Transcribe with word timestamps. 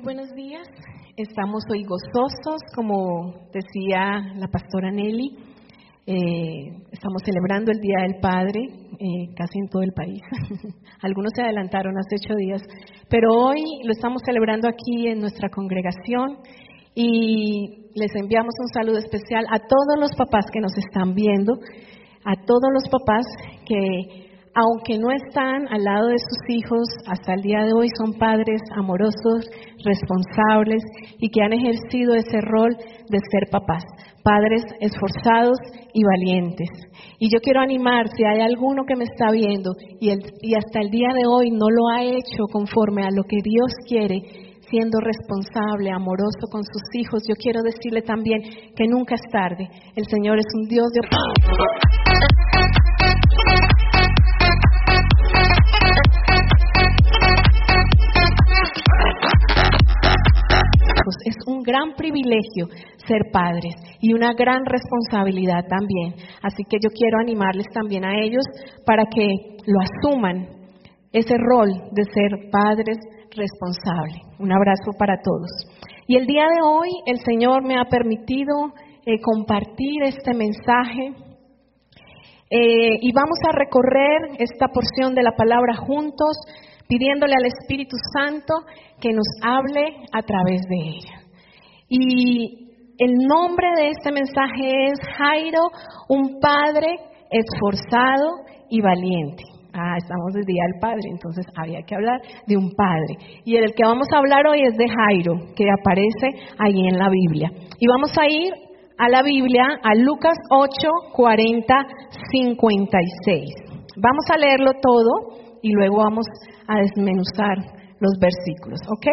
Muy 0.00 0.14
buenos 0.14 0.34
días. 0.34 0.66
Estamos 1.14 1.62
hoy 1.70 1.84
gozosos, 1.84 2.62
como 2.74 3.34
decía 3.52 4.32
la 4.34 4.48
pastora 4.48 4.90
Nelly. 4.90 5.36
Eh, 6.06 6.72
estamos 6.90 7.20
celebrando 7.22 7.70
el 7.70 7.80
Día 7.80 8.04
del 8.04 8.18
Padre 8.18 8.60
eh, 8.98 9.34
casi 9.36 9.58
en 9.58 9.68
todo 9.68 9.82
el 9.82 9.92
país. 9.92 10.22
Algunos 11.02 11.32
se 11.36 11.42
adelantaron 11.42 11.98
hace 11.98 12.16
ocho 12.16 12.34
días, 12.34 12.62
pero 13.10 13.28
hoy 13.30 13.60
lo 13.84 13.92
estamos 13.92 14.22
celebrando 14.24 14.70
aquí 14.70 15.06
en 15.06 15.18
nuestra 15.18 15.50
congregación 15.50 16.38
y 16.94 17.90
les 17.94 18.14
enviamos 18.14 18.54
un 18.58 18.68
saludo 18.68 18.96
especial 18.96 19.44
a 19.50 19.58
todos 19.58 19.98
los 19.98 20.12
papás 20.16 20.46
que 20.50 20.60
nos 20.60 20.72
están 20.78 21.14
viendo, 21.14 21.52
a 22.24 22.42
todos 22.46 22.70
los 22.72 22.88
papás 22.88 23.26
que 23.66 24.29
aunque 24.54 24.98
no 24.98 25.10
están 25.12 25.68
al 25.68 25.84
lado 25.84 26.08
de 26.08 26.18
sus 26.18 26.56
hijos, 26.56 26.88
hasta 27.06 27.34
el 27.34 27.42
día 27.42 27.64
de 27.64 27.72
hoy 27.72 27.88
son 27.96 28.18
padres 28.18 28.60
amorosos, 28.76 29.48
responsables 29.84 30.82
y 31.18 31.30
que 31.30 31.42
han 31.42 31.52
ejercido 31.52 32.14
ese 32.14 32.40
rol 32.40 32.76
de 32.76 33.18
ser 33.30 33.48
papás, 33.50 33.84
padres 34.24 34.62
esforzados 34.80 35.58
y 35.94 36.02
valientes. 36.04 36.68
Y 37.18 37.30
yo 37.32 37.38
quiero 37.40 37.60
animar, 37.60 38.08
si 38.16 38.24
hay 38.24 38.40
alguno 38.40 38.84
que 38.86 38.96
me 38.96 39.04
está 39.04 39.30
viendo 39.30 39.72
y, 40.00 40.10
y 40.10 40.54
hasta 40.54 40.80
el 40.80 40.90
día 40.90 41.10
de 41.14 41.26
hoy 41.28 41.50
no 41.50 41.68
lo 41.70 41.88
ha 41.94 42.02
hecho 42.02 42.44
conforme 42.50 43.04
a 43.04 43.10
lo 43.10 43.22
que 43.24 43.38
Dios 43.42 43.72
quiere, 43.86 44.50
siendo 44.68 44.98
responsable, 45.00 45.90
amoroso 45.90 46.46
con 46.50 46.62
sus 46.62 46.82
hijos, 46.94 47.22
yo 47.28 47.34
quiero 47.34 47.60
decirle 47.62 48.02
también 48.02 48.40
que 48.76 48.86
nunca 48.86 49.16
es 49.16 49.22
tarde. 49.32 49.68
El 49.96 50.06
Señor 50.06 50.38
es 50.38 50.46
un 50.54 50.68
Dios 50.68 50.88
de... 50.92 52.09
Es 61.24 61.36
un 61.46 61.62
gran 61.62 61.94
privilegio 61.94 62.68
ser 63.06 63.30
padres 63.32 63.74
y 64.00 64.12
una 64.12 64.32
gran 64.34 64.62
responsabilidad 64.64 65.64
también. 65.68 66.14
Así 66.42 66.62
que 66.68 66.78
yo 66.82 66.90
quiero 66.90 67.18
animarles 67.20 67.66
también 67.72 68.04
a 68.04 68.18
ellos 68.20 68.44
para 68.84 69.04
que 69.04 69.56
lo 69.66 69.80
asuman, 69.80 70.48
ese 71.12 71.34
rol 71.38 71.70
de 71.92 72.04
ser 72.04 72.50
padres 72.50 72.98
responsables. 73.34 74.22
Un 74.38 74.52
abrazo 74.52 74.92
para 74.98 75.16
todos. 75.22 75.50
Y 76.06 76.16
el 76.16 76.26
día 76.26 76.44
de 76.44 76.62
hoy 76.62 76.88
el 77.06 77.18
Señor 77.18 77.64
me 77.64 77.78
ha 77.78 77.84
permitido 77.84 78.72
eh, 79.06 79.20
compartir 79.22 80.02
este 80.02 80.34
mensaje 80.34 81.12
eh, 82.50 82.98
y 83.00 83.12
vamos 83.12 83.38
a 83.48 83.56
recorrer 83.56 84.36
esta 84.40 84.66
porción 84.68 85.14
de 85.14 85.22
la 85.22 85.36
palabra 85.36 85.76
juntos 85.76 86.36
pidiéndole 86.90 87.34
al 87.38 87.46
Espíritu 87.46 87.96
Santo 88.12 88.52
que 89.00 89.10
nos 89.12 89.26
hable 89.42 89.94
a 90.12 90.22
través 90.22 90.60
de 90.68 90.76
ella. 90.76 91.22
Y 91.88 92.70
el 92.98 93.14
nombre 93.28 93.68
de 93.76 93.88
este 93.90 94.10
mensaje 94.10 94.90
es 94.90 94.98
Jairo, 95.16 95.62
un 96.08 96.40
padre 96.40 96.98
esforzado 97.30 98.42
y 98.68 98.80
valiente. 98.80 99.44
Ah, 99.72 99.94
estamos 99.96 100.34
del 100.34 100.44
Día 100.44 100.64
del 100.66 100.80
Padre, 100.80 101.02
entonces 101.12 101.46
había 101.56 101.80
que 101.82 101.94
hablar 101.94 102.20
de 102.48 102.56
un 102.56 102.72
padre. 102.74 103.40
Y 103.44 103.54
el 103.54 103.72
que 103.72 103.84
vamos 103.84 104.08
a 104.12 104.18
hablar 104.18 104.44
hoy 104.48 104.62
es 104.66 104.76
de 104.76 104.86
Jairo, 104.88 105.34
que 105.54 105.70
aparece 105.70 106.26
ahí 106.58 106.88
en 106.88 106.98
la 106.98 107.08
Biblia. 107.08 107.52
Y 107.78 107.86
vamos 107.86 108.10
a 108.18 108.26
ir 108.28 108.52
a 108.98 109.08
la 109.08 109.22
Biblia, 109.22 109.78
a 109.82 109.94
Lucas 109.94 110.36
8, 110.50 110.72
40, 111.12 111.74
56. 112.32 113.70
Vamos 113.96 114.24
a 114.28 114.38
leerlo 114.38 114.72
todo 114.82 115.49
y 115.62 115.72
luego 115.72 115.98
vamos 115.98 116.26
a 116.66 116.78
desmenuzar 116.78 117.58
los 118.00 118.18
versículos, 118.18 118.80
¿ok? 118.88 119.06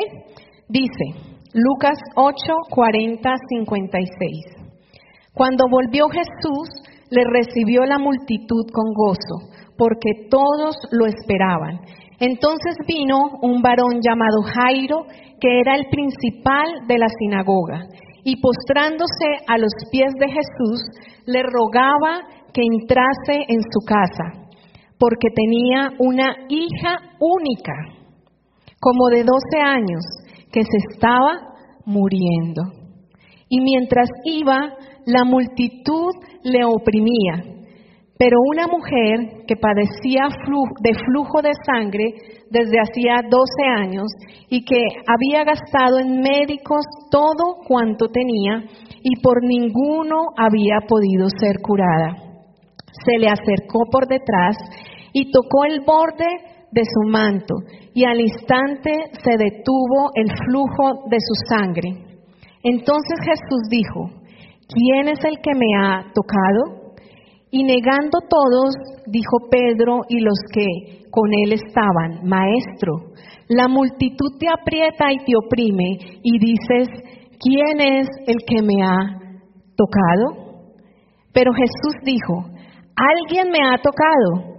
Dice 0.69 1.38
Lucas 1.53 1.97
8, 2.16 2.35
40, 2.69 3.35
56. 3.50 4.57
Cuando 5.34 5.66
volvió 5.69 6.07
Jesús, 6.09 6.69
le 7.09 7.24
recibió 7.24 7.86
la 7.86 8.00
multitud 8.00 8.66
con 8.74 8.94
gozo, 8.94 9.50
porque 9.78 10.28
todos 10.30 10.75
lo 10.91 11.06
esperaban. 11.06 11.80
Entonces 12.19 12.75
vino 12.88 13.40
un 13.41 13.62
varón 13.62 14.02
llamado 14.02 14.41
Jairo, 14.44 15.06
que 15.40 15.59
era 15.59 15.75
el 15.75 15.86
principal 15.90 16.88
de 16.88 16.97
la 16.97 17.07
sinagoga, 17.19 17.88
y 18.24 18.41
postrándose 18.41 19.46
a 19.47 19.57
los 19.57 19.72
pies 19.91 20.12
de 20.19 20.28
Jesús, 20.28 20.81
le 21.25 21.44
rogaba 21.44 22.28
que 22.53 22.62
entrase 22.62 23.46
en 23.47 23.62
su 23.62 23.86
casa 23.86 24.47
porque 25.00 25.30
tenía 25.34 25.91
una 26.00 26.35
hija 26.50 26.97
única, 27.19 27.74
como 28.80 29.08
de 29.09 29.24
12 29.24 29.62
años, 29.63 30.03
que 30.52 30.62
se 30.63 30.78
estaba 30.91 31.56
muriendo. 31.85 32.63
Y 33.50 33.62
mientras 33.62 34.09
iba, 34.25 34.74
la 35.06 35.24
multitud 35.24 36.12
le 36.44 36.66
oprimía. 36.66 37.44
Pero 38.19 38.38
una 38.52 38.66
mujer 38.68 39.46
que 39.47 39.56
padecía 39.56 40.28
de 40.81 40.91
flujo 41.06 41.41
de 41.44 41.52
sangre 41.66 42.13
desde 42.50 42.80
hacía 42.80 43.22
12 43.30 43.44
años 43.78 44.07
y 44.50 44.66
que 44.66 44.80
había 45.06 45.44
gastado 45.44 46.00
en 46.00 46.22
médicos 46.22 46.84
todo 47.12 47.57
cuanto 47.68 48.07
tenía 48.07 48.63
y 49.03 49.22
por 49.22 49.44
ninguno 49.44 50.30
había 50.36 50.80
podido 50.88 51.28
ser 51.40 51.62
curada 51.62 52.28
se 53.06 53.18
le 53.19 53.28
acercó 53.28 53.86
por 53.91 54.07
detrás 54.07 54.57
y 55.19 55.31
tocó 55.31 55.66
el 55.66 55.81
borde 55.81 56.29
de 56.72 56.83
su 56.83 57.09
manto, 57.09 57.55
y 57.95 58.05
al 58.05 58.19
instante 58.19 58.91
se 59.23 59.35
detuvo 59.35 60.11
el 60.13 60.29
flujo 60.45 61.07
de 61.09 61.17
su 61.19 61.33
sangre. 61.50 61.89
Entonces 62.61 63.17
Jesús 63.25 63.63
dijo, 63.67 64.11
¿quién 64.67 65.07
es 65.07 65.17
el 65.25 65.41
que 65.41 65.56
me 65.56 65.66
ha 65.81 66.06
tocado? 66.13 66.94
Y 67.50 67.63
negando 67.63 68.19
todos, 68.29 68.75
dijo 69.07 69.50
Pedro 69.50 70.01
y 70.07 70.19
los 70.19 70.38
que 70.53 71.09
con 71.09 71.33
él 71.33 71.53
estaban, 71.53 72.23
Maestro, 72.23 73.13
la 73.47 73.67
multitud 73.67 74.38
te 74.38 74.47
aprieta 74.47 75.11
y 75.13 75.17
te 75.25 75.33
oprime, 75.35 76.19
y 76.22 76.38
dices, 76.38 76.89
¿quién 77.39 77.81
es 77.81 78.07
el 78.27 78.38
que 78.45 78.61
me 78.61 78.83
ha 78.83 79.17
tocado? 79.75 80.67
Pero 81.33 81.53
Jesús 81.53 82.03
dijo, 82.03 82.45
alguien 82.95 83.50
me 83.50 83.66
ha 83.66 83.77
tocado, 83.81 84.56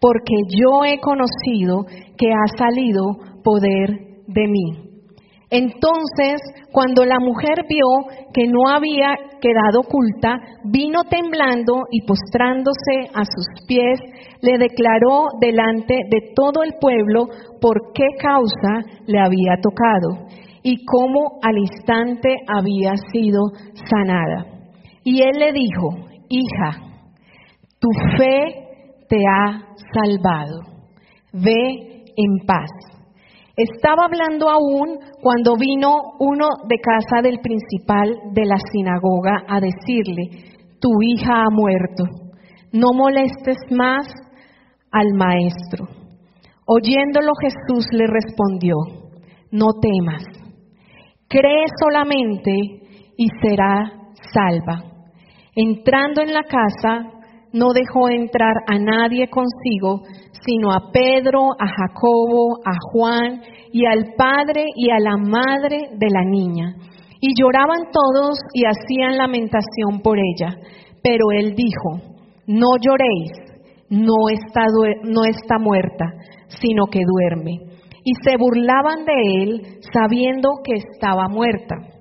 porque 0.00 0.34
yo 0.48 0.84
he 0.84 0.98
conocido 1.00 1.84
que 2.16 2.32
ha 2.32 2.58
salido 2.58 3.02
poder 3.42 4.06
de 4.26 4.48
mí. 4.48 4.86
Entonces, 5.48 6.40
cuando 6.72 7.04
la 7.04 7.18
mujer 7.20 7.64
vio 7.68 7.86
que 8.34 8.48
no 8.48 8.68
había 8.68 9.14
quedado 9.40 9.80
oculta, 9.80 10.40
vino 10.64 11.04
temblando 11.04 11.84
y 11.90 12.04
postrándose 12.04 13.08
a 13.14 13.22
sus 13.24 13.66
pies, 13.68 14.00
le 14.42 14.58
declaró 14.58 15.28
delante 15.40 15.94
de 16.10 16.32
todo 16.34 16.64
el 16.64 16.74
pueblo 16.80 17.28
por 17.60 17.92
qué 17.94 18.04
causa 18.20 18.84
le 19.06 19.20
había 19.20 19.60
tocado 19.62 20.26
y 20.62 20.84
cómo 20.84 21.38
al 21.42 21.58
instante 21.58 22.34
había 22.48 22.96
sido 23.12 23.40
sanada. 23.88 24.46
Y 25.04 25.22
él 25.22 25.38
le 25.38 25.52
dijo, 25.52 25.90
hija, 26.28 26.82
tu 27.78 27.88
fe 28.18 28.66
te 29.08 29.16
ha 29.16 29.75
salvado. 29.92 30.60
Ve 31.32 32.04
en 32.16 32.46
paz. 32.46 32.70
Estaba 33.56 34.04
hablando 34.04 34.50
aún 34.50 34.98
cuando 35.22 35.56
vino 35.56 35.88
uno 36.18 36.46
de 36.68 36.76
casa 36.78 37.22
del 37.22 37.40
principal 37.40 38.14
de 38.32 38.44
la 38.44 38.58
sinagoga 38.72 39.44
a 39.48 39.60
decirle, 39.60 40.54
tu 40.78 40.90
hija 41.02 41.42
ha 41.42 41.50
muerto, 41.50 42.04
no 42.72 42.88
molestes 42.94 43.56
más 43.70 44.06
al 44.92 45.06
maestro. 45.14 45.86
Oyéndolo 46.66 47.32
Jesús 47.40 47.86
le 47.92 48.06
respondió, 48.06 48.74
no 49.50 49.68
temas, 49.80 50.22
cree 51.28 51.64
solamente 51.80 52.52
y 53.16 53.26
será 53.40 53.92
salva. 54.34 54.82
Entrando 55.54 56.20
en 56.20 56.34
la 56.34 56.42
casa, 56.42 57.15
no 57.56 57.72
dejó 57.72 58.10
entrar 58.10 58.52
a 58.66 58.78
nadie 58.78 59.28
consigo, 59.28 60.02
sino 60.44 60.72
a 60.72 60.92
Pedro, 60.92 61.52
a 61.58 61.66
Jacobo, 61.66 62.58
a 62.64 62.74
Juan 62.92 63.40
y 63.72 63.86
al 63.86 64.12
padre 64.16 64.66
y 64.76 64.90
a 64.90 64.98
la 65.00 65.16
madre 65.16 65.88
de 65.92 66.06
la 66.12 66.22
niña. 66.24 66.76
Y 67.20 67.32
lloraban 67.40 67.90
todos 67.90 68.38
y 68.52 68.64
hacían 68.64 69.16
lamentación 69.16 70.00
por 70.02 70.18
ella. 70.18 70.56
Pero 71.02 71.30
él 71.32 71.54
dijo, 71.54 72.02
no 72.46 72.76
lloréis, 72.78 73.32
no 73.88 74.28
está, 74.30 74.64
no 75.02 75.24
está 75.24 75.58
muerta, 75.58 76.12
sino 76.60 76.86
que 76.86 77.00
duerme. 77.06 77.60
Y 78.04 78.12
se 78.22 78.36
burlaban 78.36 79.04
de 79.04 79.42
él 79.42 79.62
sabiendo 79.92 80.60
que 80.62 80.74
estaba 80.74 81.28
muerta. 81.28 81.95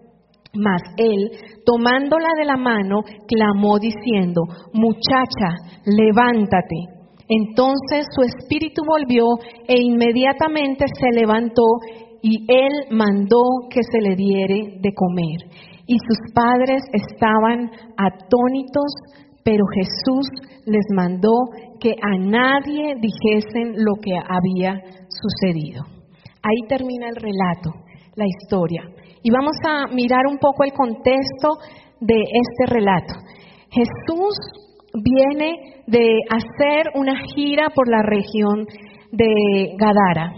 Mas 0.57 0.81
él, 0.97 1.31
tomándola 1.65 2.29
de 2.37 2.45
la 2.45 2.57
mano, 2.57 3.01
clamó 3.27 3.77
diciendo, 3.79 4.41
muchacha, 4.73 5.55
levántate. 5.85 6.95
Entonces 7.27 8.05
su 8.13 8.21
espíritu 8.21 8.83
volvió 8.87 9.25
e 9.67 9.81
inmediatamente 9.81 10.85
se 10.99 11.19
levantó 11.19 11.63
y 12.21 12.45
él 12.47 12.71
mandó 12.91 13.41
que 13.69 13.81
se 13.83 13.99
le 14.01 14.15
diere 14.15 14.77
de 14.79 14.93
comer. 14.93 15.65
Y 15.87 15.97
sus 15.99 16.33
padres 16.33 16.81
estaban 16.93 17.69
atónitos, 17.97 18.91
pero 19.43 19.63
Jesús 19.75 20.27
les 20.65 20.85
mandó 20.95 21.31
que 21.79 21.91
a 22.01 22.17
nadie 22.17 22.95
dijesen 22.95 23.73
lo 23.77 23.93
que 24.01 24.13
había 24.17 24.81
sucedido. 25.09 25.83
Ahí 26.41 26.67
termina 26.67 27.09
el 27.09 27.15
relato, 27.15 27.71
la 28.15 28.25
historia. 28.25 28.83
Y 29.25 29.31
vamos 29.31 29.57
a 29.67 29.87
mirar 29.91 30.27
un 30.29 30.37
poco 30.37 30.63
el 30.65 30.71
contexto 30.71 31.57
de 31.99 32.13
este 32.13 32.71
relato. 32.71 33.15
Jesús 33.71 34.37
viene 34.93 35.81
de 35.87 36.19
hacer 36.29 36.91
una 36.93 37.15
gira 37.33 37.71
por 37.73 37.89
la 37.89 38.03
región 38.03 38.67
de 39.11 39.73
Gadara. 39.79 40.31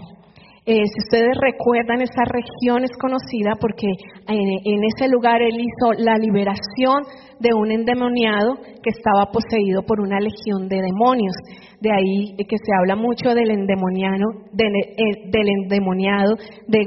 Eh, 0.64 0.84
si 0.88 1.00
ustedes 1.04 1.36
recuerdan, 1.36 2.00
esa 2.00 2.24
región 2.32 2.82
es 2.82 2.96
conocida 2.98 3.56
porque 3.60 3.88
en, 4.26 4.80
ese 4.96 5.10
lugar 5.10 5.42
él 5.42 5.60
hizo 5.60 5.92
la 5.98 6.16
liberación 6.16 7.04
de 7.40 7.52
un 7.52 7.70
endemoniado 7.70 8.54
que 8.56 8.88
estaba 8.88 9.30
poseído 9.30 9.82
por 9.82 10.00
una 10.00 10.18
legión 10.18 10.66
de 10.66 10.80
demonios. 10.80 11.36
De 11.82 11.90
ahí 11.92 12.36
que 12.38 12.56
se 12.56 12.72
habla 12.80 12.96
mucho 12.96 13.34
del 13.34 13.50
endemoniado, 13.50 14.24
eh, 14.56 15.28
del 15.30 15.48
endemoniado, 15.62 16.36
de, 16.66 16.86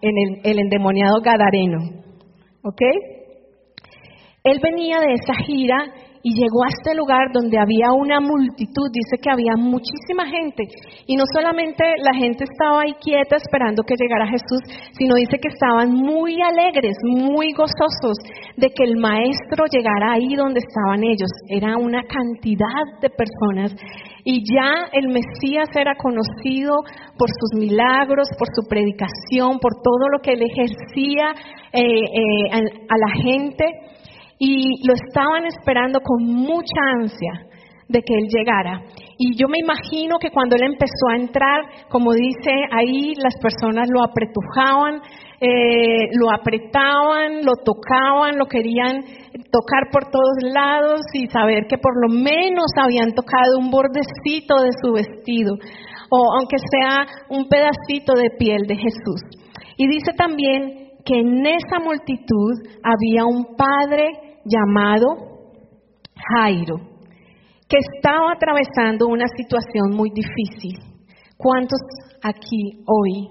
en 0.00 0.14
el, 0.44 0.58
endemoniado 0.58 1.20
gadareno. 1.22 1.78
¿Ok? 2.62 2.80
Él 4.44 4.60
venía 4.62 5.00
de 5.00 5.14
esa 5.14 5.34
gira 5.44 5.76
y 6.22 6.34
llegó 6.34 6.64
a 6.64 6.68
este 6.68 6.94
lugar 6.94 7.32
donde 7.32 7.58
había 7.58 7.92
una 7.92 8.20
multitud, 8.20 8.90
dice 8.92 9.18
que 9.22 9.30
había 9.30 9.54
muchísima 9.56 10.26
gente, 10.26 10.64
y 11.06 11.16
no 11.16 11.24
solamente 11.34 11.84
la 12.02 12.14
gente 12.14 12.44
estaba 12.44 12.82
ahí 12.82 12.94
quieta 13.00 13.36
esperando 13.36 13.82
que 13.82 13.94
llegara 13.98 14.26
Jesús, 14.26 14.60
sino 14.98 15.14
dice 15.14 15.38
que 15.40 15.48
estaban 15.48 15.92
muy 15.92 16.40
alegres, 16.42 16.96
muy 17.04 17.52
gozosos 17.52 18.18
de 18.56 18.68
que 18.70 18.84
el 18.84 18.96
maestro 18.96 19.64
llegara 19.70 20.12
ahí 20.12 20.34
donde 20.36 20.60
estaban 20.60 21.04
ellos. 21.04 21.30
Era 21.48 21.76
una 21.76 22.02
cantidad 22.02 22.84
de 23.00 23.10
personas. 23.10 23.74
Y 24.24 24.42
ya 24.42 24.88
el 24.92 25.08
Mesías 25.08 25.68
era 25.76 25.94
conocido 25.94 26.74
por 27.16 27.28
sus 27.30 27.60
milagros, 27.60 28.28
por 28.38 28.48
su 28.48 28.68
predicación, 28.68 29.58
por 29.60 29.74
todo 29.82 30.08
lo 30.10 30.18
que 30.20 30.32
él 30.32 30.42
ejercía 30.42 31.30
eh, 31.72 31.82
eh, 31.82 32.50
a 32.52 32.96
la 32.98 33.22
gente 33.22 33.64
y 34.38 34.86
lo 34.86 34.94
estaban 34.94 35.46
esperando 35.46 36.00
con 36.00 36.24
mucha 36.24 36.80
ansia 37.00 37.46
de 37.88 38.02
que 38.02 38.14
él 38.14 38.28
llegara. 38.28 38.82
Y 39.18 39.36
yo 39.36 39.48
me 39.48 39.58
imagino 39.58 40.18
que 40.18 40.30
cuando 40.30 40.56
él 40.56 40.64
empezó 40.64 41.08
a 41.10 41.16
entrar, 41.16 41.88
como 41.88 42.12
dice 42.12 42.52
ahí, 42.70 43.14
las 43.16 43.34
personas 43.40 43.88
lo 43.88 44.02
apretujaban, 44.02 45.00
eh, 45.40 46.08
lo 46.18 46.30
apretaban, 46.30 47.44
lo 47.44 47.52
tocaban, 47.64 48.36
lo 48.36 48.46
querían 48.46 49.04
tocar 49.50 49.88
por 49.92 50.10
todos 50.10 50.36
lados 50.42 51.00
y 51.14 51.26
saber 51.28 51.66
que 51.66 51.78
por 51.78 51.94
lo 52.02 52.14
menos 52.14 52.66
habían 52.76 53.12
tocado 53.12 53.58
un 53.58 53.70
bordecito 53.70 54.56
de 54.62 54.70
su 54.82 54.92
vestido, 54.92 55.54
o 56.10 56.38
aunque 56.38 56.56
sea 56.70 57.06
un 57.30 57.48
pedacito 57.48 58.14
de 58.14 58.30
piel 58.38 58.66
de 58.66 58.76
Jesús. 58.76 59.22
Y 59.76 59.88
dice 59.88 60.12
también 60.16 60.86
que 61.04 61.20
en 61.20 61.46
esa 61.46 61.78
multitud 61.78 62.54
había 62.82 63.24
un 63.24 63.56
padre 63.56 64.25
llamado 64.48 65.36
Jairo, 66.34 66.76
que 67.68 67.78
estaba 67.78 68.32
atravesando 68.32 69.06
una 69.06 69.26
situación 69.36 69.94
muy 69.94 70.10
difícil. 70.10 70.78
¿Cuántos 71.36 71.80
aquí 72.22 72.82
hoy, 72.86 73.28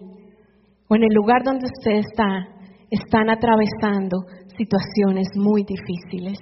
o 0.88 0.96
en 0.96 1.04
el 1.04 1.14
lugar 1.14 1.44
donde 1.44 1.66
usted 1.66 2.04
está, 2.08 2.48
están 2.92 3.30
atravesando 3.30 4.18
situaciones 4.58 5.28
muy 5.36 5.64
difíciles? 5.64 6.38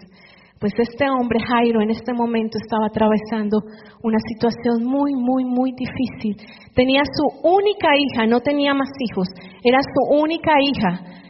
Pues 0.59 0.73
este 0.77 1.09
hombre 1.09 1.39
Jairo 1.45 1.81
en 1.81 1.89
este 1.89 2.13
momento 2.13 2.57
estaba 2.57 2.87
atravesando 2.87 3.59
una 4.01 4.17
situación 4.29 4.85
muy, 4.85 5.13
muy, 5.13 5.43
muy 5.43 5.73
difícil. 5.73 6.37
Tenía 6.73 7.03
su 7.03 7.47
única 7.47 7.89
hija, 7.97 8.25
no 8.27 8.39
tenía 8.39 8.73
más 8.73 8.89
hijos, 8.99 9.27
era 9.61 9.79
su 9.81 10.21
única 10.21 10.53
hija 10.61 11.22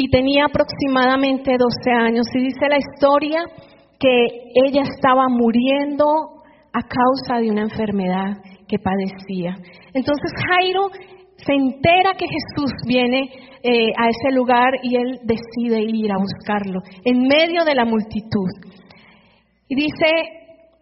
y 0.00 0.08
tenía 0.10 0.44
aproximadamente 0.44 1.56
12 1.58 1.90
años. 1.90 2.26
Y 2.32 2.38
dice 2.38 2.68
la 2.68 2.78
historia 2.78 3.42
que 3.98 4.26
ella 4.64 4.82
estaba 4.82 5.26
muriendo 5.28 6.04
a 6.72 6.82
causa 6.82 7.40
de 7.40 7.50
una 7.50 7.62
enfermedad 7.62 8.36
que 8.68 8.78
padecía. 8.78 9.56
Entonces 9.92 10.30
Jairo 10.46 10.90
se 11.34 11.52
entera 11.52 12.12
que 12.16 12.26
Jesús 12.28 12.70
viene 12.86 13.28
eh, 13.64 13.90
a 13.98 14.08
ese 14.08 14.36
lugar 14.36 14.70
y 14.84 14.94
él 14.94 15.18
decide 15.24 15.82
ir 15.82 16.12
a 16.12 16.18
buscarlo 16.18 16.80
en 17.04 17.22
medio 17.22 17.64
de 17.64 17.74
la 17.74 17.84
multitud. 17.84 18.50
Y 19.68 19.74
dice 19.74 20.37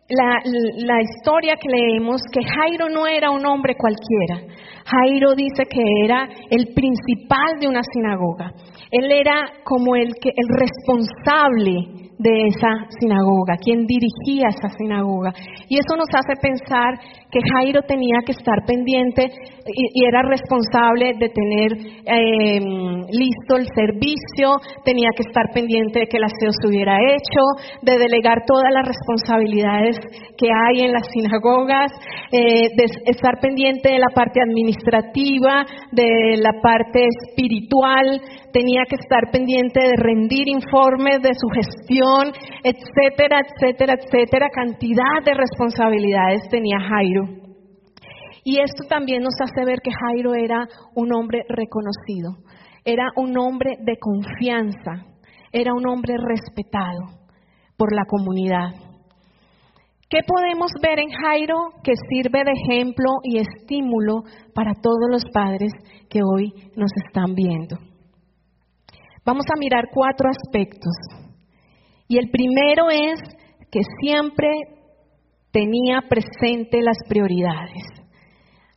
la, 0.08 0.40
la, 0.44 1.02
historia 1.02 1.56
que 1.56 1.68
leemos 1.68 2.20
que 2.32 2.40
Jairo 2.44 2.88
no 2.88 3.06
era 3.06 3.30
un 3.30 3.44
hombre 3.44 3.74
cualquiera. 3.74 4.54
Jairo 4.84 5.34
dice 5.34 5.64
que 5.68 5.82
era 6.04 6.28
el 6.50 6.72
principal 6.74 7.58
de 7.60 7.66
una 7.66 7.80
sinagoga. 7.92 8.52
Él 8.90 9.10
era 9.10 9.52
como 9.64 9.96
el, 9.96 10.14
que, 10.20 10.30
el 10.30 10.48
responsable 10.48 12.05
de 12.18 12.46
esa 12.48 12.88
sinagoga, 12.98 13.56
quien 13.62 13.86
dirigía 13.86 14.48
esa 14.48 14.68
sinagoga. 14.76 15.32
Y 15.68 15.78
eso 15.78 15.96
nos 15.96 16.08
hace 16.14 16.40
pensar 16.40 16.98
que 17.30 17.40
Jairo 17.52 17.82
tenía 17.82 18.20
que 18.24 18.32
estar 18.32 18.64
pendiente 18.66 19.26
y, 19.66 20.06
era 20.06 20.22
responsable 20.22 21.14
de 21.18 21.28
tener 21.28 21.72
eh, 22.06 22.60
listo 23.10 23.56
el 23.56 23.66
servicio, 23.74 24.52
tenía 24.84 25.10
que 25.16 25.24
estar 25.26 25.50
pendiente 25.52 26.00
de 26.00 26.06
que 26.06 26.16
el 26.16 26.24
aseo 26.24 26.52
se 26.52 26.68
hubiera 26.68 26.96
hecho, 26.96 27.42
de 27.82 27.98
delegar 27.98 28.44
todas 28.46 28.72
las 28.72 28.86
responsabilidades 28.86 29.98
que 30.38 30.48
hay 30.48 30.84
en 30.84 30.92
las 30.92 31.06
sinagogas, 31.12 31.90
eh, 32.32 32.68
de 32.76 32.84
estar 33.06 33.40
pendiente 33.40 33.90
de 33.90 33.98
la 33.98 34.14
parte 34.14 34.40
administrativa, 34.40 35.66
de 35.92 36.36
la 36.38 36.60
parte 36.62 37.06
espiritual, 37.06 38.20
tenía 38.56 38.84
que 38.88 38.96
estar 38.96 39.30
pendiente 39.30 39.80
de 39.80 39.96
rendir 39.98 40.48
informes 40.48 41.20
de 41.20 41.32
su 41.34 41.48
gestión, 41.48 42.32
etcétera, 42.64 43.40
etcétera, 43.44 43.94
etcétera. 44.00 44.48
Cantidad 44.48 45.20
de 45.22 45.34
responsabilidades 45.34 46.48
tenía 46.50 46.78
Jairo. 46.80 47.24
Y 48.44 48.58
esto 48.60 48.84
también 48.88 49.22
nos 49.22 49.34
hace 49.42 49.66
ver 49.66 49.80
que 49.82 49.90
Jairo 49.90 50.32
era 50.34 50.66
un 50.94 51.12
hombre 51.12 51.42
reconocido, 51.48 52.36
era 52.84 53.04
un 53.16 53.36
hombre 53.36 53.76
de 53.80 53.98
confianza, 53.98 55.04
era 55.52 55.74
un 55.74 55.86
hombre 55.86 56.14
respetado 56.16 57.28
por 57.76 57.94
la 57.94 58.04
comunidad. 58.06 58.70
¿Qué 60.08 60.20
podemos 60.26 60.70
ver 60.80 61.00
en 61.00 61.10
Jairo 61.10 61.56
que 61.82 61.92
sirve 62.08 62.42
de 62.44 62.52
ejemplo 62.52 63.10
y 63.22 63.38
estímulo 63.38 64.22
para 64.54 64.72
todos 64.80 65.10
los 65.10 65.24
padres 65.34 65.72
que 66.08 66.20
hoy 66.22 66.54
nos 66.76 66.90
están 67.04 67.34
viendo? 67.34 67.95
Vamos 69.26 69.44
a 69.52 69.58
mirar 69.58 69.88
cuatro 69.92 70.30
aspectos. 70.30 70.94
Y 72.06 72.16
el 72.16 72.30
primero 72.30 72.88
es 72.90 73.20
que 73.72 73.80
siempre 74.00 74.48
tenía 75.50 76.02
presente 76.08 76.80
las 76.80 76.96
prioridades. 77.08 77.82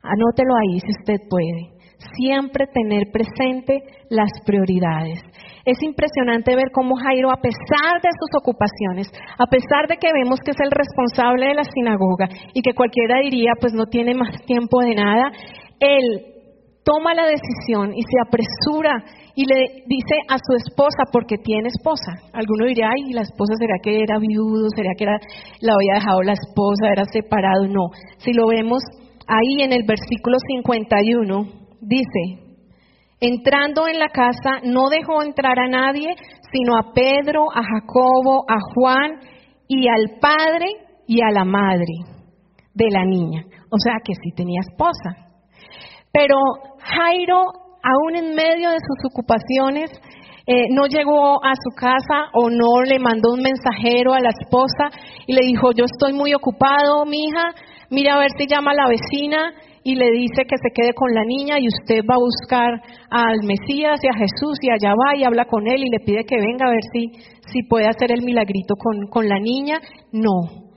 Anótelo 0.01 0.55
ahí 0.55 0.79
si 0.79 0.89
usted 0.89 1.27
puede. 1.29 1.77
Siempre 2.17 2.65
tener 2.73 3.11
presente 3.11 3.83
las 4.09 4.31
prioridades. 4.43 5.19
Es 5.65 5.77
impresionante 5.83 6.55
ver 6.55 6.71
cómo 6.73 6.95
Jairo, 6.95 7.29
a 7.29 7.41
pesar 7.41 8.01
de 8.01 8.09
sus 8.17 8.41
ocupaciones, 8.41 9.11
a 9.37 9.45
pesar 9.45 9.87
de 9.87 9.97
que 9.97 10.11
vemos 10.11 10.39
que 10.39 10.51
es 10.51 10.59
el 10.63 10.71
responsable 10.71 11.47
de 11.47 11.53
la 11.53 11.63
sinagoga 11.63 12.27
y 12.53 12.61
que 12.61 12.73
cualquiera 12.73 13.19
diría, 13.21 13.51
pues 13.59 13.73
no 13.73 13.85
tiene 13.85 14.15
más 14.15 14.41
tiempo 14.47 14.79
de 14.81 14.95
nada, 14.95 15.31
él 15.79 16.38
toma 16.83 17.13
la 17.13 17.25
decisión 17.27 17.93
y 17.93 18.01
se 18.01 18.17
apresura 18.25 19.03
y 19.35 19.45
le 19.45 19.83
dice 19.85 20.15
a 20.27 20.37
su 20.37 20.55
esposa, 20.55 21.03
porque 21.11 21.37
tiene 21.37 21.69
esposa. 21.69 22.11
Alguno 22.33 22.65
diría, 22.65 22.89
ay, 22.89 23.13
la 23.13 23.21
esposa 23.21 23.53
será 23.57 23.75
que 23.81 24.01
era 24.01 24.19
viudo, 24.19 24.67
será 24.75 24.91
que 24.97 25.03
era, 25.05 25.17
la 25.61 25.73
había 25.73 25.95
dejado 25.95 26.21
la 26.23 26.33
esposa, 26.33 26.91
era 26.91 27.05
separado. 27.05 27.67
No, 27.67 27.89
si 28.17 28.33
lo 28.33 28.47
vemos 28.47 28.83
ahí 29.27 29.63
en 29.63 29.71
el 29.71 29.83
versículo 29.85 30.37
51, 30.45 31.47
dice, 31.81 32.49
entrando 33.21 33.87
en 33.87 33.99
la 33.99 34.09
casa, 34.09 34.59
no 34.63 34.89
dejó 34.89 35.23
entrar 35.23 35.59
a 35.59 35.69
nadie, 35.69 36.15
sino 36.51 36.77
a 36.77 36.91
Pedro, 36.93 37.45
a 37.53 37.61
Jacobo, 37.63 38.43
a 38.49 38.57
Juan 38.73 39.19
y 39.67 39.87
al 39.87 40.19
padre 40.19 40.65
y 41.07 41.21
a 41.21 41.31
la 41.31 41.45
madre 41.45 41.93
de 42.73 42.89
la 42.91 43.05
niña. 43.05 43.45
O 43.71 43.77
sea 43.77 43.95
que 44.03 44.13
sí 44.15 44.31
tenía 44.35 44.61
esposa. 44.67 45.28
Pero 46.11 46.37
Jairo 46.79 47.69
aún 47.83 48.15
en 48.15 48.35
medio 48.35 48.69
de 48.69 48.79
sus 48.79 49.11
ocupaciones, 49.11 49.91
eh, 50.47 50.67
no 50.71 50.87
llegó 50.87 51.43
a 51.43 51.53
su 51.53 51.69
casa 51.75 52.29
o 52.33 52.49
no 52.49 52.81
le 52.83 52.99
mandó 52.99 53.33
un 53.33 53.41
mensajero 53.41 54.13
a 54.13 54.19
la 54.19 54.29
esposa 54.29 54.89
y 55.27 55.33
le 55.33 55.45
dijo, 55.45 55.71
yo 55.71 55.85
estoy 55.85 56.13
muy 56.13 56.33
ocupado, 56.33 57.05
mi 57.05 57.25
hija, 57.25 57.53
mira 57.89 58.15
a 58.15 58.19
ver 58.19 58.31
si 58.37 58.47
llama 58.47 58.71
a 58.71 58.75
la 58.75 58.87
vecina 58.87 59.53
y 59.83 59.95
le 59.95 60.11
dice 60.11 60.43
que 60.43 60.57
se 60.57 60.73
quede 60.73 60.93
con 60.93 61.13
la 61.13 61.23
niña 61.23 61.59
y 61.59 61.67
usted 61.67 62.03
va 62.09 62.15
a 62.15 62.19
buscar 62.19 62.81
al 63.11 63.43
Mesías 63.43 63.99
y 64.03 64.07
a 64.07 64.17
Jesús 64.17 64.57
y 64.61 64.71
allá 64.71 64.93
va 64.93 65.15
y 65.15 65.23
habla 65.23 65.45
con 65.45 65.67
él 65.67 65.83
y 65.83 65.89
le 65.89 65.99
pide 65.99 66.25
que 66.25 66.35
venga 66.35 66.65
a 66.67 66.71
ver 66.71 66.83
si, 66.91 67.11
si 67.51 67.63
puede 67.63 67.87
hacer 67.87 68.11
el 68.11 68.23
milagrito 68.23 68.75
con, 68.75 69.07
con 69.07 69.29
la 69.29 69.39
niña. 69.39 69.79
No. 70.11 70.68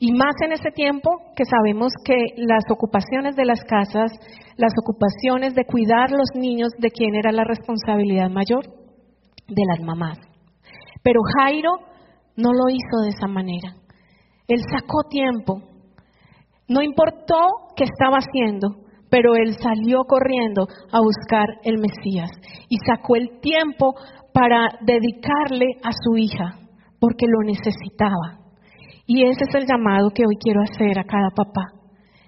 Y 0.00 0.12
más 0.12 0.34
en 0.44 0.52
ese 0.52 0.70
tiempo 0.70 1.10
que 1.34 1.44
sabemos 1.44 1.92
que 2.04 2.14
las 2.36 2.64
ocupaciones 2.70 3.34
de 3.34 3.44
las 3.44 3.60
casas, 3.64 4.12
las 4.56 4.72
ocupaciones 4.80 5.54
de 5.54 5.64
cuidar 5.64 6.12
los 6.12 6.28
niños, 6.34 6.70
de 6.78 6.90
quién 6.90 7.16
era 7.16 7.32
la 7.32 7.44
responsabilidad 7.44 8.30
mayor, 8.30 8.64
de 9.48 9.62
las 9.66 9.84
mamás. 9.84 10.18
Pero 11.02 11.20
Jairo 11.38 11.72
no 12.36 12.52
lo 12.52 12.68
hizo 12.68 13.02
de 13.02 13.08
esa 13.08 13.26
manera. 13.26 13.74
Él 14.46 14.60
sacó 14.70 15.02
tiempo. 15.10 15.62
No 16.68 16.82
importó 16.82 17.40
qué 17.74 17.84
estaba 17.84 18.18
haciendo, 18.18 18.86
pero 19.10 19.34
él 19.34 19.56
salió 19.58 20.04
corriendo 20.04 20.68
a 20.92 21.00
buscar 21.00 21.46
el 21.64 21.78
Mesías 21.78 22.30
y 22.68 22.76
sacó 22.86 23.16
el 23.16 23.40
tiempo 23.40 23.94
para 24.32 24.68
dedicarle 24.82 25.66
a 25.82 25.90
su 25.92 26.16
hija, 26.16 26.58
porque 27.00 27.26
lo 27.26 27.40
necesitaba. 27.42 28.37
Y 29.10 29.24
ese 29.24 29.44
es 29.48 29.54
el 29.54 29.66
llamado 29.66 30.10
que 30.14 30.22
hoy 30.22 30.36
quiero 30.38 30.60
hacer 30.60 30.98
a 30.98 31.04
cada 31.04 31.30
papá. 31.34 31.72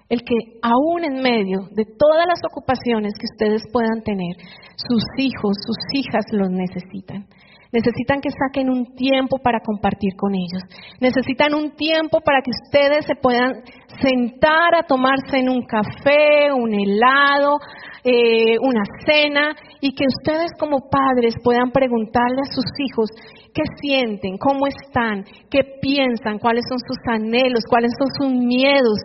El 0.09 0.23
que 0.25 0.33
aún 0.63 1.05
en 1.05 1.21
medio 1.21 1.69
de 1.69 1.85
todas 1.85 2.25
las 2.25 2.41
ocupaciones 2.51 3.13
que 3.19 3.29
ustedes 3.31 3.61
puedan 3.71 4.01
tener, 4.01 4.35
sus 4.75 5.03
hijos, 5.17 5.55
sus 5.61 5.77
hijas 5.93 6.25
los 6.31 6.49
necesitan. 6.49 7.27
Necesitan 7.71 8.19
que 8.19 8.31
saquen 8.31 8.69
un 8.69 8.95
tiempo 8.95 9.37
para 9.37 9.59
compartir 9.61 10.15
con 10.17 10.33
ellos. 10.33 10.63
Necesitan 10.99 11.53
un 11.53 11.75
tiempo 11.75 12.19
para 12.19 12.41
que 12.41 12.49
ustedes 12.49 13.05
se 13.05 13.15
puedan 13.15 13.61
sentar 14.01 14.73
a 14.75 14.83
tomarse 14.83 15.37
en 15.37 15.49
un 15.49 15.61
café, 15.61 16.51
un 16.51 16.73
helado, 16.73 17.59
eh, 18.03 18.57
una 18.59 18.83
cena 19.05 19.55
y 19.79 19.93
que 19.93 20.05
ustedes 20.07 20.51
como 20.59 20.89
padres 20.89 21.35
puedan 21.43 21.69
preguntarle 21.69 22.41
a 22.41 22.51
sus 22.51 22.65
hijos 22.79 23.09
qué 23.53 23.63
sienten, 23.81 24.37
cómo 24.37 24.67
están, 24.67 25.23
qué 25.49 25.61
piensan, 25.81 26.39
cuáles 26.39 26.63
son 26.69 26.79
sus 26.79 26.97
anhelos, 27.07 27.63
cuáles 27.69 27.91
son 27.97 28.07
sus 28.19 28.39
miedos. 28.45 28.99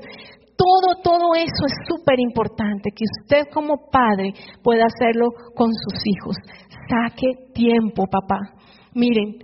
Todo, 0.57 1.03
todo 1.03 1.35
eso 1.35 1.67
es 1.67 1.75
súper 1.89 2.19
importante, 2.19 2.91
que 2.95 3.05
usted 3.23 3.53
como 3.53 3.89
padre 3.91 4.33
pueda 4.63 4.87
hacerlo 4.87 5.29
con 5.55 5.69
sus 5.73 6.03
hijos. 6.07 6.37
Saque 6.89 7.53
tiempo, 7.53 8.07
papá. 8.07 8.39
Miren, 8.95 9.37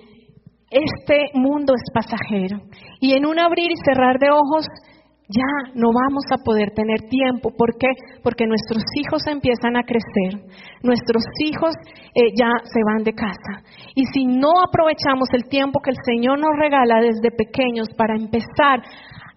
este 0.71 1.27
mundo 1.35 1.75
es 1.75 1.83
pasajero 1.93 2.63
y 2.99 3.13
en 3.13 3.27
un 3.27 3.39
abrir 3.39 3.71
y 3.71 3.77
cerrar 3.85 4.19
de 4.19 4.31
ojos 4.31 4.65
ya 5.33 5.73
no 5.75 5.89
vamos 5.93 6.25
a 6.31 6.43
poder 6.45 6.71
tener 6.71 7.09
tiempo. 7.09 7.51
¿Por 7.57 7.77
qué? 7.79 7.89
Porque 8.23 8.47
nuestros 8.47 8.83
hijos 9.01 9.27
empiezan 9.27 9.77
a 9.77 9.85
crecer, 9.85 10.45
nuestros 10.83 11.25
hijos 11.41 11.75
eh, 12.15 12.33
ya 12.37 12.51
se 12.65 12.81
van 12.85 13.05
de 13.05 13.15
casa. 13.15 13.65
Y 13.95 14.05
si 14.13 14.27
no 14.27 14.63
aprovechamos 14.63 15.29
el 15.33 15.49
tiempo 15.49 15.81
que 15.81 15.91
el 15.91 16.01
Señor 16.05 16.39
nos 16.39 16.53
regala 16.59 17.01
desde 17.01 17.31
pequeños 17.31 17.89
para 17.97 18.15
empezar 18.15 18.81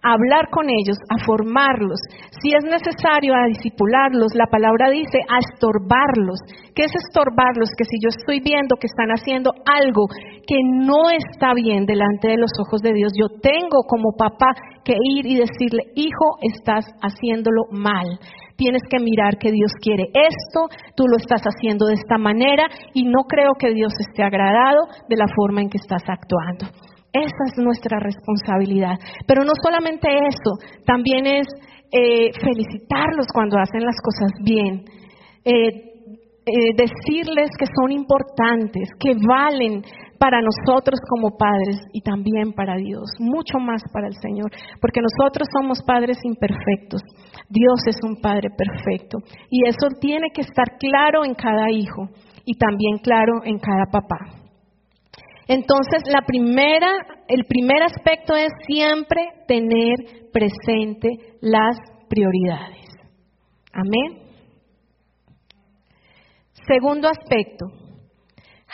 a 0.03 0.13
hablar 0.13 0.49
con 0.51 0.69
ellos, 0.69 0.97
a 1.09 1.17
formarlos, 1.25 1.97
si 2.41 2.53
es 2.53 2.63
necesario 2.63 3.33
a 3.33 3.47
disipularlos, 3.47 4.35
la 4.35 4.45
palabra 4.45 4.89
dice 4.91 5.17
a 5.27 5.39
estorbarlos. 5.39 6.37
¿Qué 6.75 6.83
es 6.83 6.93
estorbarlos? 6.93 7.71
Que 7.77 7.85
si 7.85 7.97
yo 8.03 8.09
estoy 8.09 8.39
viendo 8.39 8.75
que 8.75 8.85
están 8.85 9.09
haciendo 9.09 9.49
algo 9.65 10.05
que 10.47 10.57
no 10.63 11.09
está 11.09 11.53
bien 11.53 11.85
delante 11.85 12.29
de 12.29 12.37
los 12.37 12.51
ojos 12.59 12.81
de 12.81 12.93
Dios, 12.93 13.13
yo 13.17 13.27
tengo 13.41 13.83
como 13.87 14.11
papá 14.17 14.53
que 14.83 14.93
ir 14.93 15.25
y 15.25 15.35
decirle, 15.35 15.83
hijo, 15.95 16.37
estás 16.41 16.85
haciéndolo 17.01 17.63
mal. 17.71 18.05
Tienes 18.55 18.83
que 18.89 18.99
mirar 18.99 19.37
que 19.37 19.51
Dios 19.51 19.71
quiere 19.81 20.05
esto, 20.13 20.69
tú 20.95 21.05
lo 21.07 21.17
estás 21.17 21.41
haciendo 21.43 21.87
de 21.87 21.95
esta 21.95 22.17
manera 22.17 22.63
y 22.93 23.03
no 23.03 23.23
creo 23.27 23.51
que 23.59 23.73
Dios 23.73 23.91
esté 23.99 24.23
agradado 24.23 24.87
de 25.09 25.17
la 25.17 25.25
forma 25.35 25.61
en 25.61 25.69
que 25.69 25.77
estás 25.77 26.03
actuando. 26.07 26.67
Esa 27.11 27.43
es 27.47 27.57
nuestra 27.57 27.99
responsabilidad. 27.99 28.95
Pero 29.25 29.43
no 29.43 29.51
solamente 29.63 30.07
eso, 30.07 30.83
también 30.85 31.25
es 31.25 31.47
eh, 31.91 32.31
felicitarlos 32.41 33.27
cuando 33.33 33.57
hacen 33.57 33.83
las 33.83 33.95
cosas 34.01 34.31
bien. 34.43 34.83
Eh, 35.45 35.95
eh, 36.47 36.75
decirles 36.77 37.49
que 37.57 37.65
son 37.65 37.91
importantes, 37.91 38.89
que 38.99 39.15
valen 39.27 39.81
para 40.19 40.39
nosotros 40.41 40.99
como 41.09 41.37
padres 41.37 41.77
y 41.93 42.01
también 42.01 42.53
para 42.53 42.75
Dios, 42.75 43.05
mucho 43.19 43.59
más 43.59 43.81
para 43.91 44.07
el 44.07 44.15
Señor, 44.21 44.51
porque 44.81 45.01
nosotros 45.01 45.47
somos 45.53 45.79
padres 45.85 46.17
imperfectos, 46.23 47.01
Dios 47.49 47.79
es 47.87 47.97
un 48.03 48.21
Padre 48.21 48.49
perfecto 48.49 49.17
y 49.49 49.67
eso 49.67 49.87
tiene 49.99 50.29
que 50.33 50.41
estar 50.41 50.77
claro 50.79 51.25
en 51.25 51.33
cada 51.33 51.69
hijo 51.69 52.09
y 52.45 52.57
también 52.57 52.97
claro 52.99 53.43
en 53.43 53.59
cada 53.59 53.85
papá. 53.91 54.17
Entonces, 55.47 56.01
la 56.11 56.21
primera, 56.25 56.91
el 57.27 57.45
primer 57.45 57.83
aspecto 57.83 58.35
es 58.35 58.51
siempre 58.65 59.21
tener 59.47 59.93
presente 60.33 61.37
las 61.41 61.77
prioridades. 62.09 62.83
Amén. 63.71 64.25
Segundo 66.67 67.07
aspecto, 67.07 67.67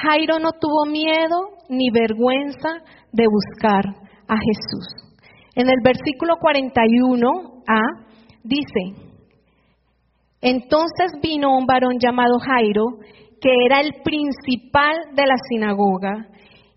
Jairo 0.01 0.39
no 0.39 0.51
tuvo 0.53 0.86
miedo 0.86 1.50
ni 1.70 1.89
vergüenza 1.91 2.70
de 3.12 3.25
buscar 3.27 3.86
a 4.27 4.36
Jesús. 4.36 4.88
En 5.55 5.70
el 5.70 5.77
versículo 5.84 6.36
41a 6.36 8.05
dice, 8.43 9.12
entonces 10.41 11.12
vino 11.22 11.55
un 11.55 11.65
varón 11.65 12.00
llamado 12.00 12.39
Jairo, 12.39 12.86
que 13.39 13.51
era 13.65 13.79
el 13.81 14.01
principal 14.03 14.96
de 15.13 15.25
la 15.25 15.36
sinagoga, 15.50 16.27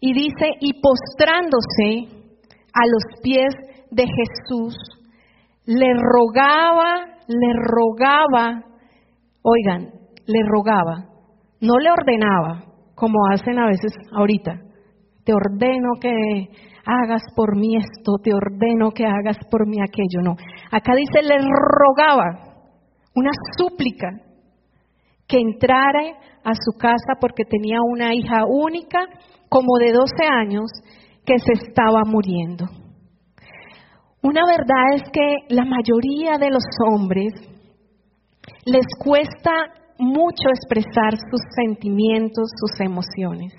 y 0.00 0.12
dice, 0.12 0.50
y 0.61 0.81
postrándose 0.81 2.09
a 2.75 2.87
los 2.87 3.23
pies 3.23 3.54
de 3.90 4.04
Jesús, 4.04 4.76
le 5.64 5.95
rogaba, 5.95 7.07
le 7.26 7.52
rogaba, 7.54 8.64
oigan, 9.43 9.93
le 10.26 10.40
rogaba, 10.47 11.07
no 11.61 11.78
le 11.78 11.90
ordenaba, 11.90 12.74
como 12.95 13.19
hacen 13.33 13.59
a 13.59 13.67
veces 13.67 13.93
ahorita. 14.13 14.61
Te 15.25 15.33
ordeno 15.33 15.91
que 16.01 16.49
hagas 16.85 17.23
por 17.35 17.57
mí 17.57 17.77
esto, 17.77 18.13
te 18.23 18.35
ordeno 18.35 18.91
que 18.91 19.05
hagas 19.07 19.39
por 19.51 19.67
mí 19.67 19.79
aquello. 19.81 20.23
No, 20.23 20.37
acá 20.71 20.93
dice, 20.95 21.23
le 21.23 21.39
rogaba, 21.39 22.55
una 23.15 23.31
súplica, 23.59 24.11
que 25.27 25.39
entrara 25.39 26.03
a 26.45 26.53
su 26.55 26.79
casa 26.79 27.15
porque 27.21 27.45
tenía 27.45 27.79
una 27.83 28.15
hija 28.15 28.45
única 28.47 29.07
como 29.49 29.79
de 29.79 29.93
12 29.93 30.27
años 30.31 30.71
que 31.25 31.39
se 31.39 31.67
estaba 31.67 32.03
muriendo. 32.05 32.67
Una 34.23 34.43
verdad 34.47 34.95
es 34.95 35.03
que 35.13 35.55
la 35.55 35.65
mayoría 35.65 36.39
de 36.39 36.51
los 36.51 36.65
hombres 36.91 37.33
les 38.67 38.87
cuesta 38.99 39.53
mucho 39.99 40.49
expresar 40.49 41.17
sus 41.31 41.41
sentimientos, 41.55 42.51
sus 42.59 42.81
emociones. 42.81 43.53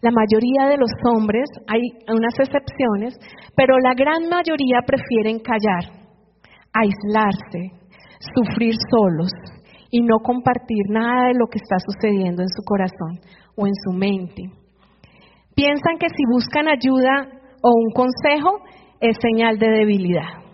La 0.00 0.10
mayoría 0.10 0.68
de 0.68 0.76
los 0.76 0.92
hombres, 1.12 1.48
hay 1.66 1.80
unas 2.08 2.38
excepciones, 2.38 3.18
pero 3.56 3.78
la 3.78 3.94
gran 3.94 4.28
mayoría 4.28 4.80
prefieren 4.86 5.40
callar, 5.40 5.90
aislarse, 6.72 7.72
sufrir 8.34 8.74
solos 8.90 9.30
y 9.90 10.02
no 10.02 10.18
compartir 10.22 10.84
nada 10.90 11.28
de 11.28 11.34
lo 11.34 11.46
que 11.46 11.58
está 11.58 11.76
sucediendo 11.78 12.42
en 12.42 12.48
su 12.48 12.62
corazón 12.64 13.20
o 13.56 13.66
en 13.66 13.74
su 13.74 13.92
mente. 13.92 14.42
Piensan 15.54 15.98
que 15.98 16.08
si 16.08 16.22
buscan 16.30 16.68
ayuda 16.68 17.26
o 17.62 17.70
un 17.74 17.90
consejo 17.90 18.60
es 19.00 19.16
señal 19.20 19.58
de 19.58 19.68
debilidad. 19.68 20.44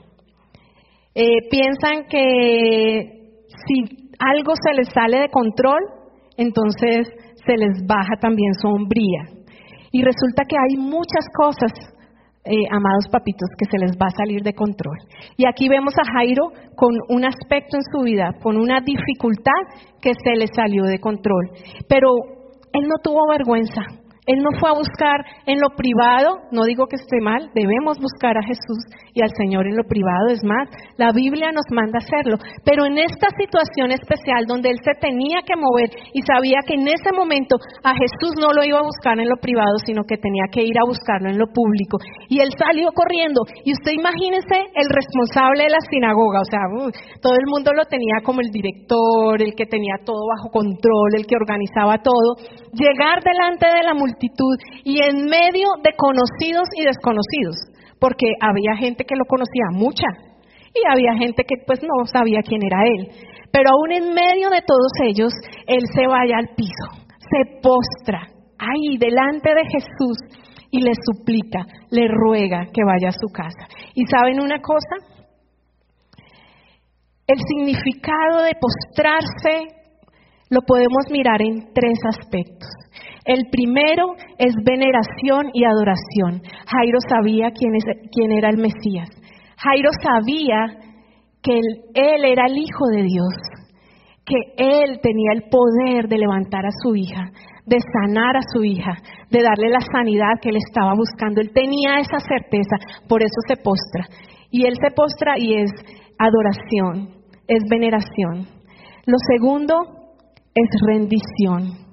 Eh, 1.14 1.48
piensan 1.50 2.06
que 2.08 3.44
si 3.66 4.03
algo 4.18 4.52
se 4.56 4.74
les 4.74 4.88
sale 4.92 5.20
de 5.20 5.28
control, 5.28 5.80
entonces 6.36 7.08
se 7.46 7.56
les 7.56 7.86
baja 7.86 8.16
también 8.20 8.54
su 8.54 8.68
hombría. 8.68 9.44
Y 9.92 10.02
resulta 10.02 10.42
que 10.48 10.56
hay 10.56 10.76
muchas 10.76 11.24
cosas, 11.36 11.72
eh, 12.44 12.66
amados 12.70 13.06
papitos, 13.10 13.48
que 13.56 13.66
se 13.70 13.78
les 13.78 13.92
va 13.92 14.06
a 14.06 14.16
salir 14.16 14.42
de 14.42 14.52
control. 14.52 14.98
Y 15.36 15.46
aquí 15.46 15.68
vemos 15.68 15.94
a 15.96 16.12
Jairo 16.12 16.50
con 16.74 16.94
un 17.08 17.24
aspecto 17.24 17.76
en 17.76 17.82
su 17.92 18.04
vida, 18.04 18.32
con 18.42 18.56
una 18.56 18.80
dificultad 18.80 19.62
que 20.00 20.12
se 20.14 20.36
le 20.36 20.46
salió 20.48 20.84
de 20.84 20.98
control. 20.98 21.50
Pero 21.88 22.08
él 22.72 22.88
no 22.88 22.96
tuvo 23.02 23.28
vergüenza, 23.30 23.82
Él 24.26 24.40
no 24.40 24.56
fue 24.58 24.70
a 24.70 24.80
buscar 24.80 25.20
en 25.44 25.60
lo 25.60 25.76
privado, 25.76 26.48
no 26.50 26.64
digo 26.64 26.86
que 26.88 26.96
esté 26.96 27.20
mal, 27.20 27.52
debemos 27.54 28.00
buscar 28.00 28.32
a 28.38 28.46
Jesús 28.48 28.80
y 29.12 29.20
al 29.20 29.28
Señor 29.36 29.68
en 29.68 29.76
lo 29.76 29.84
privado, 29.84 30.32
es 30.32 30.42
más, 30.42 30.64
la 30.96 31.12
Biblia 31.12 31.52
nos 31.52 31.68
manda 31.70 32.00
hacerlo, 32.00 32.40
pero 32.64 32.86
en 32.86 32.96
esta 32.96 33.28
situación 33.36 33.92
especial 33.92 34.48
donde 34.48 34.70
Él 34.70 34.80
se 34.80 34.96
tenía 34.96 35.44
que 35.44 35.60
mover 35.60 35.92
y 36.16 36.24
sabía 36.24 36.64
que 36.66 36.74
en 36.74 36.88
ese 36.88 37.12
momento 37.12 37.60
a 37.84 37.92
Jesús 37.92 38.32
no 38.40 38.56
lo 38.56 38.64
iba 38.64 38.80
a 38.80 38.88
buscar 38.88 39.20
en 39.20 39.28
lo 39.28 39.36
privado, 39.36 39.76
sino 39.84 40.08
que 40.08 40.16
tenía 40.16 40.48
que 40.50 40.64
ir 40.64 40.76
a 40.80 40.88
buscarlo 40.88 41.28
en 41.28 41.36
lo 41.36 41.46
público. 41.52 42.00
Y 42.32 42.40
Él 42.40 42.48
salió 42.56 42.88
corriendo, 42.96 43.44
y 43.64 43.76
usted 43.76 43.92
imagínese 43.92 44.72
el 44.72 44.88
responsable 44.88 45.68
de 45.68 45.76
la 45.76 45.84
sinagoga, 45.84 46.40
o 46.40 46.48
sea, 46.48 46.64
todo 47.20 47.36
el 47.36 47.46
mundo 47.52 47.76
lo 47.76 47.84
tenía 47.84 48.24
como 48.24 48.40
el 48.40 48.48
director, 48.48 49.36
el 49.36 49.52
que 49.54 49.66
tenía 49.68 50.00
todo 50.00 50.24
bajo 50.32 50.48
control, 50.48 51.12
el 51.12 51.26
que 51.26 51.36
organizaba 51.36 52.00
todo, 52.00 52.40
llegar 52.72 53.20
delante 53.20 53.68
de 53.68 53.84
la 53.84 53.92
multitud 53.92 54.13
y 54.84 55.02
en 55.02 55.24
medio 55.26 55.68
de 55.82 55.92
conocidos 55.96 56.68
y 56.76 56.84
desconocidos, 56.84 57.56
porque 57.98 58.26
había 58.40 58.76
gente 58.76 59.04
que 59.04 59.16
lo 59.16 59.24
conocía 59.24 59.70
mucha 59.72 60.06
y 60.74 60.82
había 60.90 61.14
gente 61.18 61.44
que 61.44 61.56
pues 61.66 61.80
no 61.82 62.06
sabía 62.06 62.42
quién 62.42 62.60
era 62.64 62.82
él. 62.82 63.08
Pero 63.52 63.70
aún 63.70 63.92
en 63.92 64.14
medio 64.14 64.50
de 64.50 64.62
todos 64.66 64.92
ellos, 65.04 65.32
él 65.66 65.84
se 65.94 66.06
vaya 66.06 66.38
al 66.38 66.54
piso, 66.56 66.86
se 67.18 67.60
postra 67.62 68.26
ahí 68.58 68.98
delante 68.98 69.54
de 69.54 69.64
Jesús 69.70 70.18
y 70.70 70.80
le 70.82 70.92
suplica, 71.06 71.66
le 71.90 72.08
ruega 72.08 72.66
que 72.72 72.82
vaya 72.84 73.08
a 73.08 73.12
su 73.12 73.32
casa. 73.32 73.68
¿Y 73.94 74.04
saben 74.06 74.40
una 74.40 74.60
cosa? 74.60 74.96
El 77.26 77.38
significado 77.38 78.42
de 78.42 78.52
postrarse 78.60 79.84
lo 80.50 80.60
podemos 80.62 81.04
mirar 81.10 81.40
en 81.42 81.72
tres 81.72 81.98
aspectos. 82.06 82.68
El 83.24 83.48
primero 83.50 84.14
es 84.38 84.54
veneración 84.64 85.50
y 85.54 85.64
adoración. 85.64 86.42
Jairo 86.66 86.98
sabía 87.08 87.50
quién, 87.52 88.32
era 88.32 88.50
el 88.50 88.58
Mesías. 88.58 89.08
Jairo 89.56 89.90
sabía 90.02 90.76
que 91.42 91.54
él, 91.54 91.64
él 91.94 92.24
era 92.24 92.46
el 92.46 92.58
Hijo 92.58 92.86
de 92.92 93.02
Dios, 93.02 93.34
que 94.26 94.36
él 94.56 95.00
tenía 95.02 95.32
el 95.32 95.44
poder 95.48 96.08
de 96.08 96.18
levantar 96.18 96.66
a 96.66 96.82
su 96.82 96.94
hija, 96.96 97.30
de 97.64 97.78
sanar 97.80 98.36
a 98.36 98.42
su 98.52 98.62
hija, 98.62 98.96
de 99.30 99.42
darle 99.42 99.70
la 99.70 99.80
sanidad 99.80 100.40
que 100.42 100.50
él 100.50 100.56
estaba 100.56 100.92
buscando. 100.94 101.40
Él 101.40 101.50
tenía 101.54 102.00
esa 102.00 102.18
certeza, 102.20 102.76
por 103.08 103.22
eso 103.22 103.40
se 103.48 103.56
postra. 103.56 104.06
Y 104.50 104.66
él 104.66 104.74
se 104.80 104.90
postra 104.94 105.38
y 105.38 105.54
es 105.54 105.70
adoración, 106.18 107.24
es 107.48 107.62
veneración. 107.70 108.46
Lo 109.06 109.16
segundo 109.32 109.74
es 110.54 110.68
rendición. 110.86 111.83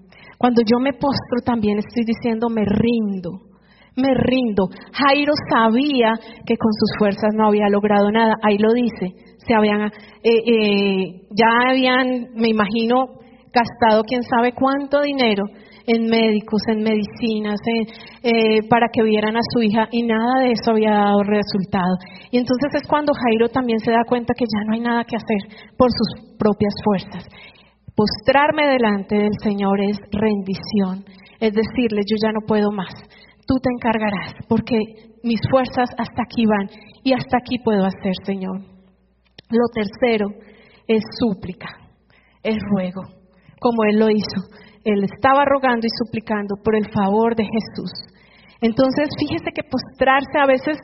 Cuando 0.41 0.63
yo 0.65 0.79
me 0.79 0.93
postro 0.93 1.37
también 1.45 1.77
estoy 1.77 2.03
diciendo 2.03 2.49
me 2.49 2.65
rindo, 2.65 3.29
me 3.95 4.09
rindo. 4.15 4.69
Jairo 4.91 5.33
sabía 5.47 6.13
que 6.47 6.57
con 6.57 6.73
sus 6.73 6.97
fuerzas 6.97 7.29
no 7.35 7.45
había 7.45 7.69
logrado 7.69 8.09
nada, 8.09 8.33
ahí 8.41 8.57
lo 8.57 8.73
dice, 8.73 9.13
se 9.37 9.53
habían, 9.53 9.81
eh, 9.83 9.91
eh, 10.23 11.27
ya 11.29 11.69
habían, 11.69 12.33
me 12.33 12.49
imagino, 12.49 13.21
gastado 13.53 14.01
quién 14.01 14.23
sabe 14.23 14.53
cuánto 14.53 15.01
dinero 15.01 15.43
en 15.85 16.09
médicos, 16.09 16.61
en 16.69 16.81
medicinas, 16.81 17.59
eh, 18.23 18.67
para 18.67 18.87
que 18.91 19.03
vieran 19.03 19.35
a 19.35 19.45
su 19.53 19.61
hija 19.61 19.89
y 19.91 20.01
nada 20.01 20.41
de 20.41 20.53
eso 20.53 20.71
había 20.71 20.89
dado 20.89 21.21
resultado. 21.21 21.97
Y 22.31 22.39
entonces 22.39 22.81
es 22.81 22.87
cuando 22.87 23.13
Jairo 23.13 23.47
también 23.49 23.77
se 23.77 23.91
da 23.91 24.01
cuenta 24.07 24.33
que 24.35 24.45
ya 24.45 24.65
no 24.65 24.73
hay 24.73 24.79
nada 24.79 25.03
que 25.03 25.17
hacer 25.17 25.69
por 25.77 25.89
sus 25.91 26.35
propias 26.39 26.73
fuerzas. 26.83 27.27
Postrarme 27.95 28.67
delante 28.67 29.15
del 29.15 29.35
Señor 29.43 29.81
es 29.81 29.97
rendición, 30.11 31.05
es 31.39 31.53
decirle, 31.53 32.01
yo 32.07 32.15
ya 32.23 32.31
no 32.31 32.45
puedo 32.47 32.71
más, 32.71 32.93
tú 33.47 33.55
te 33.59 33.69
encargarás, 33.73 34.33
porque 34.47 34.77
mis 35.23 35.41
fuerzas 35.49 35.89
hasta 35.97 36.23
aquí 36.23 36.45
van 36.45 36.69
y 37.03 37.13
hasta 37.13 37.37
aquí 37.37 37.57
puedo 37.59 37.85
hacer, 37.85 38.13
Señor. 38.25 38.61
Lo 39.49 39.67
tercero 39.73 40.27
es 40.87 41.03
súplica, 41.19 41.67
es 42.43 42.57
ruego, 42.71 43.01
como 43.59 43.83
Él 43.83 43.99
lo 43.99 44.09
hizo. 44.09 44.39
Él 44.83 45.03
estaba 45.03 45.43
rogando 45.45 45.85
y 45.85 46.05
suplicando 46.05 46.55
por 46.63 46.75
el 46.75 46.89
favor 46.91 47.35
de 47.35 47.43
Jesús. 47.43 47.91
Entonces, 48.61 49.09
fíjese 49.19 49.51
que 49.53 49.63
postrarse 49.63 50.39
a 50.39 50.47
veces, 50.47 50.77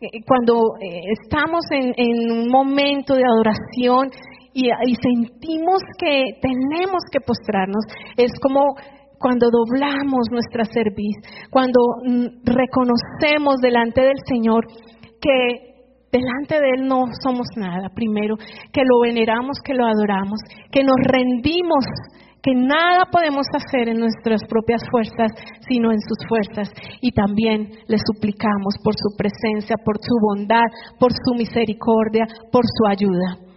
eh, 0.00 0.22
cuando 0.26 0.54
eh, 0.80 1.00
estamos 1.22 1.64
en 1.70 2.30
un 2.30 2.48
momento 2.48 3.14
de 3.14 3.24
adoración, 3.24 4.10
y, 4.54 4.94
sentimos 4.94 5.82
que 5.98 6.38
tenemos 6.40 7.02
que 7.10 7.20
postrarnos, 7.20 7.84
es 8.16 8.32
como 8.40 8.74
cuando 9.18 9.48
doblamos 9.50 10.26
nuestra 10.30 10.64
cerviz, 10.64 11.16
cuando 11.50 11.80
mm, 12.04 12.44
reconocemos 12.44 13.60
delante 13.60 14.02
del 14.02 14.18
Señor 14.26 14.66
que 15.20 15.72
delante 16.10 16.60
de 16.60 16.70
Él 16.76 16.86
no 16.86 17.06
somos 17.22 17.46
nada, 17.56 17.88
primero, 17.94 18.36
que 18.72 18.82
lo 18.84 19.00
veneramos, 19.00 19.56
que 19.64 19.74
lo 19.74 19.86
adoramos, 19.86 20.40
que 20.70 20.82
nos 20.84 20.96
rendimos, 21.04 21.84
que 22.42 22.52
nada 22.54 23.06
podemos 23.10 23.46
hacer 23.54 23.88
en 23.88 24.00
nuestras 24.00 24.42
propias 24.48 24.82
fuerzas, 24.90 25.32
sino 25.68 25.92
en 25.92 26.00
sus 26.00 26.18
fuerzas. 26.28 26.68
Y 27.00 27.12
también 27.12 27.70
le 27.86 27.96
suplicamos 27.98 28.74
por 28.82 28.94
su 28.94 29.16
presencia, 29.16 29.76
por 29.82 29.96
su 29.96 30.14
bondad, 30.20 30.66
por 30.98 31.12
su 31.12 31.34
misericordia, 31.34 32.26
por 32.50 32.64
su 32.66 32.86
ayuda. 32.90 33.51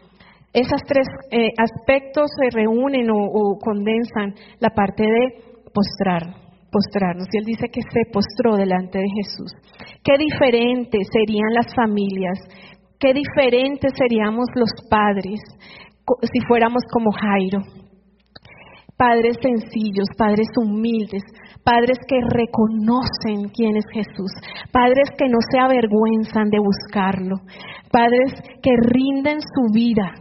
Esos 0.56 0.80
tres 0.88 1.06
eh, 1.32 1.52
aspectos 1.58 2.32
se 2.39 2.50
reúnen 2.50 3.10
o, 3.12 3.60
condensan 3.60 4.34
la 4.62 4.70
parte 4.70 5.04
de 5.04 5.44
postrar, 5.74 6.24
postrarnos. 6.72 7.28
Y 7.34 7.39
él 7.39 7.44
dice 7.44 7.68
que 7.68 7.82
se 7.82 8.10
postró 8.10 8.56
delante 8.56 9.00
de 9.00 9.10
Jesús. 9.20 9.52
Qué 10.02 10.18
diferentes 10.18 11.10
serían 11.12 11.54
las 11.54 11.76
familias, 11.76 12.39
qué 12.98 13.13
diferentes 13.13 13.91
seríamos 13.98 14.46
los 14.56 14.70
padres 14.89 15.41
si 16.32 16.39
fuéramos 16.48 16.84
como 16.89 17.12
Jairo. 17.12 17.60
Padres 18.96 19.36
sencillos, 19.41 20.08
padres 20.18 20.48
humildes, 20.56 21.24
padres 21.65 21.98
que 22.08 22.22
reconocen 22.32 23.52
quién 23.54 23.76
es 23.76 23.84
Jesús, 23.91 24.32
padres 24.72 25.10
que 25.18 25.28
no 25.28 25.39
se 25.52 25.60
avergüenzan 25.60 26.50
de 26.50 26.60
buscarlo, 26.60 27.36
padres 27.91 28.32
que 28.63 28.72
rinden 28.94 29.41
su 29.41 29.74
vida 29.74 30.13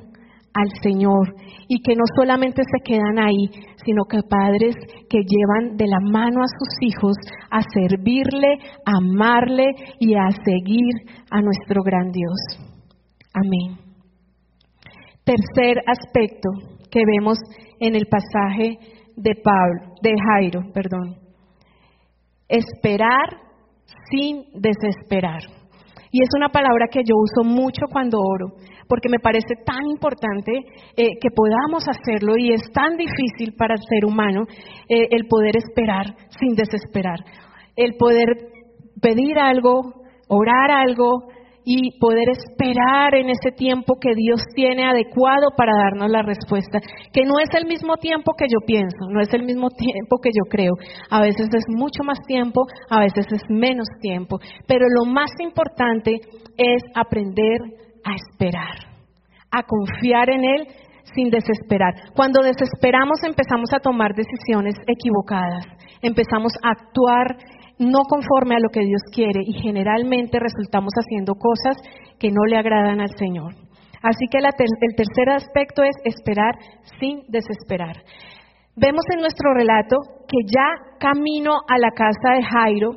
al 0.55 0.71
Señor 0.83 1.35
y 1.69 1.83
que 1.83 1.95
no 1.95 2.05
solamente 2.17 2.63
se 2.63 2.83
quedan 2.85 3.19
ahí, 3.19 3.51
sino 3.85 4.05
que 4.05 4.21
padres 4.29 4.75
que 5.11 5.19
llevan 5.19 5.77
de 5.77 5.87
la 5.87 5.99
mano 6.01 6.41
a 6.41 6.47
sus 6.47 6.69
hijos 6.81 7.17
a 7.51 7.61
servirle, 7.63 8.59
a 8.87 8.99
amarle 8.99 9.67
y 9.99 10.15
a 10.15 10.31
seguir 10.31 10.95
a 11.31 11.41
nuestro 11.41 11.83
gran 11.83 12.11
Dios. 12.13 12.39
Amén. 13.35 13.79
Tercer 15.25 15.83
aspecto 15.87 16.51
que 16.91 17.01
vemos 17.05 17.39
en 17.81 17.97
el 17.97 18.07
pasaje 18.07 18.79
de 19.17 19.35
Pablo, 19.43 19.95
de 20.03 20.15
Jairo, 20.29 20.61
perdón. 20.73 21.17
Esperar 22.49 23.45
sin 24.11 24.45
desesperar. 24.55 25.43
Y 26.13 26.23
es 26.23 26.29
una 26.37 26.49
palabra 26.51 26.87
que 26.91 27.03
yo 27.05 27.15
uso 27.17 27.43
mucho 27.43 27.87
cuando 27.91 28.19
oro, 28.21 28.55
porque 28.89 29.09
me 29.09 29.19
parece 29.19 29.55
tan 29.65 29.87
importante 29.87 30.53
eh, 30.97 31.19
que 31.21 31.31
podamos 31.35 31.85
hacerlo 31.89 32.35
y 32.37 32.53
es 32.53 32.63
tan 32.73 32.97
difícil 32.97 33.55
para 33.57 33.75
el 33.75 33.83
ser 33.89 34.05
humano 34.05 34.43
eh, 34.89 35.09
el 35.11 35.27
poder 35.27 35.57
esperar 35.57 36.15
sin 36.39 36.55
desesperar, 36.55 37.19
el 37.77 37.97
poder 37.97 38.29
pedir 39.01 39.39
algo, 39.39 39.95
orar 40.29 40.71
algo 40.71 41.29
y 41.65 41.99
poder 41.99 42.29
esperar 42.29 43.15
en 43.15 43.31
ese 43.31 43.51
tiempo 43.57 43.95
que 43.99 44.15
Dios 44.15 44.41
tiene 44.55 44.85
adecuado 44.85 45.49
para 45.57 45.73
darnos 45.73 46.11
la 46.11 46.23
respuesta, 46.23 46.79
que 47.13 47.25
no 47.25 47.39
es 47.41 47.49
el 47.59 47.67
mismo 47.67 47.97
tiempo 47.97 48.33
que 48.37 48.47
yo 48.49 48.59
pienso, 48.67 49.09
no 49.09 49.21
es 49.21 49.33
el 49.33 49.45
mismo 49.45 49.71
tiempo 49.71 50.19
que 50.23 50.31
yo 50.31 50.45
creo, 50.51 50.73
a 51.11 51.23
veces 51.23 51.49
es 51.53 51.65
mucho 51.69 52.05
más 52.05 52.19
tiempo, 52.27 52.63
a 52.91 53.01
veces 53.01 53.27
es 53.33 53.43
menos 53.49 53.89
tiempo, 54.01 54.39
pero 54.67 54.87
lo 54.89 55.11
más 55.11 55.31
importante 55.41 56.21
es 56.59 56.83
aprender 56.95 57.59
a 58.05 58.15
esperar, 58.15 58.77
a 59.51 59.63
confiar 59.63 60.31
en 60.31 60.45
Él 60.45 60.69
sin 61.15 61.31
desesperar. 61.31 61.95
Cuando 62.15 62.43
desesperamos 62.43 63.23
empezamos 63.25 63.71
a 63.75 63.81
tomar 63.81 64.13
decisiones 64.15 64.75
equivocadas, 64.87 65.65
empezamos 66.03 66.53
a 66.63 66.71
actuar 66.71 67.37
no 67.79 68.03
conforme 68.09 68.55
a 68.55 68.61
lo 68.61 68.69
que 68.71 68.81
Dios 68.81 69.03
quiere 69.13 69.41
y 69.45 69.55
generalmente 69.61 70.39
resultamos 70.39 70.93
haciendo 70.95 71.35
cosas 71.35 71.77
que 72.19 72.31
no 72.31 72.45
le 72.49 72.57
agradan 72.57 73.01
al 73.01 73.11
Señor. 73.17 73.55
Así 74.03 74.27
que 74.31 74.39
el 74.39 74.95
tercer 74.97 75.31
aspecto 75.31 75.83
es 75.83 75.97
esperar 76.05 76.55
sin 77.01 77.23
desesperar. 77.29 77.97
Vemos 78.77 79.05
en 79.15 79.21
nuestro 79.21 79.55
relato 79.55 79.97
que 80.29 80.45
ya 80.47 80.99
camino 80.99 81.53
a 81.69 81.79
la 81.79 81.91
casa 81.91 82.35
de 82.37 82.43
Jairo 82.43 82.91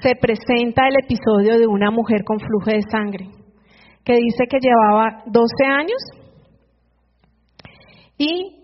se 0.00 0.14
presenta 0.14 0.88
el 0.88 0.96
episodio 1.02 1.58
de 1.58 1.66
una 1.66 1.90
mujer 1.90 2.24
con 2.24 2.38
flujo 2.38 2.70
de 2.70 2.82
sangre 2.90 3.39
que 4.04 4.14
dice 4.14 4.46
que 4.48 4.58
llevaba 4.60 5.22
12 5.26 5.64
años 5.66 5.98
y 8.18 8.60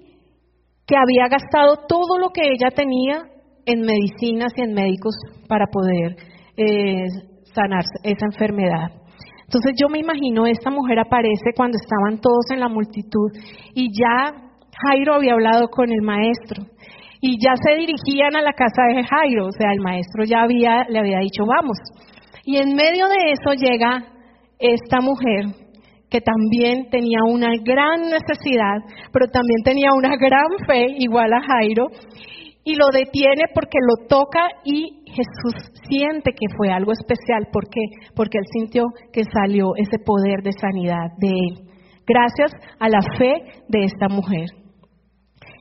que 0.86 0.96
había 0.96 1.28
gastado 1.28 1.86
todo 1.88 2.18
lo 2.18 2.30
que 2.30 2.42
ella 2.42 2.70
tenía 2.74 3.24
en 3.66 3.80
medicinas 3.80 4.52
y 4.56 4.62
en 4.62 4.74
médicos 4.74 5.14
para 5.48 5.66
poder 5.66 6.16
eh, 6.56 7.06
sanar 7.54 7.82
esa 8.02 8.26
enfermedad. 8.26 8.90
Entonces 9.44 9.72
yo 9.80 9.88
me 9.88 9.98
imagino, 9.98 10.46
esta 10.46 10.70
mujer 10.70 10.98
aparece 10.98 11.52
cuando 11.56 11.76
estaban 11.76 12.20
todos 12.20 12.50
en 12.52 12.60
la 12.60 12.68
multitud 12.68 13.30
y 13.74 13.90
ya 13.92 14.32
Jairo 14.84 15.14
había 15.14 15.34
hablado 15.34 15.68
con 15.68 15.90
el 15.90 16.02
maestro 16.02 16.64
y 17.20 17.38
ya 17.42 17.54
se 17.56 17.76
dirigían 17.76 18.36
a 18.36 18.42
la 18.42 18.52
casa 18.52 18.82
de 18.88 19.02
Jairo, 19.02 19.46
o 19.46 19.52
sea, 19.52 19.72
el 19.72 19.80
maestro 19.80 20.24
ya 20.24 20.42
había, 20.42 20.84
le 20.88 20.98
había 20.98 21.18
dicho, 21.20 21.44
vamos. 21.46 21.78
Y 22.44 22.58
en 22.58 22.74
medio 22.76 23.06
de 23.08 23.32
eso 23.32 23.54
llega 23.54 24.04
esta 24.58 25.00
mujer 25.00 25.46
que 26.08 26.20
también 26.20 26.88
tenía 26.90 27.18
una 27.28 27.50
gran 27.64 28.08
necesidad, 28.10 28.78
pero 29.12 29.26
también 29.26 29.62
tenía 29.64 29.90
una 29.96 30.16
gran 30.16 30.48
fe, 30.66 30.86
igual 30.98 31.32
a 31.32 31.42
Jairo, 31.42 31.86
y 32.64 32.74
lo 32.74 32.86
detiene 32.92 33.44
porque 33.54 33.78
lo 33.80 34.08
toca 34.08 34.42
y 34.64 35.04
Jesús 35.06 35.70
siente 35.88 36.32
que 36.32 36.46
fue 36.56 36.70
algo 36.70 36.92
especial. 36.92 37.48
¿Por 37.52 37.68
qué? 37.68 37.80
Porque 38.14 38.38
él 38.38 38.44
sintió 38.52 38.84
que 39.12 39.22
salió 39.24 39.70
ese 39.76 39.98
poder 40.04 40.42
de 40.42 40.52
sanidad 40.52 41.10
de 41.18 41.28
él, 41.28 41.68
gracias 42.06 42.52
a 42.78 42.88
la 42.88 43.00
fe 43.16 43.62
de 43.68 43.84
esta 43.84 44.08
mujer. 44.08 44.46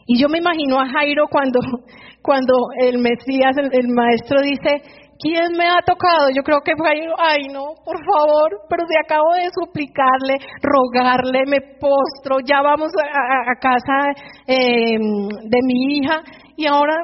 Y 0.08 0.20
yo 0.22 0.30
me 0.30 0.38
imagino 0.38 0.80
a 0.80 0.88
Jairo 0.88 1.28
cuando, 1.30 1.60
cuando 2.22 2.54
el 2.80 3.00
Mesías, 3.00 3.56
el, 3.58 3.88
maestro 3.88 4.42
dice, 4.42 4.82
¿quién 5.20 5.58
me 5.58 5.68
ha 5.68 5.80
tocado? 5.86 6.30
Yo 6.36 6.44
creo 6.44 6.60
que 6.64 6.74
Jairo, 6.76 7.14
ay 7.18 7.48
no, 7.52 7.76
por 7.84 7.98
favor, 8.06 8.62
pero 8.70 8.84
si 8.88 8.96
acabo 8.98 9.34
de 9.34 9.50
suplicarle, 9.54 10.38
rogarle, 10.62 11.44
me 11.48 11.62
postro, 11.80 12.40
ya 12.44 12.62
vamos 12.62 12.92
a, 12.98 13.56
casa 13.60 14.12
eh, 14.48 14.98
de 15.00 15.60
mi 15.64 15.98
hija 15.98 16.22
y 16.56 16.68
ahora 16.68 16.96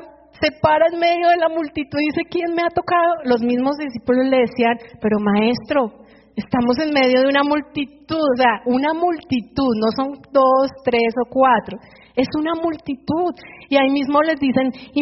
se 0.41 0.51
para 0.59 0.87
en 0.91 0.99
medio 0.99 1.29
de 1.29 1.37
la 1.37 1.49
multitud 1.49 1.99
y 2.01 2.09
dice, 2.09 2.21
¿quién 2.29 2.53
me 2.55 2.63
ha 2.63 2.73
tocado? 2.73 3.25
Los 3.25 3.41
mismos 3.41 3.77
discípulos 3.77 4.25
le 4.25 4.41
decían, 4.41 4.75
pero 4.99 5.19
maestro, 5.19 6.01
estamos 6.35 6.79
en 6.79 6.93
medio 6.93 7.21
de 7.21 7.27
una 7.27 7.43
multitud, 7.43 8.17
o 8.17 8.37
sea, 8.37 8.61
una 8.65 8.93
multitud, 8.93 9.71
no 9.77 9.89
son 9.95 10.17
dos, 10.31 10.71
tres 10.83 11.13
o 11.21 11.29
cuatro, 11.29 11.77
es 12.15 12.27
una 12.37 12.53
multitud. 12.55 13.33
Y 13.69 13.77
ahí 13.77 13.89
mismo 13.89 14.21
les 14.21 14.39
dicen, 14.39 14.71
y, 14.93 15.01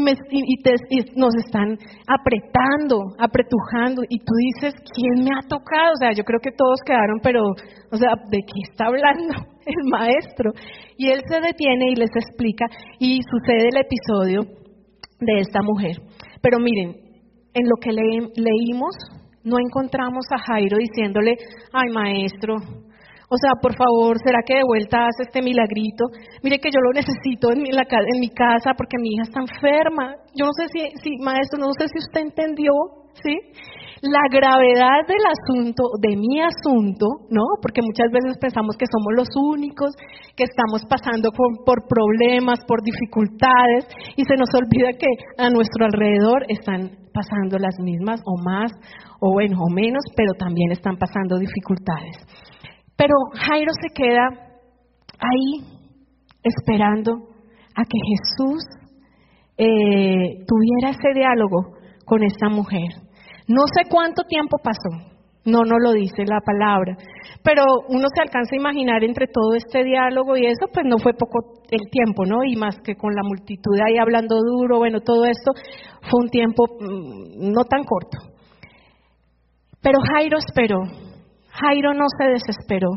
nos 1.16 1.36
están 1.36 1.78
apretando, 2.08 3.16
apretujando, 3.18 4.04
y 4.08 4.20
tú 4.20 4.34
dices, 4.38 4.74
¿quién 4.94 5.24
me 5.24 5.32
ha 5.36 5.48
tocado? 5.48 5.94
O 5.94 6.00
sea, 6.00 6.12
yo 6.12 6.24
creo 6.24 6.40
que 6.42 6.52
todos 6.52 6.80
quedaron, 6.86 7.20
pero, 7.22 7.42
o 7.44 7.98
sea, 7.98 8.12
¿de 8.30 8.40
qué 8.40 8.60
está 8.70 8.86
hablando 8.88 9.34
el 9.66 9.90
maestro? 9.90 10.52
Y 10.98 11.10
él 11.10 11.22
se 11.28 11.40
detiene 11.40 11.92
y 11.92 11.96
les 11.96 12.12
explica, 12.16 12.66
y 13.00 13.20
sucede 13.24 13.70
el 13.70 13.78
episodio 13.78 14.42
de 15.20 15.40
esta 15.40 15.62
mujer. 15.62 15.98
Pero 16.42 16.60
miren, 16.60 16.96
en 17.54 17.68
lo 17.68 17.76
que 17.82 17.92
leímos, 17.92 18.96
no 19.44 19.58
encontramos 19.60 20.26
a 20.32 20.38
Jairo 20.38 20.78
diciéndole, 20.78 21.36
ay 21.74 21.90
maestro, 21.94 22.56
o 23.30 23.38
sea, 23.38 23.62
por 23.62 23.78
favor, 23.78 24.18
¿será 24.26 24.42
que 24.42 24.58
de 24.58 24.66
vuelta 24.66 25.06
hace 25.06 25.30
este 25.30 25.42
milagrito? 25.46 26.10
Mire 26.42 26.58
que 26.58 26.74
yo 26.74 26.82
lo 26.82 26.98
necesito 26.98 27.54
en 27.54 27.62
mi, 27.62 27.70
en 27.70 28.20
mi 28.20 28.30
casa 28.34 28.74
porque 28.74 28.98
mi 28.98 29.14
hija 29.14 29.30
está 29.30 29.40
enferma. 29.46 30.18
Yo 30.34 30.50
no 30.50 30.54
sé 30.58 30.66
si, 30.74 30.82
si, 30.98 31.18
maestro, 31.22 31.62
no 31.62 31.70
sé 31.78 31.86
si 31.94 32.02
usted 32.02 32.22
entendió, 32.26 32.74
¿sí? 33.22 33.38
La 34.02 34.26
gravedad 34.34 35.06
del 35.06 35.22
asunto, 35.30 35.84
de 36.02 36.18
mi 36.18 36.42
asunto, 36.42 37.06
¿no? 37.30 37.46
Porque 37.62 37.86
muchas 37.86 38.10
veces 38.10 38.40
pensamos 38.42 38.74
que 38.78 38.90
somos 38.90 39.14
los 39.14 39.30
únicos, 39.54 39.94
que 40.34 40.46
estamos 40.50 40.82
pasando 40.90 41.30
por 41.30 41.86
problemas, 41.86 42.66
por 42.66 42.82
dificultades, 42.82 43.86
y 44.18 44.26
se 44.26 44.40
nos 44.42 44.50
olvida 44.58 44.98
que 44.98 45.12
a 45.38 45.52
nuestro 45.52 45.86
alrededor 45.86 46.50
están 46.50 46.98
pasando 47.14 47.60
las 47.60 47.78
mismas 47.78 48.22
o 48.26 48.42
más, 48.42 48.72
o 49.20 49.34
bueno, 49.34 49.60
o 49.60 49.70
menos, 49.70 50.02
pero 50.16 50.34
también 50.34 50.72
están 50.72 50.98
pasando 50.98 51.38
dificultades. 51.38 52.26
Pero 53.00 53.16
Jairo 53.32 53.72
se 53.82 53.94
queda 53.96 54.28
ahí 55.20 55.64
esperando 56.44 57.14
a 57.74 57.84
que 57.86 57.98
Jesús 58.12 58.62
eh, 59.58 60.44
tuviera 60.46 60.90
ese 60.90 61.14
diálogo 61.16 61.78
con 62.04 62.24
esta 62.24 62.50
mujer. 62.50 62.90
No 63.48 63.62
sé 63.74 63.90
cuánto 63.90 64.24
tiempo 64.24 64.58
pasó, 64.62 65.16
no, 65.46 65.60
no 65.64 65.78
lo 65.80 65.94
dice 65.94 66.26
la 66.26 66.42
palabra, 66.42 66.98
pero 67.42 67.64
uno 67.88 68.08
se 68.14 68.22
alcanza 68.22 68.54
a 68.54 68.60
imaginar 68.60 69.02
entre 69.06 69.28
todo 69.28 69.54
este 69.56 69.86
diálogo 69.86 70.36
y 70.36 70.48
eso, 70.48 70.68
pues 70.74 70.86
no 70.86 70.98
fue 70.98 71.14
poco 71.14 71.64
el 71.72 71.90
tiempo, 71.90 72.26
¿no? 72.26 72.44
Y 72.44 72.58
más 72.58 72.82
que 72.84 72.96
con 72.96 73.16
la 73.16 73.24
multitud 73.24 73.80
ahí 73.80 73.98
hablando 73.98 74.36
duro, 74.42 74.80
bueno, 74.80 75.00
todo 75.00 75.24
esto 75.24 75.54
fue 76.02 76.22
un 76.22 76.30
tiempo 76.30 76.66
mm, 76.82 77.50
no 77.50 77.64
tan 77.64 77.86
corto. 77.86 78.18
Pero 79.82 80.00
Jairo 80.14 80.38
esperó, 80.38 80.82
Jairo 81.62 81.94
no 81.94 82.06
se 82.18 82.32
desesperó. 82.32 82.90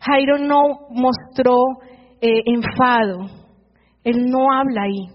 Jairo 0.00 0.38
no 0.38 0.62
mostró 0.90 1.56
eh, 2.20 2.42
enfado. 2.46 3.26
Él 4.04 4.26
no 4.26 4.52
habla 4.52 4.82
ahí. 4.82 5.08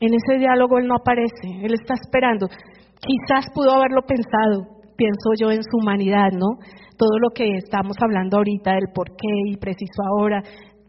En 0.00 0.10
ese 0.14 0.38
diálogo 0.38 0.78
él 0.78 0.86
no 0.86 0.96
aparece. 0.96 1.62
Él 1.62 1.74
está 1.74 1.94
esperando. 1.94 2.48
Quizás 2.48 3.46
pudo 3.54 3.72
haberlo 3.72 4.02
pensado, 4.02 4.82
pienso 4.96 5.30
yo, 5.38 5.50
en 5.50 5.62
su 5.62 5.76
humanidad, 5.78 6.30
¿no? 6.32 6.58
Todo 6.96 7.18
lo 7.20 7.30
que 7.34 7.44
estamos 7.56 7.96
hablando 8.00 8.38
ahorita 8.38 8.72
del 8.72 8.92
por 8.94 9.10
qué 9.10 9.50
y 9.50 9.56
preciso 9.56 10.02
ahora, 10.06 10.42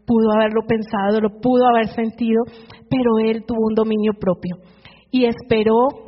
pudo 0.06 0.32
haberlo 0.32 0.62
pensado, 0.66 1.20
lo 1.20 1.40
pudo 1.40 1.66
haber 1.68 1.88
sentido, 1.88 2.42
pero 2.88 3.18
él 3.22 3.44
tuvo 3.46 3.66
un 3.68 3.74
dominio 3.74 4.12
propio 4.18 4.56
y 5.10 5.26
esperó 5.26 6.05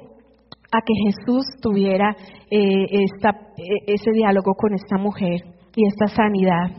a 0.70 0.80
que 0.82 0.92
Jesús 1.06 1.46
tuviera 1.62 2.14
eh, 2.50 2.86
esta, 2.90 3.30
eh, 3.56 3.84
ese 3.86 4.10
diálogo 4.12 4.54
con 4.54 4.74
esta 4.74 4.98
mujer 4.98 5.40
y 5.74 5.86
esta 5.86 6.08
sanidad. 6.08 6.70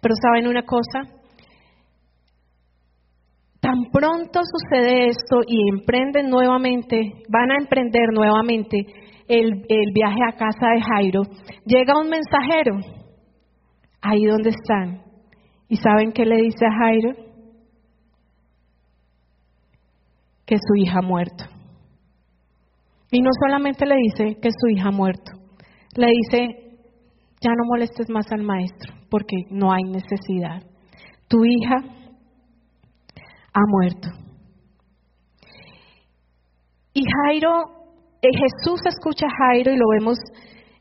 Pero 0.00 0.14
saben 0.20 0.48
una 0.48 0.62
cosa, 0.62 1.02
tan 3.60 3.90
pronto 3.92 4.40
sucede 4.44 5.08
esto 5.08 5.40
y 5.46 5.68
emprenden 5.68 6.30
nuevamente, 6.30 7.22
van 7.28 7.50
a 7.50 7.56
emprender 7.58 8.08
nuevamente 8.12 8.86
el, 9.28 9.64
el 9.68 9.92
viaje 9.92 10.20
a 10.28 10.36
casa 10.36 10.68
de 10.74 10.82
Jairo, 10.82 11.22
llega 11.64 11.98
un 11.98 12.08
mensajero 12.08 12.76
ahí 14.00 14.24
donde 14.24 14.50
están. 14.50 15.02
¿Y 15.68 15.76
saben 15.76 16.12
qué 16.12 16.24
le 16.24 16.36
dice 16.36 16.66
a 16.66 16.78
Jairo? 16.78 17.12
Que 20.46 20.56
su 20.56 20.76
hija 20.76 20.98
ha 20.98 21.02
muerto. 21.02 21.53
Y 23.14 23.20
no 23.20 23.30
solamente 23.46 23.86
le 23.86 23.94
dice 23.94 24.40
que 24.40 24.48
su 24.50 24.66
hija 24.70 24.88
ha 24.88 24.90
muerto, 24.90 25.30
le 25.94 26.08
dice, 26.08 26.78
ya 27.40 27.50
no 27.50 27.64
molestes 27.64 28.10
más 28.10 28.26
al 28.32 28.42
maestro, 28.42 28.92
porque 29.08 29.36
no 29.50 29.72
hay 29.72 29.84
necesidad. 29.84 30.64
Tu 31.28 31.44
hija 31.44 31.76
ha 33.52 33.60
muerto. 33.68 34.08
Y 36.92 37.04
Jairo, 37.04 37.52
eh, 38.20 38.30
Jesús 38.32 38.80
escucha 38.84 39.26
a 39.26 39.46
Jairo 39.46 39.72
y 39.72 39.76
lo 39.76 39.86
vemos 39.96 40.18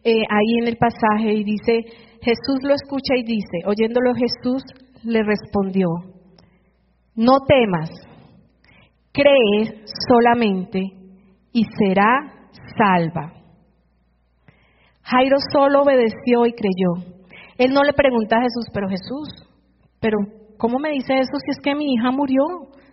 eh, 0.04 0.24
ahí 0.28 0.58
en 0.60 0.70
el 0.70 0.78
pasaje 0.78 1.34
y 1.36 1.44
dice, 1.44 1.82
Jesús 2.20 2.64
lo 2.64 2.74
escucha 2.74 3.14
y 3.16 3.22
dice, 3.22 3.60
oyéndolo 3.68 4.12
Jesús 4.16 4.64
le 5.04 5.22
respondió, 5.22 5.88
no 7.14 7.42
temas, 7.46 7.92
cree 9.12 9.84
solamente 10.10 11.03
y 11.54 11.64
será 11.78 12.50
salva. 12.76 13.32
Jairo 15.04 15.38
solo 15.54 15.84
obedeció 15.84 16.46
y 16.48 16.54
creyó. 16.54 17.14
Él 17.58 17.72
no 17.74 17.84
le 17.84 17.94
pregunta 17.94 18.38
a 18.38 18.42
Jesús, 18.42 18.66
pero 18.74 18.90
Jesús, 18.90 19.30
pero 20.00 20.18
¿cómo 20.58 20.80
me 20.80 20.90
dice 20.90 21.14
eso 21.14 21.38
si 21.46 21.52
es 21.52 21.60
que 21.64 21.76
mi 21.76 21.94
hija 21.94 22.12
murió? 22.12 22.44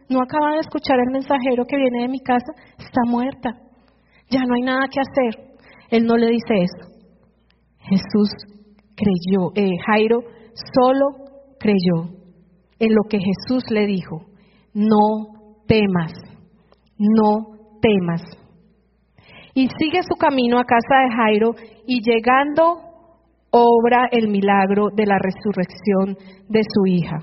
No 0.08 0.20
acaba 0.20 0.52
de 0.52 0.60
escuchar 0.60 0.98
el 0.98 1.12
mensajero 1.12 1.64
que 1.66 1.76
viene 1.76 2.02
de 2.02 2.08
mi 2.08 2.20
casa, 2.20 2.52
está 2.78 3.00
muerta. 3.06 3.50
Ya 4.28 4.40
no 4.44 4.54
hay 4.54 4.62
nada 4.62 4.86
que 4.90 5.00
hacer. 5.00 5.56
Él 5.90 6.04
no 6.04 6.16
le 6.16 6.26
dice 6.26 6.54
eso. 6.54 6.90
Jesús 7.78 8.30
creyó, 8.94 9.50
eh, 9.54 9.70
Jairo 9.86 10.20
solo 10.74 11.06
creyó 11.58 12.14
en 12.78 12.94
lo 12.94 13.02
que 13.08 13.18
Jesús 13.18 13.64
le 13.70 13.86
dijo. 13.86 14.26
No 14.74 15.64
temas, 15.66 16.12
no 16.98 17.78
temas 17.80 18.39
y 19.54 19.68
sigue 19.78 20.00
su 20.02 20.16
camino 20.16 20.58
a 20.58 20.64
casa 20.64 21.02
de 21.04 21.14
Jairo 21.14 21.54
y 21.86 22.00
llegando 22.02 22.90
obra 23.50 24.08
el 24.10 24.28
milagro 24.28 24.88
de 24.94 25.06
la 25.06 25.18
resurrección 25.18 26.16
de 26.48 26.60
su 26.62 26.86
hija. 26.86 27.18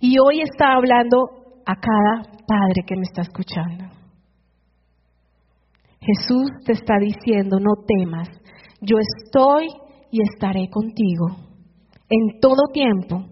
Y 0.00 0.18
hoy 0.18 0.40
está 0.40 0.74
hablando 0.74 1.18
a 1.66 1.74
cada 1.76 2.22
padre 2.46 2.82
que 2.86 2.96
me 2.96 3.02
está 3.02 3.22
escuchando. 3.22 3.84
Jesús 6.00 6.50
te 6.64 6.72
está 6.72 6.94
diciendo, 6.98 7.58
no 7.60 7.84
temas, 7.86 8.28
yo 8.80 8.96
estoy 8.98 9.68
y 10.10 10.20
estaré 10.22 10.68
contigo 10.68 11.28
en 12.08 12.40
todo 12.40 12.72
tiempo. 12.72 13.24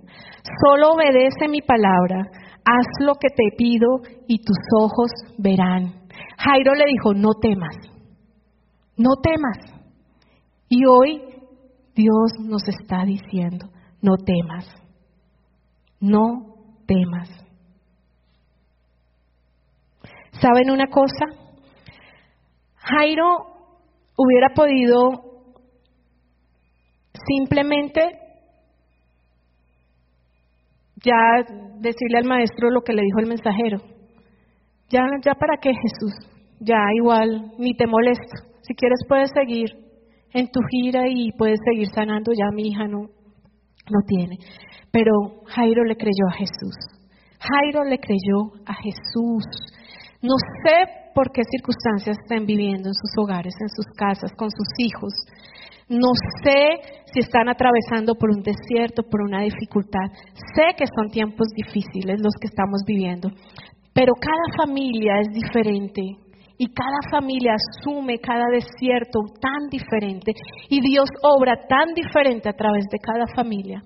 Solo 0.64 0.92
obedece 0.92 1.48
mi 1.48 1.61
palabra, 1.61 2.22
haz 2.64 2.87
lo 3.00 3.14
que 3.14 3.28
te 3.28 3.56
pido 3.56 3.88
y 4.28 4.38
tus 4.42 4.59
ojos 4.78 5.11
verán 5.38 5.99
Jairo 6.38 6.74
le 6.74 6.85
dijo, 6.87 7.14
no 7.14 7.35
temas, 7.40 7.76
no 8.96 9.16
temas. 9.22 9.59
Y 10.68 10.85
hoy 10.87 11.22
Dios 11.94 12.33
nos 12.38 12.66
está 12.68 13.04
diciendo, 13.04 13.66
no 14.00 14.16
temas, 14.16 14.66
no 16.00 16.54
temas. 16.87 17.28
¿Saben 20.40 20.70
una 20.70 20.87
cosa? 20.87 21.26
Jairo 22.76 23.26
hubiera 24.16 24.54
podido 24.54 25.30
simplemente 27.26 28.00
ya 30.96 31.44
decirle 31.78 32.18
al 32.18 32.24
maestro 32.24 32.70
lo 32.70 32.83
que 32.83 32.92
le 32.92 33.02
dijo 33.02 33.20
el 33.20 33.26
mensajero. 33.26 33.99
Ya, 34.90 35.07
ya 35.24 35.35
para 35.35 35.57
qué 35.61 35.70
Jesús, 35.70 36.14
ya 36.59 36.79
igual, 36.96 37.53
ni 37.59 37.74
te 37.74 37.87
molesto. 37.87 38.50
Si 38.62 38.74
quieres 38.74 39.00
puedes 39.09 39.31
seguir 39.31 39.70
en 40.33 40.48
tu 40.50 40.61
gira 40.68 41.05
y 41.09 41.33
puedes 41.33 41.59
seguir 41.64 41.88
sanando, 41.88 42.33
ya 42.33 42.55
mi 42.55 42.68
hija 42.68 42.87
no, 42.87 43.03
no 43.03 44.00
tiene. 44.07 44.37
Pero 44.90 45.12
Jairo 45.46 45.85
le 45.85 45.96
creyó 45.96 46.26
a 46.29 46.33
Jesús. 46.33 46.76
Jairo 47.38 47.85
le 47.85 47.98
creyó 47.98 48.53
a 48.66 48.74
Jesús. 48.74 49.44
No 50.22 50.35
sé 50.64 51.11
por 51.14 51.31
qué 51.33 51.42
circunstancias 51.44 52.16
están 52.22 52.44
viviendo 52.44 52.88
en 52.88 52.94
sus 52.94 53.12
hogares, 53.18 53.55
en 53.61 53.68
sus 53.68 53.87
casas, 53.96 54.33
con 54.37 54.50
sus 54.50 54.68
hijos. 54.79 55.12
No 55.88 56.12
sé 56.44 57.03
si 57.12 57.20
están 57.20 57.48
atravesando 57.48 58.14
por 58.14 58.31
un 58.31 58.42
desierto, 58.42 59.03
por 59.03 59.22
una 59.22 59.42
dificultad. 59.42 60.12
Sé 60.55 60.74
que 60.76 60.85
son 60.87 61.11
tiempos 61.11 61.48
difíciles 61.55 62.20
los 62.20 62.35
que 62.40 62.46
estamos 62.46 62.83
viviendo, 62.87 63.29
pero 63.92 64.12
cada 64.14 64.64
familia 64.64 65.14
es 65.20 65.29
diferente 65.33 66.03
y 66.59 66.66
cada 66.66 67.00
familia 67.11 67.55
asume 67.55 68.18
cada 68.18 68.46
desierto 68.50 69.20
tan 69.40 69.68
diferente 69.70 70.33
y 70.68 70.81
Dios 70.81 71.09
obra 71.22 71.55
tan 71.68 71.94
diferente 71.94 72.48
a 72.48 72.53
través 72.53 72.85
de 72.90 72.98
cada 72.98 73.26
familia. 73.35 73.83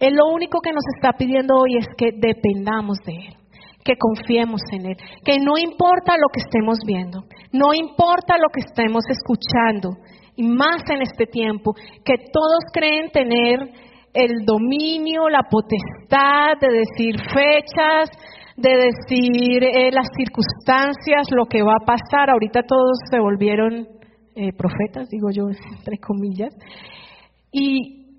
Él 0.00 0.14
lo 0.14 0.32
único 0.32 0.60
que 0.60 0.72
nos 0.72 0.84
está 0.96 1.12
pidiendo 1.12 1.54
hoy 1.54 1.76
es 1.78 1.86
que 1.96 2.10
dependamos 2.12 2.98
de 3.04 3.12
Él 3.12 3.36
que 3.84 3.98
confiemos 3.98 4.62
en 4.72 4.86
Él, 4.86 4.96
que 5.24 5.38
no 5.38 5.58
importa 5.58 6.16
lo 6.16 6.28
que 6.32 6.40
estemos 6.40 6.78
viendo, 6.86 7.24
no 7.52 7.74
importa 7.74 8.38
lo 8.38 8.48
que 8.48 8.60
estemos 8.60 9.04
escuchando, 9.10 9.90
y 10.36 10.42
más 10.42 10.82
en 10.90 11.02
este 11.02 11.26
tiempo, 11.26 11.74
que 12.02 12.16
todos 12.32 12.64
creen 12.72 13.10
tener 13.10 13.60
el 14.14 14.44
dominio, 14.46 15.28
la 15.28 15.42
potestad 15.42 16.56
de 16.60 16.68
decir 16.68 17.20
fechas, 17.20 18.08
de 18.56 18.70
decir 18.70 19.64
eh, 19.64 19.90
las 19.92 20.06
circunstancias, 20.16 21.28
lo 21.30 21.46
que 21.46 21.62
va 21.62 21.74
a 21.80 21.84
pasar. 21.84 22.30
Ahorita 22.30 22.62
todos 22.62 22.98
se 23.10 23.18
volvieron 23.18 23.88
eh, 24.36 24.52
profetas, 24.56 25.08
digo 25.08 25.30
yo, 25.30 25.44
entre 25.78 25.98
comillas. 25.98 26.54
Y 27.50 28.18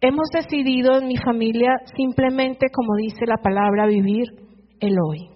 hemos 0.00 0.28
decidido 0.32 0.98
en 0.98 1.08
mi 1.08 1.16
familia 1.16 1.72
simplemente, 1.96 2.66
como 2.72 2.96
dice 2.96 3.26
la 3.26 3.36
palabra, 3.36 3.86
vivir 3.86 4.24
el 4.80 4.96
hoy. 5.00 5.28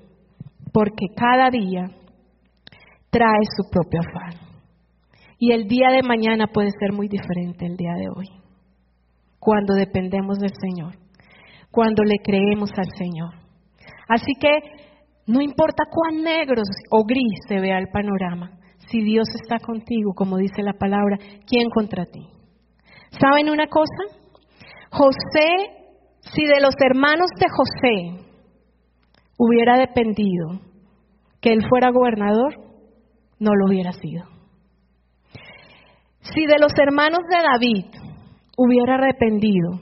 Porque 0.73 1.07
cada 1.17 1.51
día 1.51 1.91
trae 3.11 3.45
su 3.57 3.69
propio 3.71 4.01
afán. 4.01 4.51
Y 5.39 5.53
el 5.53 5.67
día 5.67 5.91
de 5.91 6.03
mañana 6.03 6.47
puede 6.47 6.71
ser 6.79 6.93
muy 6.93 7.09
diferente 7.09 7.67
el 7.67 7.77
día 7.77 7.95
de 7.95 8.09
hoy, 8.15 8.27
cuando 9.39 9.75
dependemos 9.75 10.39
del 10.39 10.53
Señor, 10.61 10.97
cuando 11.71 12.05
le 12.05 12.17
creemos 12.23 12.71
al 12.77 12.91
Señor. 12.99 13.40
Así 14.11 14.33
que 14.41 14.51
no 15.27 15.41
importa 15.41 15.85
cuán 15.89 16.25
negro 16.25 16.63
o 16.91 17.05
gris 17.05 17.39
se 17.47 17.61
vea 17.61 17.79
el 17.79 17.87
panorama, 17.93 18.59
si 18.89 19.03
Dios 19.05 19.29
está 19.41 19.61
contigo, 19.61 20.15
como 20.17 20.37
dice 20.37 20.65
la 20.65 20.73
palabra, 20.73 21.17
¿quién 21.47 21.71
contra 21.71 22.07
ti? 22.07 22.27
¿Saben 23.11 23.49
una 23.49 23.69
cosa? 23.69 24.19
José, 24.91 25.47
si 26.35 26.45
de 26.45 26.61
los 26.61 26.75
hermanos 26.81 27.31
de 27.39 27.47
José 27.49 28.27
hubiera 29.39 29.79
dependido 29.79 30.61
que 31.41 31.53
él 31.53 31.65
fuera 31.69 31.93
gobernador, 31.93 32.57
no 33.39 33.53
lo 33.55 33.67
hubiera 33.69 33.93
sido. 33.93 34.25
Si 36.35 36.47
de 36.47 36.59
los 36.59 36.73
hermanos 36.77 37.21
de 37.31 37.37
David 37.37 37.87
hubiera 38.57 38.97
arrepentido 38.97 39.81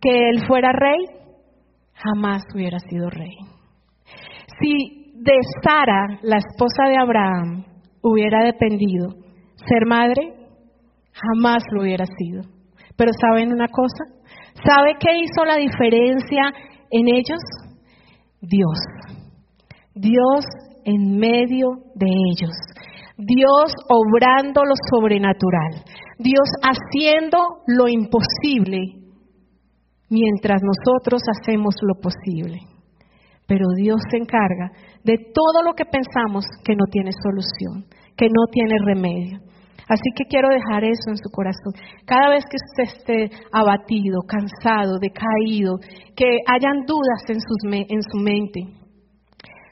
que 0.00 0.30
él 0.30 0.44
fuera 0.48 0.72
rey, 0.72 1.06
jamás 1.94 2.42
hubiera 2.52 2.80
sido 2.80 3.08
rey. 3.10 3.36
Si 4.60 5.12
de 5.14 5.32
Sara, 5.62 6.18
la 6.22 6.38
esposa 6.38 6.88
de 6.88 6.96
Abraham, 6.96 7.64
hubiera 8.02 8.44
dependido 8.44 9.08
ser 9.66 9.86
madre, 9.86 10.34
jamás 11.12 11.62
lo 11.72 11.82
hubiera 11.82 12.04
sido. 12.06 12.42
Pero 12.96 13.10
¿saben 13.20 13.52
una 13.52 13.68
cosa? 13.68 14.04
¿Sabe 14.64 14.96
qué 14.98 15.20
hizo 15.20 15.44
la 15.44 15.56
diferencia 15.56 16.52
en 16.90 17.08
ellos? 17.08 17.40
Dios. 18.40 18.78
Dios 19.94 20.44
en 20.84 21.18
medio 21.18 21.68
de 21.94 22.06
ellos. 22.06 22.56
Dios 23.16 23.72
obrando 23.88 24.64
lo 24.64 24.74
sobrenatural, 24.90 25.84
Dios 26.18 26.48
haciendo 26.62 27.38
lo 27.66 27.86
imposible 27.88 28.96
mientras 30.08 30.62
nosotros 30.62 31.22
hacemos 31.28 31.74
lo 31.82 32.00
posible. 32.00 32.60
Pero 33.50 33.66
Dios 33.76 33.98
se 34.08 34.16
encarga 34.16 34.70
de 35.02 35.18
todo 35.34 35.64
lo 35.64 35.74
que 35.74 35.84
pensamos 35.84 36.44
que 36.64 36.76
no 36.76 36.84
tiene 36.88 37.10
solución, 37.10 37.84
que 38.16 38.26
no 38.26 38.46
tiene 38.52 38.76
remedio. 38.86 39.40
Así 39.88 40.08
que 40.14 40.22
quiero 40.30 40.50
dejar 40.50 40.84
eso 40.84 41.10
en 41.10 41.16
su 41.16 41.28
corazón. 41.32 41.74
Cada 42.06 42.30
vez 42.30 42.44
que 42.48 42.58
usted 42.62 42.94
esté 42.94 43.36
abatido, 43.52 44.20
cansado, 44.22 45.00
decaído, 45.00 45.78
que 46.14 46.38
hayan 46.46 46.86
dudas 46.86 47.26
en, 47.26 47.38
en 47.90 48.02
su 48.04 48.18
mente, 48.22 48.60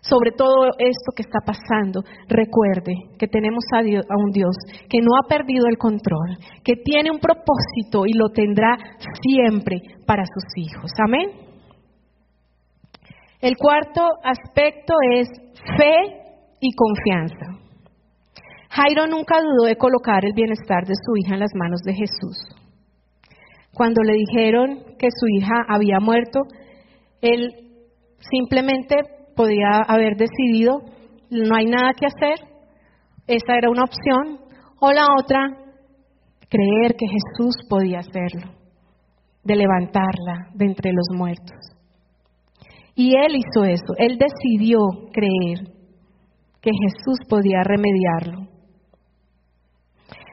sobre 0.00 0.32
todo 0.32 0.70
esto 0.80 1.12
que 1.14 1.22
está 1.22 1.38
pasando, 1.46 2.02
recuerde 2.26 2.94
que 3.16 3.28
tenemos 3.28 3.62
a, 3.72 3.78
a, 3.78 4.16
un 4.18 4.32
Dios 4.32 4.56
que 4.88 4.98
no 4.98 5.10
ha 5.22 5.28
perdido 5.28 5.68
el 5.70 5.78
control, 5.78 6.36
que 6.64 6.74
tiene 6.84 7.12
un 7.12 7.20
propósito 7.20 8.06
y 8.06 8.14
lo 8.14 8.30
tendrá 8.30 8.76
siempre 9.22 9.82
para 10.04 10.24
sus 10.24 10.66
hijos. 10.66 10.90
Amén. 10.98 11.47
El 13.40 13.56
cuarto 13.56 14.02
aspecto 14.24 14.94
es 15.14 15.28
fe 15.76 16.22
y 16.60 16.72
confianza. 16.74 17.68
Jairo 18.70 19.06
nunca 19.06 19.40
dudó 19.40 19.66
de 19.66 19.76
colocar 19.76 20.24
el 20.24 20.32
bienestar 20.34 20.84
de 20.84 20.94
su 20.94 21.16
hija 21.16 21.34
en 21.34 21.40
las 21.40 21.54
manos 21.54 21.80
de 21.82 21.94
Jesús. 21.94 22.36
Cuando 23.72 24.02
le 24.02 24.14
dijeron 24.14 24.96
que 24.98 25.08
su 25.10 25.28
hija 25.28 25.54
había 25.68 26.00
muerto, 26.00 26.40
él 27.20 27.48
simplemente 28.18 28.96
podía 29.36 29.82
haber 29.86 30.16
decidido, 30.16 30.80
no 31.30 31.54
hay 31.54 31.66
nada 31.66 31.92
que 31.92 32.06
hacer, 32.06 32.44
esa 33.28 33.56
era 33.56 33.70
una 33.70 33.84
opción, 33.84 34.40
o 34.80 34.90
la 34.90 35.06
otra, 35.16 35.48
creer 36.48 36.96
que 36.96 37.06
Jesús 37.06 37.54
podía 37.68 38.00
hacerlo, 38.00 38.52
de 39.44 39.54
levantarla 39.54 40.50
de 40.54 40.64
entre 40.64 40.92
los 40.92 41.06
muertos. 41.16 41.77
Y 42.98 43.14
él 43.14 43.36
hizo 43.36 43.64
eso, 43.64 43.94
él 43.96 44.18
decidió 44.18 44.80
creer 45.12 45.72
que 46.60 46.70
Jesús 46.72 47.20
podía 47.28 47.62
remediarlo. 47.62 48.48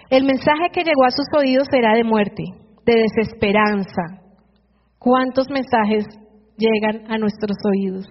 El 0.10 0.26
mensaje 0.26 0.72
que 0.74 0.84
llegó 0.84 1.06
a 1.06 1.12
sus 1.12 1.28
oídos 1.38 1.68
era 1.72 1.94
de 1.94 2.04
muerte, 2.04 2.44
de 2.84 3.04
desesperanza. 3.04 4.24
¿Cuántos 4.98 5.48
mensajes 5.52 6.06
llegan 6.58 7.12
a 7.12 7.20
nuestros 7.20 7.56
oídos? 7.72 8.08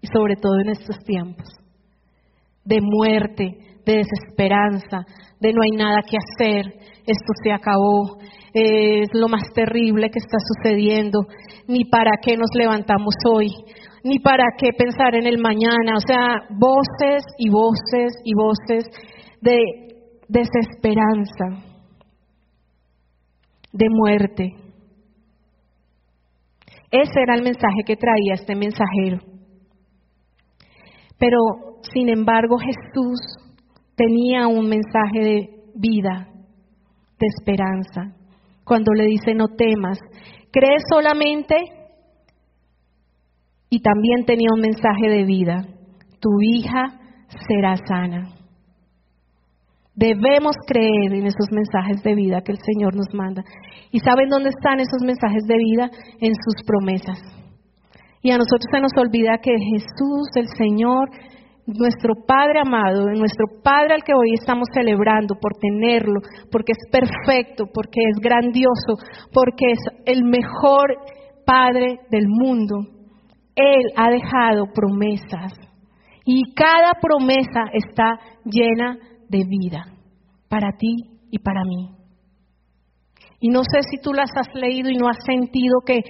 y 0.00 0.06
sobre 0.06 0.36
todo 0.36 0.60
en 0.60 0.70
estos 0.70 0.98
tiempos, 1.04 1.48
de 2.64 2.80
muerte, 2.80 3.58
de 3.84 3.96
desesperanza, 3.96 5.04
de 5.40 5.52
no 5.52 5.60
hay 5.62 5.76
nada 5.76 6.02
que 6.08 6.16
hacer, 6.16 6.77
esto 7.08 7.32
se 7.42 7.52
acabó, 7.52 8.18
es 8.52 9.08
lo 9.12 9.28
más 9.28 9.42
terrible 9.54 10.10
que 10.10 10.18
está 10.18 10.36
sucediendo, 10.38 11.20
ni 11.66 11.84
para 11.84 12.12
qué 12.22 12.36
nos 12.36 12.50
levantamos 12.54 13.14
hoy, 13.32 13.48
ni 14.04 14.18
para 14.18 14.44
qué 14.58 14.72
pensar 14.76 15.14
en 15.14 15.26
el 15.26 15.38
mañana, 15.38 15.96
o 15.96 16.00
sea, 16.06 16.46
voces 16.50 17.24
y 17.38 17.48
voces 17.48 18.12
y 18.24 18.32
voces 18.34 18.84
de 19.40 19.58
desesperanza, 20.28 21.64
de 23.72 23.86
muerte. 23.90 24.52
Ese 26.90 27.20
era 27.22 27.34
el 27.34 27.42
mensaje 27.42 27.84
que 27.86 27.96
traía 27.96 28.34
este 28.34 28.54
mensajero. 28.54 29.18
Pero, 31.18 31.38
sin 31.92 32.08
embargo, 32.08 32.58
Jesús 32.58 33.18
tenía 33.96 34.46
un 34.46 34.68
mensaje 34.68 35.20
de 35.20 35.48
vida, 35.74 36.28
de 37.18 37.26
esperanza. 37.26 38.14
Cuando 38.64 38.92
le 38.92 39.06
dice, 39.06 39.34
no 39.34 39.48
temas, 39.48 39.98
crees 40.52 40.82
solamente 40.90 41.56
y 43.70 43.80
también 43.80 44.24
tenía 44.24 44.48
un 44.54 44.60
mensaje 44.60 45.08
de 45.08 45.24
vida. 45.24 45.66
Tu 46.20 46.30
hija 46.42 47.00
será 47.46 47.76
sana. 47.76 48.34
Debemos 49.94 50.54
creer 50.66 51.12
en 51.12 51.26
esos 51.26 51.50
mensajes 51.50 52.02
de 52.04 52.14
vida 52.14 52.42
que 52.42 52.52
el 52.52 52.58
Señor 52.58 52.94
nos 52.94 53.12
manda. 53.12 53.42
¿Y 53.90 53.98
saben 53.98 54.28
dónde 54.28 54.50
están 54.50 54.78
esos 54.78 55.02
mensajes 55.02 55.44
de 55.46 55.56
vida? 55.56 55.90
En 56.20 56.34
sus 56.34 56.64
promesas. 56.64 57.18
Y 58.22 58.30
a 58.30 58.38
nosotros 58.38 58.66
se 58.70 58.80
nos 58.80 58.92
olvida 58.96 59.38
que 59.38 59.50
Jesús, 59.50 60.28
el 60.36 60.48
Señor, 60.56 61.08
nuestro 61.76 62.14
Padre 62.26 62.60
amado, 62.64 63.04
nuestro 63.14 63.46
Padre 63.62 63.94
al 63.94 64.02
que 64.02 64.14
hoy 64.14 64.32
estamos 64.32 64.68
celebrando 64.72 65.34
por 65.40 65.52
tenerlo, 65.60 66.20
porque 66.50 66.72
es 66.72 66.90
perfecto, 66.90 67.66
porque 67.72 68.00
es 68.00 68.20
grandioso, 68.22 68.96
porque 69.32 69.72
es 69.72 69.78
el 70.06 70.24
mejor 70.24 70.96
Padre 71.44 72.00
del 72.10 72.26
mundo, 72.28 72.80
Él 73.54 73.82
ha 73.96 74.10
dejado 74.10 74.66
promesas. 74.74 75.52
Y 76.24 76.52
cada 76.54 76.92
promesa 77.00 77.64
está 77.72 78.18
llena 78.44 78.98
de 79.28 79.44
vida 79.48 79.84
para 80.48 80.72
ti 80.72 80.94
y 81.30 81.38
para 81.38 81.62
mí. 81.64 81.90
Y 83.40 83.48
no 83.48 83.62
sé 83.62 83.80
si 83.90 84.00
tú 84.02 84.12
las 84.12 84.30
has 84.36 84.54
leído 84.54 84.90
y 84.90 84.96
no 84.96 85.08
has 85.08 85.24
sentido 85.24 85.80
que 85.86 86.00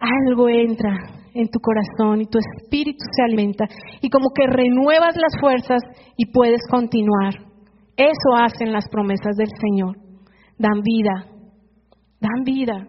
algo 0.00 0.48
entra 0.48 1.21
en 1.34 1.48
tu 1.48 1.58
corazón 1.60 2.20
y 2.20 2.26
tu 2.26 2.38
espíritu 2.38 3.04
se 3.16 3.22
alimenta 3.22 3.66
y 4.00 4.10
como 4.10 4.30
que 4.34 4.46
renuevas 4.46 5.16
las 5.16 5.40
fuerzas 5.40 5.82
y 6.16 6.26
puedes 6.32 6.60
continuar. 6.70 7.34
Eso 7.96 8.36
hacen 8.36 8.72
las 8.72 8.88
promesas 8.88 9.36
del 9.36 9.50
Señor. 9.60 9.96
Dan 10.58 10.82
vida, 10.82 11.26
dan 12.20 12.44
vida. 12.44 12.88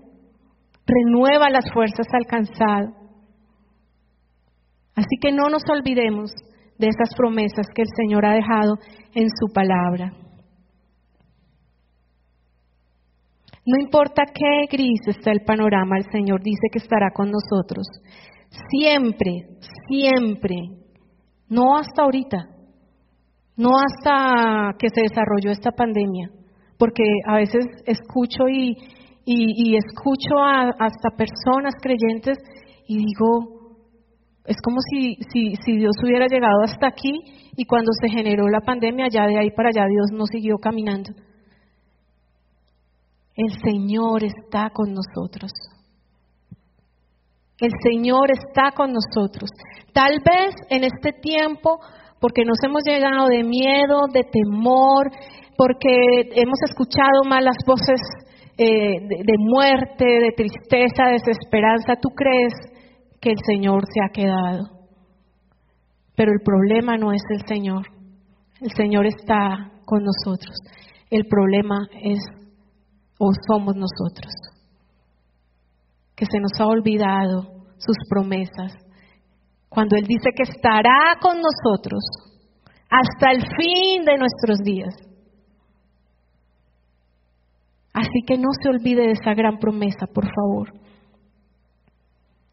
Renueva 0.85 1.49
las 1.49 1.71
fuerzas 1.73 2.07
alcanzadas. 2.11 2.93
Así 4.95 5.15
que 5.21 5.31
no 5.31 5.49
nos 5.49 5.63
olvidemos 5.69 6.31
de 6.77 6.87
esas 6.87 7.15
promesas 7.15 7.67
que 7.73 7.81
el 7.81 7.87
Señor 7.95 8.25
ha 8.25 8.33
dejado 8.33 8.75
en 9.15 9.29
su 9.29 9.51
palabra. 9.53 10.13
No 13.65 13.79
importa 13.79 14.23
qué 14.25 14.67
gris 14.69 14.99
está 15.07 15.31
el 15.31 15.41
panorama, 15.45 15.97
el 15.97 16.11
Señor 16.11 16.41
dice 16.43 16.67
que 16.71 16.79
estará 16.79 17.11
con 17.11 17.31
nosotros. 17.31 17.87
Siempre, 18.69 19.47
siempre. 19.87 20.55
No 21.49 21.77
hasta 21.77 22.03
ahorita. 22.03 22.49
No 23.55 23.71
hasta 23.77 24.75
que 24.77 24.89
se 24.89 25.01
desarrolló 25.01 25.51
esta 25.51 25.71
pandemia. 25.71 26.29
Porque 26.77 27.03
a 27.25 27.35
veces 27.35 27.65
escucho 27.85 28.47
y, 28.49 28.75
y, 29.25 29.75
escucho 29.75 30.37
a, 30.37 30.69
hasta 30.79 31.15
personas 31.15 31.73
creyentes 31.81 32.37
y 32.87 32.97
digo, 32.97 33.77
es 34.45 34.57
como 34.61 34.77
si, 34.91 35.15
si, 35.31 35.55
si 35.63 35.77
Dios 35.77 35.95
hubiera 36.03 36.27
llegado 36.27 36.61
hasta 36.63 36.87
aquí 36.87 37.13
y 37.55 37.65
cuando 37.65 37.91
se 38.01 38.09
generó 38.09 38.49
la 38.49 38.61
pandemia, 38.61 39.07
ya 39.09 39.25
de 39.27 39.39
ahí 39.39 39.51
para 39.51 39.69
allá 39.69 39.85
Dios 39.87 40.11
no 40.11 40.25
siguió 40.25 40.57
caminando. 40.57 41.11
El 43.35 43.51
Señor 43.63 44.23
está 44.23 44.69
con 44.71 44.93
nosotros. 44.93 45.51
El 47.63 47.71
Señor 47.81 48.27
está 48.29 48.75
con 48.75 48.91
nosotros. 48.91 49.49
Tal 49.93 50.19
vez 50.19 50.53
en 50.69 50.83
este 50.83 51.13
tiempo, 51.13 51.79
porque 52.19 52.43
nos 52.43 52.57
hemos 52.61 52.83
llegado 52.85 53.27
de 53.27 53.41
miedo, 53.45 54.01
de 54.13 54.23
temor, 54.23 55.09
porque 55.55 56.27
hemos 56.35 56.59
escuchado 56.67 57.23
malas 57.25 57.55
voces 57.65 58.01
eh, 58.57 58.99
de, 58.99 59.35
muerte, 59.37 60.03
de 60.03 60.33
tristeza, 60.35 61.05
de 61.05 61.13
desesperanza, 61.13 61.95
tú 62.01 62.09
crees 62.09 62.53
que 63.21 63.29
el 63.29 63.39
Señor 63.47 63.83
se 63.93 64.01
ha 64.03 64.09
quedado. 64.09 64.65
Pero 66.17 66.33
el 66.33 66.41
problema 66.43 66.97
no 66.97 67.13
es 67.13 67.23
el 67.29 67.47
Señor. 67.47 67.85
El 68.59 68.71
Señor 68.71 69.05
está 69.05 69.71
con 69.85 70.03
nosotros. 70.03 70.53
El 71.09 71.27
problema 71.27 71.87
es 72.01 72.19
o 73.19 73.31
somos 73.47 73.73
nosotros 73.77 74.33
que 76.15 76.25
se 76.25 76.39
nos 76.39 76.51
ha 76.59 76.67
olvidado 76.67 77.52
sus 77.85 77.97
promesas. 78.09 78.73
Cuando 79.69 79.95
Él 79.95 80.05
dice 80.07 80.29
que 80.35 80.43
estará 80.43 81.17
con 81.21 81.37
nosotros 81.41 82.03
hasta 82.89 83.31
el 83.31 83.41
fin 83.41 84.05
de 84.05 84.17
nuestros 84.17 84.59
días. 84.59 84.93
Así 87.93 88.21
que 88.25 88.37
no 88.37 88.49
se 88.61 88.69
olvide 88.69 89.03
de 89.03 89.11
esa 89.11 89.33
gran 89.33 89.57
promesa, 89.57 90.07
por 90.13 90.25
favor. 90.25 90.73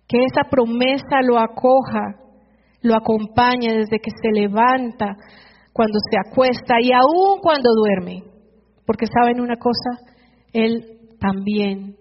Que 0.06 0.24
esa 0.24 0.48
promesa 0.50 1.22
lo 1.22 1.38
acoja, 1.38 2.16
lo 2.82 2.94
acompañe 2.96 3.74
desde 3.74 4.00
que 4.00 4.10
se 4.10 4.32
levanta, 4.32 5.16
cuando 5.72 5.98
se 6.10 6.18
acuesta 6.18 6.74
y 6.80 6.90
aún 6.92 7.40
cuando 7.40 7.70
duerme. 7.74 8.24
Porque 8.86 9.06
saben 9.06 9.40
una 9.40 9.56
cosa, 9.56 10.02
Él 10.52 11.16
también 11.18 11.96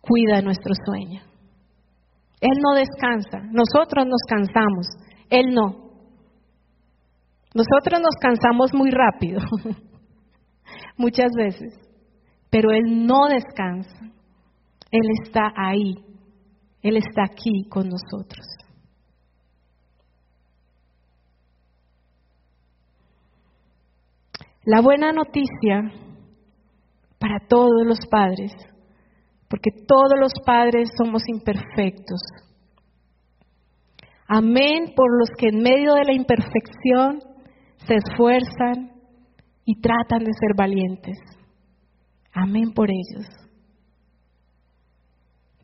cuida 0.00 0.42
nuestro 0.42 0.74
sueño. 0.86 1.27
Él 2.40 2.58
no 2.62 2.74
descansa, 2.74 3.40
nosotros 3.50 4.06
nos 4.06 4.20
cansamos, 4.28 4.86
Él 5.28 5.52
no. 5.52 5.88
Nosotros 7.54 8.00
nos 8.00 8.14
cansamos 8.20 8.72
muy 8.72 8.90
rápido, 8.90 9.40
muchas 10.96 11.32
veces, 11.36 11.74
pero 12.50 12.70
Él 12.70 13.06
no 13.06 13.28
descansa. 13.28 13.98
Él 14.90 15.02
está 15.22 15.52
ahí, 15.56 15.94
Él 16.82 16.96
está 16.96 17.24
aquí 17.24 17.68
con 17.68 17.88
nosotros. 17.88 18.46
La 24.64 24.80
buena 24.80 25.12
noticia 25.12 25.90
para 27.18 27.40
todos 27.48 27.86
los 27.86 27.98
padres 28.10 28.52
porque 29.48 29.70
todos 29.86 30.18
los 30.18 30.32
padres 30.44 30.90
somos 30.96 31.22
imperfectos. 31.26 32.20
Amén 34.26 34.92
por 34.94 35.18
los 35.18 35.30
que 35.38 35.48
en 35.48 35.62
medio 35.62 35.94
de 35.94 36.04
la 36.04 36.12
imperfección 36.12 37.20
se 37.86 37.94
esfuerzan 37.94 38.92
y 39.64 39.80
tratan 39.80 40.20
de 40.20 40.32
ser 40.38 40.54
valientes. 40.56 41.16
Amén 42.32 42.72
por 42.74 42.90
ellos. 42.90 43.26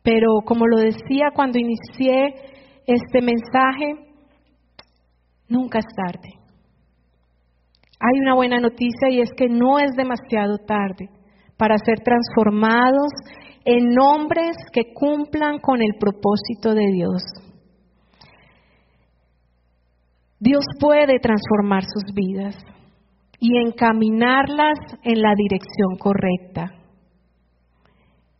Pero 0.01 0.41
como 0.45 0.65
lo 0.67 0.77
decía 0.77 1.29
cuando 1.33 1.59
inicié 1.59 2.33
este 2.87 3.21
mensaje, 3.21 4.15
nunca 5.47 5.79
es 5.79 5.85
tarde. 5.95 6.29
Hay 7.99 8.19
una 8.21 8.35
buena 8.35 8.59
noticia 8.59 9.09
y 9.09 9.21
es 9.21 9.29
que 9.37 9.47
no 9.47 9.79
es 9.79 9.91
demasiado 9.95 10.57
tarde 10.57 11.09
para 11.57 11.77
ser 11.77 11.99
transformados 12.01 13.11
en 13.65 13.99
hombres 13.99 14.55
que 14.71 14.93
cumplan 14.93 15.59
con 15.59 15.81
el 15.81 15.95
propósito 15.99 16.75
de 16.75 16.85
Dios. 16.93 17.23
Dios 20.39 20.63
puede 20.79 21.19
transformar 21.19 21.83
sus 21.83 22.13
vidas 22.13 22.55
y 23.39 23.57
encaminarlas 23.57 24.77
en 25.03 25.19
la 25.19 25.33
dirección 25.35 25.97
correcta. 25.97 26.71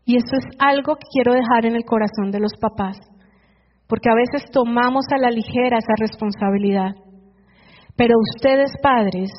Y 0.05 0.17
eso 0.17 0.37
es 0.37 0.45
algo 0.59 0.95
que 0.95 1.07
quiero 1.11 1.33
dejar 1.33 1.65
en 1.65 1.75
el 1.75 1.83
corazón 1.83 2.29
de 2.29 2.39
los 2.39 2.53
papás, 2.61 2.97
porque 3.87 4.09
a 4.09 4.15
veces 4.15 4.51
tomamos 4.51 5.05
a 5.11 5.17
la 5.17 5.31
ligera 5.31 5.79
esa 5.79 5.95
responsabilidad. 5.97 6.91
Pero 7.95 8.13
ustedes 8.35 8.71
padres 8.83 9.31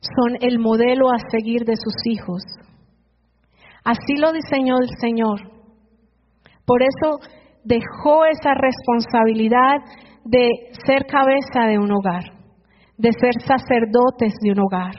son 0.00 0.38
el 0.40 0.58
modelo 0.58 1.10
a 1.10 1.18
seguir 1.30 1.64
de 1.64 1.76
sus 1.76 1.94
hijos. 2.06 2.42
Así 3.84 4.16
lo 4.16 4.32
diseñó 4.32 4.78
el 4.80 4.88
Señor. 5.00 5.40
Por 6.66 6.82
eso 6.82 7.18
dejó 7.64 8.24
esa 8.26 8.54
responsabilidad 8.54 9.80
de 10.24 10.48
ser 10.86 11.06
cabeza 11.06 11.66
de 11.66 11.78
un 11.78 11.90
hogar, 11.92 12.24
de 12.96 13.12
ser 13.12 13.40
sacerdotes 13.42 14.34
de 14.42 14.52
un 14.52 14.60
hogar. 14.60 14.94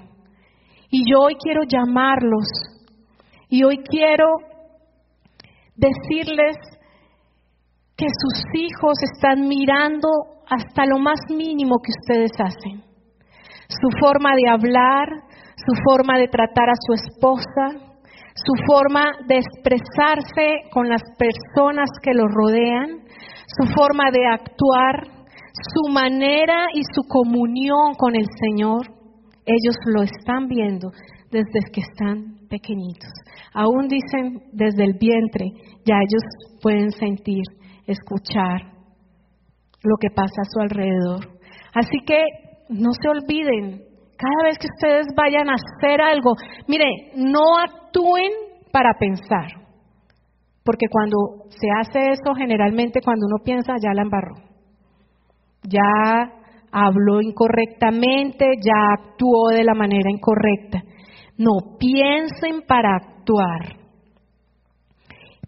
Y 0.89 1.09
yo 1.09 1.21
hoy 1.21 1.35
quiero 1.41 1.61
llamarlos 1.63 2.47
y 3.49 3.63
hoy 3.63 3.77
quiero 3.77 4.27
decirles 5.75 6.57
que 7.95 8.07
sus 8.07 8.43
hijos 8.53 8.97
están 9.13 9.47
mirando 9.47 10.07
hasta 10.49 10.85
lo 10.85 10.99
más 10.99 11.19
mínimo 11.29 11.75
que 11.83 11.91
ustedes 11.91 12.31
hacen. 12.39 12.84
Su 13.69 13.89
forma 13.99 14.32
de 14.36 14.49
hablar, 14.49 15.07
su 15.55 15.73
forma 15.86 16.17
de 16.17 16.27
tratar 16.27 16.69
a 16.69 16.73
su 16.75 16.93
esposa, 16.93 17.90
su 18.36 18.53
forma 18.65 19.11
de 19.27 19.38
expresarse 19.38 20.69
con 20.71 20.88
las 20.88 21.01
personas 21.17 21.89
que 22.01 22.13
lo 22.13 22.27
rodean, 22.27 23.03
su 23.47 23.73
forma 23.73 24.05
de 24.11 24.25
actuar, 24.25 25.07
su 25.73 25.91
manera 25.91 26.67
y 26.73 26.82
su 26.93 27.03
comunión 27.07 27.93
con 27.97 28.15
el 28.15 28.25
Señor, 28.39 28.88
ellos 29.45 29.75
lo 29.86 30.03
están 30.03 30.47
viendo 30.47 30.91
desde 31.32 31.71
que 31.71 31.82
están 31.82 32.47
pequeñitos. 32.49 33.11
Aún 33.53 33.88
dicen 33.88 34.43
desde 34.53 34.84
el 34.84 34.93
vientre, 34.99 35.45
ya 35.86 35.95
ellos 35.95 36.23
pueden 36.61 36.91
sentir, 36.91 37.43
escuchar 37.86 38.61
lo 39.84 39.95
que 39.99 40.09
pasa 40.09 40.41
a 40.41 40.45
su 40.45 40.59
alrededor. 40.59 41.39
Así 41.73 41.97
que 42.05 42.17
no 42.69 42.91
se 42.93 43.09
olviden, 43.09 43.84
cada 44.22 44.43
vez 44.43 44.57
que 44.59 44.67
ustedes 44.67 45.07
vayan 45.15 45.49
a 45.49 45.55
hacer 45.55 46.01
algo, 46.01 46.34
mire, 46.67 46.86
no 47.15 47.57
actúen 47.57 48.32
para 48.72 48.93
pensar, 48.99 49.47
porque 50.63 50.86
cuando 50.91 51.17
se 51.49 51.67
hace 51.80 52.11
eso, 52.11 52.36
generalmente 52.38 53.01
cuando 53.01 53.26
uno 53.26 53.43
piensa, 53.43 53.74
ya 53.82 53.93
la 53.95 54.03
embarró, 54.03 54.36
ya 55.63 56.32
habló 56.72 57.22
incorrectamente, 57.22 58.45
ya 58.63 58.93
actuó 58.93 59.49
de 59.49 59.63
la 59.63 59.74
manera 59.74 60.09
incorrecta. 60.09 60.84
No, 61.38 61.78
piensen 61.80 62.61
para 62.67 62.95
actuar 62.95 63.80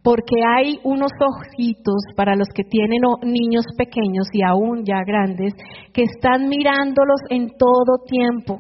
porque 0.04 0.36
hay 0.46 0.80
unos 0.84 1.12
ojitos 1.18 2.04
para 2.16 2.36
los 2.36 2.50
que 2.54 2.64
tienen 2.64 3.00
niños 3.24 3.64
pequeños 3.78 4.28
y 4.34 4.44
aún 4.44 4.84
ya 4.84 5.02
grandes 5.06 5.54
que 5.94 6.04
están 6.04 6.50
mirándolos 6.50 7.22
en 7.30 7.52
todo 7.58 8.04
tiempo. 8.06 8.60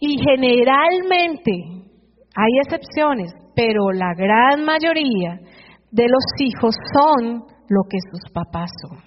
Y 0.00 0.16
generalmente, 0.18 1.52
hay 2.34 2.58
excepciones, 2.64 3.30
pero 3.54 3.92
la 3.92 4.14
gran 4.16 4.64
mayoría 4.64 5.38
de 5.90 6.08
los 6.08 6.24
hijos 6.38 6.74
son 6.94 7.44
lo 7.68 7.82
que 7.88 7.98
sus 8.10 8.32
papás 8.32 8.70
son. 8.80 8.98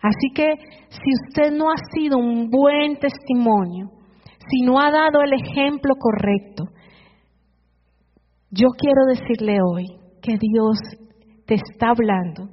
Así 0.00 0.30
que 0.34 0.54
si 0.88 1.28
usted 1.28 1.52
no 1.56 1.70
ha 1.70 1.76
sido 1.94 2.18
un 2.18 2.48
buen 2.48 2.96
testimonio, 2.98 3.90
si 4.50 4.62
no 4.64 4.80
ha 4.80 4.90
dado 4.90 5.22
el 5.22 5.32
ejemplo 5.32 5.94
correcto, 5.96 6.64
yo 8.52 8.68
quiero 8.76 9.06
decirle 9.06 9.56
hoy 9.62 9.86
que 10.20 10.36
Dios 10.38 10.78
te 11.46 11.54
está 11.54 11.88
hablando 11.88 12.50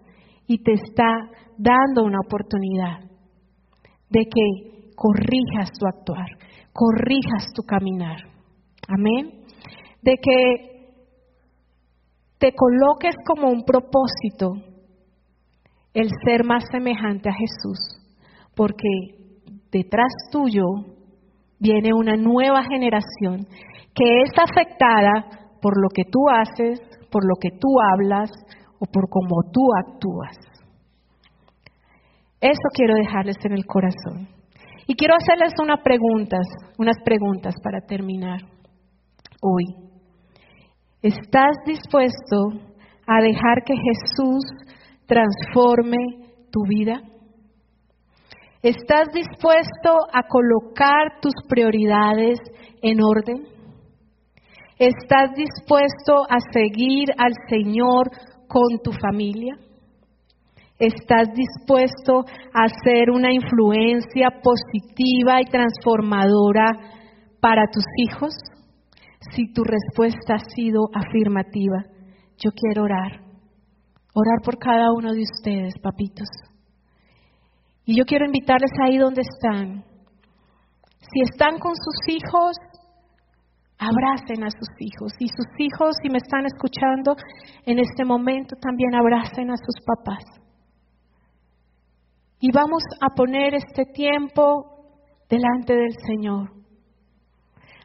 y 0.48 0.64
te 0.64 0.72
está 0.72 1.30
dando 1.58 2.04
una 2.06 2.20
oportunidad 2.26 3.02
de 4.10 4.22
que 4.22 4.92
corrijas 4.96 5.70
tu 5.78 5.86
actuar, 5.86 6.28
corrijas 6.72 7.52
tu 7.54 7.64
caminar. 7.64 8.18
Amén. 8.88 9.44
De 10.02 10.16
que 10.16 10.70
te 12.38 12.54
coloques 12.54 13.16
como 13.28 13.50
un 13.50 13.64
propósito 13.66 14.54
el 15.94 16.10
ser 16.26 16.46
más 16.46 16.64
semejante 16.72 17.30
a 17.30 17.34
Jesús, 17.34 17.78
porque 18.56 18.88
detrás 19.70 20.12
tuyo 20.32 20.64
viene 21.60 21.94
una 21.94 22.16
nueva 22.16 22.64
generación 22.64 23.46
que 23.94 24.22
es 24.24 24.32
afectada 24.38 25.49
por 25.62 25.82
lo 25.82 25.90
que 25.90 26.04
tú 26.10 26.20
haces, 26.30 26.80
por 27.12 27.26
lo 27.26 27.36
que 27.40 27.50
tú 27.52 27.68
hablas 27.94 28.32
o 28.80 28.86
por 28.86 29.10
cómo 29.10 29.44
tú 29.52 29.62
actúas. 29.78 30.38
Eso 32.42 32.70
quiero 32.74 32.96
dejarles 32.96 33.36
en 33.44 33.54
el 33.54 33.66
corazón. 33.66 34.30
Y 34.88 34.96
quiero 34.96 35.14
hacerles 35.16 35.54
unas 35.62 35.82
preguntas, 35.84 36.48
unas 36.78 36.96
preguntas 37.04 37.54
para 37.62 37.82
terminar 37.82 38.42
hoy. 39.42 39.66
¿Estás 41.02 41.58
dispuesto 41.66 42.38
a 43.06 43.22
dejar 43.22 43.64
que 43.66 43.76
Jesús 43.76 44.44
transforme 45.06 45.98
tu 46.52 46.62
vida? 46.68 47.02
¿Estás 48.62 49.08
dispuesto 49.14 49.96
a 50.12 50.24
colocar 50.24 51.22
tus 51.22 51.34
prioridades 51.48 52.40
en 52.82 53.00
orden? 53.02 53.59
¿Estás 54.80 55.32
dispuesto 55.36 56.24
a 56.30 56.38
seguir 56.54 57.10
al 57.18 57.34
Señor 57.50 58.12
con 58.48 58.80
tu 58.82 58.94
familia? 58.94 59.58
¿Estás 60.80 61.28
dispuesto 61.34 62.24
a 62.54 62.70
ser 62.86 63.10
una 63.10 63.34
influencia 63.34 64.30
positiva 64.42 65.42
y 65.42 65.52
transformadora 65.52 66.72
para 67.42 67.66
tus 67.70 67.84
hijos? 67.98 68.34
Si 69.36 69.52
tu 69.52 69.66
respuesta 69.66 70.36
ha 70.36 70.50
sido 70.56 70.88
afirmativa, 70.94 71.84
yo 72.38 72.52
quiero 72.52 72.84
orar. 72.84 73.20
Orar 74.14 74.42
por 74.46 74.58
cada 74.60 74.94
uno 74.94 75.12
de 75.12 75.24
ustedes, 75.24 75.74
papitos. 75.84 76.30
Y 77.84 77.98
yo 77.98 78.06
quiero 78.06 78.26
invitarles 78.26 78.72
ahí 78.82 78.98
donde 78.98 79.24
están. 79.24 79.84
Si 81.02 81.22
están 81.30 81.60
con 81.60 81.74
sus 81.76 82.16
hijos, 82.16 82.56
abracen 83.80 84.44
a 84.44 84.52
sus 84.52 84.70
hijos. 84.80 85.14
Y 85.20 85.28
sus 85.30 85.48
hijos, 85.58 85.96
si 86.04 86.10
me 86.10 86.18
están 86.18 86.46
escuchando 86.46 87.16
en 87.66 87.80
este 87.80 88.04
momento, 88.04 88.56
también 88.62 88.94
abracen 88.94 89.50
a 89.50 89.56
sus 89.56 89.76
papás. 89.86 90.24
Y 92.42 92.52
vamos 92.52 92.84
a 93.02 93.16
poner 93.16 93.56
este 93.56 93.86
tiempo 93.86 94.80
delante 95.30 95.74
del 95.76 95.94
Señor. 96.06 96.52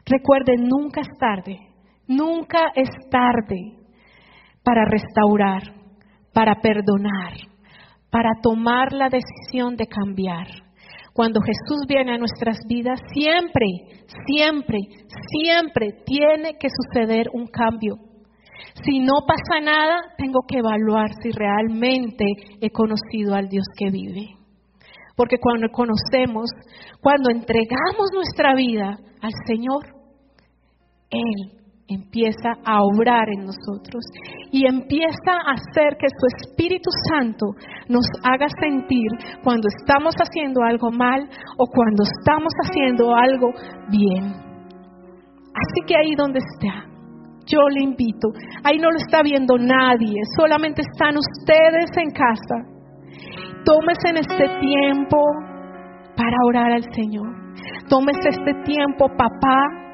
Recuerden, 0.05 0.67
nunca 0.67 1.01
es 1.01 1.07
tarde, 1.19 1.59
nunca 2.07 2.71
es 2.75 2.89
tarde 3.09 3.85
para 4.63 4.85
restaurar, 4.85 5.63
para 6.33 6.61
perdonar, 6.61 7.33
para 8.11 8.29
tomar 8.41 8.91
la 8.93 9.09
decisión 9.09 9.75
de 9.75 9.87
cambiar. 9.87 10.64
Cuando 11.15 11.39
Jesús 11.39 11.85
viene 11.87 12.13
a 12.13 12.17
nuestras 12.17 12.57
vidas, 12.67 12.99
siempre, 13.13 13.67
siempre, 14.27 14.79
siempre 15.31 16.03
tiene 16.05 16.57
que 16.59 16.67
suceder 16.67 17.27
un 17.31 17.47
cambio. 17.47 17.95
Si 18.83 18.99
no 18.99 19.21
pasa 19.25 19.61
nada, 19.63 19.95
tengo 20.17 20.41
que 20.45 20.57
evaluar 20.57 21.13
si 21.23 21.31
realmente 21.31 22.25
he 22.59 22.69
conocido 22.69 23.33
al 23.33 23.47
Dios 23.47 23.63
que 23.77 23.91
vive. 23.91 24.35
Porque 25.15 25.37
cuando 25.39 25.69
conocemos, 25.71 26.49
cuando 26.99 27.29
entregamos 27.31 28.11
nuestra 28.13 28.53
vida 28.53 28.97
al 29.21 29.31
Señor, 29.47 29.85
Él 31.11 31.64
empieza 31.87 32.49
a 32.65 32.81
obrar 32.81 33.29
en 33.29 33.45
nosotros 33.45 34.03
y 34.51 34.65
empieza 34.67 35.33
a 35.45 35.53
hacer 35.53 35.97
que 35.97 36.07
su 36.09 36.25
Espíritu 36.37 36.89
Santo 37.11 37.45
nos 37.89 38.05
haga 38.23 38.47
sentir 38.59 39.07
cuando 39.43 39.67
estamos 39.67 40.15
haciendo 40.15 40.63
algo 40.63 40.91
mal 40.91 41.29
o 41.57 41.65
cuando 41.67 42.03
estamos 42.03 42.53
haciendo 42.63 43.13
algo 43.13 43.51
bien. 43.89 44.23
Así 45.55 45.81
que 45.87 45.95
ahí 45.95 46.15
donde 46.15 46.39
está, 46.39 46.85
yo 47.45 47.69
le 47.69 47.83
invito, 47.83 48.29
ahí 48.63 48.77
no 48.77 48.89
lo 48.89 48.97
está 48.97 49.21
viendo 49.21 49.57
nadie, 49.57 50.21
solamente 50.37 50.81
están 50.81 51.15
ustedes 51.17 51.91
en 51.97 52.11
casa. 52.11 52.75
Tómese 53.63 54.09
en 54.09 54.17
este 54.17 54.47
tiempo 54.59 55.17
para 56.15 56.35
orar 56.47 56.71
al 56.71 56.83
Señor. 56.93 57.27
Tómese 57.89 58.29
este 58.29 58.53
tiempo, 58.63 59.07
papá, 59.17 59.84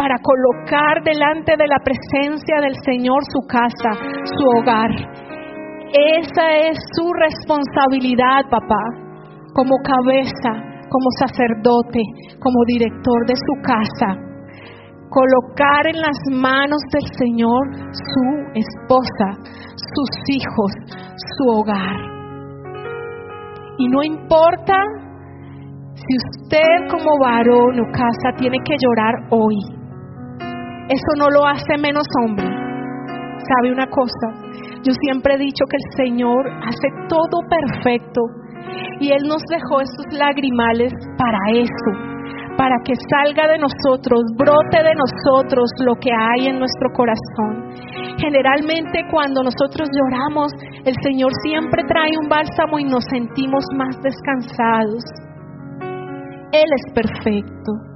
para 0.00 0.16
colocar 0.24 1.04
delante 1.04 1.52
de 1.60 1.66
la 1.68 1.76
presencia 1.84 2.56
del 2.62 2.72
Señor 2.86 3.20
su 3.28 3.46
casa, 3.46 3.92
su 4.24 4.44
hogar. 4.56 4.88
Esa 5.92 6.56
es 6.56 6.78
su 6.96 7.12
responsabilidad, 7.12 8.48
papá, 8.48 8.80
como 9.52 9.76
cabeza, 9.84 10.56
como 10.88 11.08
sacerdote, 11.20 12.00
como 12.40 12.64
director 12.66 13.26
de 13.26 13.34
su 13.36 13.54
casa. 13.60 14.16
Colocar 15.10 15.86
en 15.92 16.00
las 16.00 16.16
manos 16.32 16.80
del 16.94 17.04
Señor 17.18 17.60
su 17.92 18.24
esposa, 18.56 19.36
sus 19.76 20.10
hijos, 20.32 20.72
su 21.36 21.44
hogar. 21.60 22.00
Y 23.76 23.88
no 23.88 24.02
importa 24.02 24.76
si 25.92 26.16
usted 26.16 26.88
como 26.90 27.18
varón 27.20 27.80
o 27.80 27.92
casa 27.92 28.36
tiene 28.38 28.56
que 28.64 28.76
llorar 28.80 29.14
hoy, 29.28 29.79
eso 30.90 31.12
no 31.16 31.30
lo 31.30 31.46
hace 31.46 31.78
menos 31.78 32.02
hombre. 32.18 32.44
¿Sabe 32.44 33.70
una 33.70 33.86
cosa? 33.86 34.26
Yo 34.82 34.92
siempre 35.06 35.34
he 35.34 35.38
dicho 35.38 35.64
que 35.70 35.78
el 35.78 36.04
Señor 36.04 36.50
hace 36.66 36.88
todo 37.08 37.38
perfecto 37.46 38.20
y 38.98 39.12
Él 39.12 39.22
nos 39.28 39.42
dejó 39.46 39.80
esos 39.80 40.06
lagrimales 40.10 40.92
para 41.16 41.38
eso, 41.54 41.90
para 42.58 42.74
que 42.84 42.94
salga 43.06 43.46
de 43.46 43.58
nosotros, 43.58 44.18
brote 44.36 44.82
de 44.82 44.94
nosotros 44.98 45.70
lo 45.78 45.94
que 45.94 46.10
hay 46.10 46.48
en 46.48 46.58
nuestro 46.58 46.90
corazón. 46.90 47.70
Generalmente 48.18 49.06
cuando 49.12 49.44
nosotros 49.44 49.88
lloramos, 49.94 50.50
el 50.84 50.94
Señor 51.06 51.30
siempre 51.46 51.84
trae 51.86 52.18
un 52.20 52.28
bálsamo 52.28 52.80
y 52.80 52.84
nos 52.84 53.04
sentimos 53.10 53.64
más 53.76 53.94
descansados. 54.02 55.04
Él 56.50 56.66
es 56.66 56.92
perfecto. 56.92 57.89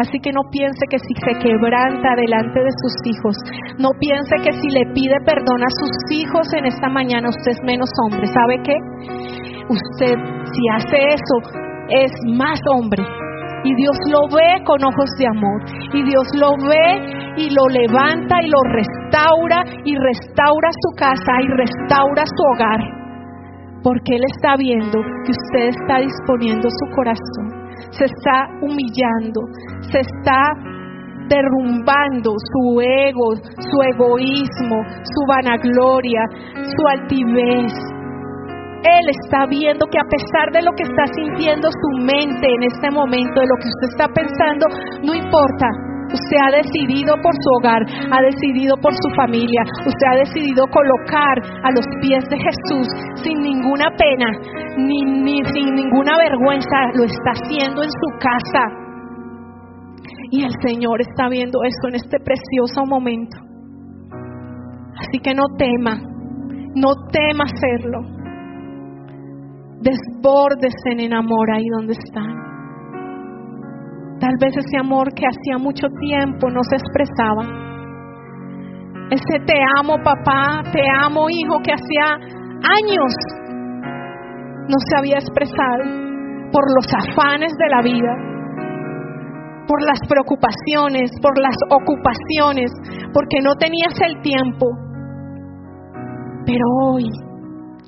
Así 0.00 0.18
que 0.18 0.32
no 0.32 0.40
piense 0.50 0.80
que 0.88 0.98
si 0.98 1.12
se 1.12 1.38
quebranta 1.44 2.16
delante 2.16 2.58
de 2.58 2.72
sus 2.72 2.94
hijos, 3.04 3.36
no 3.76 3.90
piense 4.00 4.34
que 4.40 4.52
si 4.56 4.68
le 4.72 4.88
pide 4.94 5.16
perdón 5.26 5.60
a 5.60 5.68
sus 5.76 5.92
hijos 6.16 6.48
en 6.56 6.64
esta 6.64 6.88
mañana, 6.88 7.28
usted 7.28 7.52
es 7.52 7.62
menos 7.64 7.90
hombre. 8.04 8.24
¿Sabe 8.26 8.56
qué? 8.64 8.76
Usted, 9.68 10.16
si 10.16 10.62
hace 10.72 10.96
eso, 11.12 11.36
es 11.90 12.10
más 12.32 12.58
hombre. 12.72 13.04
Y 13.62 13.74
Dios 13.76 13.96
lo 14.08 14.24
ve 14.34 14.64
con 14.64 14.82
ojos 14.82 15.10
de 15.18 15.26
amor. 15.28 15.60
Y 15.92 16.02
Dios 16.02 16.24
lo 16.40 16.56
ve 16.56 16.96
y 17.36 17.50
lo 17.50 17.68
levanta 17.68 18.40
y 18.40 18.48
lo 18.48 18.62
restaura 18.72 19.64
y 19.84 19.94
restaura 19.96 20.70
su 20.72 20.96
casa 20.96 21.32
y 21.44 21.48
restaura 21.60 22.24
su 22.24 22.42
hogar. 22.54 22.80
porque 23.82 24.16
Él 24.16 24.22
está 24.36 24.56
viendo 24.56 24.98
que 25.24 25.32
usted 25.32 25.68
está 25.80 26.00
disponiendo 26.00 26.68
su 26.68 26.94
corazón, 26.94 27.59
se 27.90 28.04
está 28.04 28.48
humillando, 28.62 29.40
se 29.90 30.00
está 30.00 30.54
derrumbando 31.28 32.34
su 32.34 32.80
ego, 32.80 33.36
su 33.36 33.76
egoísmo, 33.94 34.82
su 35.04 35.20
vanagloria, 35.28 36.22
su 36.54 36.82
altivez. 36.88 37.72
Él 38.82 39.04
está 39.22 39.46
viendo 39.46 39.86
que 39.86 39.98
a 39.98 40.08
pesar 40.08 40.50
de 40.52 40.62
lo 40.62 40.72
que 40.72 40.84
está 40.84 41.04
sintiendo 41.14 41.68
su 41.70 42.04
mente 42.04 42.46
en 42.48 42.62
este 42.64 42.90
momento, 42.90 43.40
de 43.40 43.46
lo 43.46 43.56
que 43.60 43.68
usted 43.68 43.88
está 43.92 44.08
pensando, 44.08 44.66
no 45.04 45.14
importa, 45.14 45.68
Usted 46.12 46.38
ha 46.42 46.56
decidido 46.58 47.14
por 47.22 47.32
su 47.38 47.48
hogar, 47.58 47.82
ha 48.10 48.20
decidido 48.22 48.74
por 48.82 48.92
su 48.92 49.08
familia, 49.14 49.62
usted 49.86 50.06
ha 50.10 50.18
decidido 50.18 50.66
colocar 50.66 51.38
a 51.62 51.70
los 51.70 51.86
pies 52.02 52.24
de 52.28 52.36
Jesús 52.36 52.86
sin 53.22 53.38
ninguna 53.40 53.90
pena, 53.94 54.30
ni, 54.76 55.02
ni 55.22 55.38
sin 55.54 55.74
ninguna 55.74 56.18
vergüenza, 56.18 56.90
lo 56.94 57.04
está 57.04 57.30
haciendo 57.38 57.82
en 57.82 57.90
su 57.90 58.08
casa. 58.18 58.64
Y 60.32 60.44
el 60.44 60.52
Señor 60.66 61.00
está 61.00 61.28
viendo 61.28 61.62
eso 61.62 61.88
en 61.88 61.94
este 61.94 62.18
precioso 62.18 62.86
momento. 62.86 63.36
Así 64.98 65.18
que 65.22 65.34
no 65.34 65.44
tema, 65.56 66.00
no 66.74 66.90
tema 67.10 67.44
hacerlo. 67.44 68.00
Desbórdese 69.80 70.90
en 70.98 71.14
amor 71.14 71.50
ahí 71.52 71.66
donde 71.78 71.94
están. 71.94 72.49
Tal 74.30 74.38
vez 74.38 74.56
ese 74.56 74.78
amor 74.78 75.12
que 75.12 75.26
hacía 75.26 75.58
mucho 75.58 75.88
tiempo 75.98 76.50
no 76.50 76.60
se 76.62 76.76
expresaba. 76.76 77.42
Ese 79.10 79.44
te 79.44 79.58
amo 79.76 79.96
papá, 80.04 80.62
te 80.70 80.82
amo 81.02 81.28
hijo 81.28 81.58
que 81.64 81.72
hacía 81.72 82.14
años 82.62 83.12
no 84.68 84.76
se 84.78 84.96
había 84.96 85.16
expresado 85.16 85.82
por 86.52 86.62
los 86.76 86.86
afanes 86.94 87.52
de 87.58 87.68
la 87.70 87.82
vida, 87.82 88.14
por 89.66 89.82
las 89.82 89.98
preocupaciones, 90.08 91.10
por 91.20 91.36
las 91.36 91.56
ocupaciones, 91.68 92.70
porque 93.12 93.40
no 93.42 93.56
tenías 93.56 94.00
el 94.00 94.22
tiempo. 94.22 94.66
Pero 96.46 96.64
hoy 96.84 97.10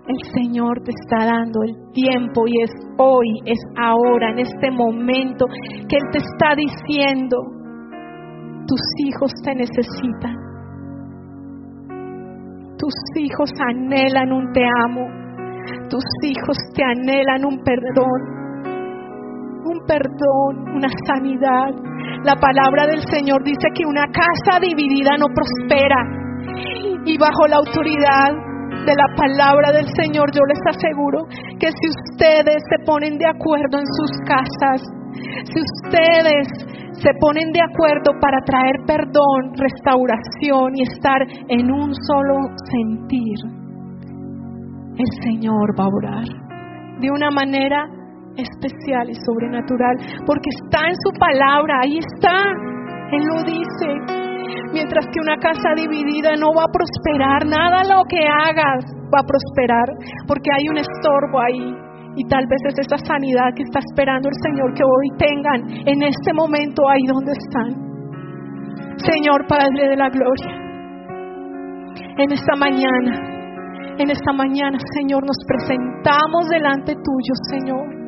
el 0.09 0.17
Señor 0.35 0.81
te 0.83 0.91
está 0.91 1.27
dando 1.27 1.63
el 1.63 1.93
tiempo 1.93 2.47
y 2.47 2.63
es 2.63 2.71
hoy, 2.99 3.41
es 3.47 3.59
ahora, 3.79 4.31
en 4.31 4.41
este 4.41 4.71
momento 4.71 5.47
que 5.89 5.97
Él 5.97 6.05
te 6.11 6.19
está 6.19 6.55
diciendo, 6.57 7.37
tus 8.67 8.81
hijos 9.07 9.33
te 9.45 9.55
necesitan. 9.55 10.37
Tus 12.79 12.95
hijos 13.17 13.51
anhelan 13.61 14.33
un 14.33 14.53
te 14.53 14.65
amo. 14.85 15.07
Tus 15.89 16.05
hijos 16.25 16.57
te 16.75 16.83
anhelan 16.83 17.45
un 17.45 17.63
perdón. 17.63 18.21
Un 19.65 19.87
perdón, 19.87 20.75
una 20.75 20.89
sanidad. 21.07 21.71
La 22.25 22.35
palabra 22.35 22.87
del 22.89 23.03
Señor 23.07 23.45
dice 23.45 23.69
que 23.73 23.87
una 23.87 24.07
casa 24.07 24.59
dividida 24.61 25.17
no 25.17 25.27
prospera. 25.27 26.03
Y 27.05 27.17
bajo 27.19 27.47
la 27.47 27.57
autoridad 27.57 28.52
de 28.87 28.95
la 28.95 29.09
palabra 29.17 29.73
del 29.73 29.87
Señor, 29.95 30.31
yo 30.33 30.43
les 30.47 30.63
aseguro 30.67 31.27
que 31.59 31.69
si 31.71 31.87
ustedes 31.89 32.63
se 32.69 32.85
ponen 32.85 33.19
de 33.19 33.27
acuerdo 33.27 33.79
en 33.79 33.87
sus 33.87 34.13
casas, 34.27 34.83
si 35.45 35.59
ustedes 35.61 36.47
se 36.93 37.11
ponen 37.21 37.53
de 37.53 37.63
acuerdo 37.63 38.13
para 38.21 38.41
traer 38.45 38.77
perdón, 38.87 39.55
restauración 39.57 40.77
y 40.77 40.83
estar 40.83 41.21
en 41.49 41.71
un 41.71 41.95
solo 41.95 42.37
sentir, 42.71 43.39
el 44.99 45.11
Señor 45.23 45.79
va 45.79 45.85
a 45.85 45.89
orar 45.89 46.43
de 47.01 47.11
una 47.11 47.31
manera 47.31 47.87
especial 48.37 49.11
y 49.11 49.15
sobrenatural, 49.27 49.97
porque 50.27 50.51
está 50.65 50.89
en 50.89 50.95
su 50.95 51.11
palabra, 51.19 51.81
ahí 51.83 51.99
está, 51.99 52.37
Él 53.13 53.25
lo 53.27 53.43
dice. 53.43 54.32
Mientras 54.73 55.07
que 55.07 55.21
una 55.21 55.37
casa 55.37 55.75
dividida 55.77 56.33
no 56.39 56.53
va 56.57 56.65
a 56.65 56.73
prosperar, 56.73 57.47
nada 57.47 57.85
lo 57.85 58.03
que 58.09 58.25
hagas 58.25 58.85
va 59.13 59.21
a 59.21 59.29
prosperar, 59.29 59.89
porque 60.27 60.51
hay 60.51 60.69
un 60.69 60.79
estorbo 60.79 61.41
ahí. 61.41 61.75
Y 62.17 62.25
tal 62.29 62.45
vez 62.47 62.61
es 62.69 62.87
esa 62.87 62.99
sanidad 62.99 63.55
que 63.57 63.63
está 63.63 63.81
esperando 63.81 64.29
el 64.29 64.37
Señor 64.43 64.75
que 64.75 64.85
hoy 64.85 65.09
tengan 65.17 65.61
en 65.89 66.03
este 66.03 66.33
momento 66.33 66.89
ahí 66.89 67.05
donde 67.07 67.33
están. 67.33 67.71
Señor 68.99 69.47
Padre 69.49 69.89
de 69.89 69.97
la 69.97 70.09
Gloria, 70.09 70.53
en 72.19 72.33
esta 72.33 72.55
mañana, 72.57 73.13
en 73.99 74.11
esta 74.11 74.33
mañana, 74.33 74.79
Señor, 75.01 75.25
nos 75.25 75.39
presentamos 75.47 76.49
delante 76.51 76.95
tuyo, 76.95 77.35
Señor 77.51 78.02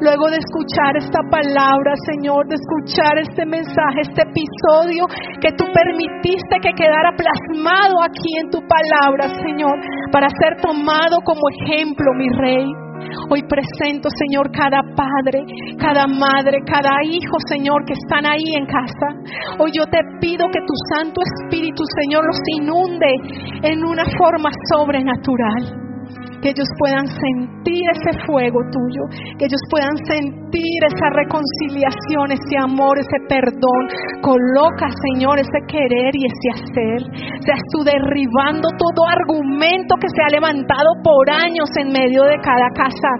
Luego 0.00 0.30
de 0.30 0.38
escuchar 0.38 0.94
esta 0.96 1.18
palabra, 1.28 1.92
Señor, 2.06 2.46
de 2.46 2.54
escuchar 2.54 3.18
este 3.18 3.44
mensaje, 3.44 4.06
este 4.06 4.22
episodio 4.22 5.10
que 5.40 5.50
tú 5.58 5.64
permitiste 5.74 6.54
que 6.62 6.70
quedara 6.70 7.10
plasmado 7.18 7.98
aquí 8.06 8.30
en 8.38 8.50
tu 8.50 8.60
palabra, 8.62 9.26
Señor, 9.42 9.74
para 10.12 10.28
ser 10.30 10.62
tomado 10.62 11.18
como 11.24 11.42
ejemplo, 11.50 12.14
mi 12.14 12.28
Rey. 12.30 12.66
Hoy 13.30 13.42
presento, 13.42 14.08
Señor, 14.10 14.50
cada 14.52 14.82
padre, 14.94 15.42
cada 15.78 16.06
madre, 16.06 16.58
cada 16.66 17.02
hijo, 17.02 17.36
Señor, 17.48 17.84
que 17.84 17.94
están 17.94 18.24
ahí 18.24 18.54
en 18.54 18.66
casa. 18.66 19.08
Hoy 19.58 19.72
yo 19.74 19.84
te 19.86 19.98
pido 20.20 20.46
que 20.46 20.60
tu 20.60 20.74
Santo 20.94 21.20
Espíritu, 21.26 21.82
Señor, 22.02 22.24
los 22.24 22.38
inunde 22.60 23.14
en 23.62 23.84
una 23.84 24.04
forma 24.16 24.50
sobrenatural 24.70 25.87
que 26.42 26.50
ellos 26.50 26.68
puedan 26.78 27.06
sentir 27.06 27.82
ese 27.94 28.12
fuego 28.26 28.60
tuyo, 28.70 29.02
que 29.38 29.46
ellos 29.46 29.62
puedan 29.70 29.96
sentir 30.06 30.78
esa 30.86 31.08
reconciliación, 31.10 32.32
ese 32.32 32.56
amor, 32.62 32.98
ese 32.98 33.18
perdón. 33.28 33.82
Coloca, 34.22 34.86
Señor, 35.12 35.38
ese 35.38 35.60
querer 35.66 36.14
y 36.14 36.26
ese 36.26 36.48
hacer. 36.54 37.00
Seas 37.44 37.62
tú 37.72 37.84
derribando 37.84 38.68
todo 38.78 39.06
argumento 39.06 39.94
que 40.00 40.08
se 40.08 40.22
ha 40.22 40.30
levantado 40.30 40.90
por 41.02 41.30
años 41.30 41.68
en 41.76 41.92
medio 41.92 42.22
de 42.24 42.38
cada 42.42 42.68
casa. 42.74 43.10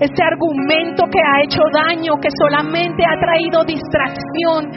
Ese 0.00 0.22
argumento 0.22 1.04
que 1.10 1.20
ha 1.20 1.42
hecho 1.44 1.62
daño, 1.72 2.18
que 2.20 2.30
solamente 2.38 3.02
ha 3.04 3.16
traído 3.18 3.64
distracción, 3.64 4.70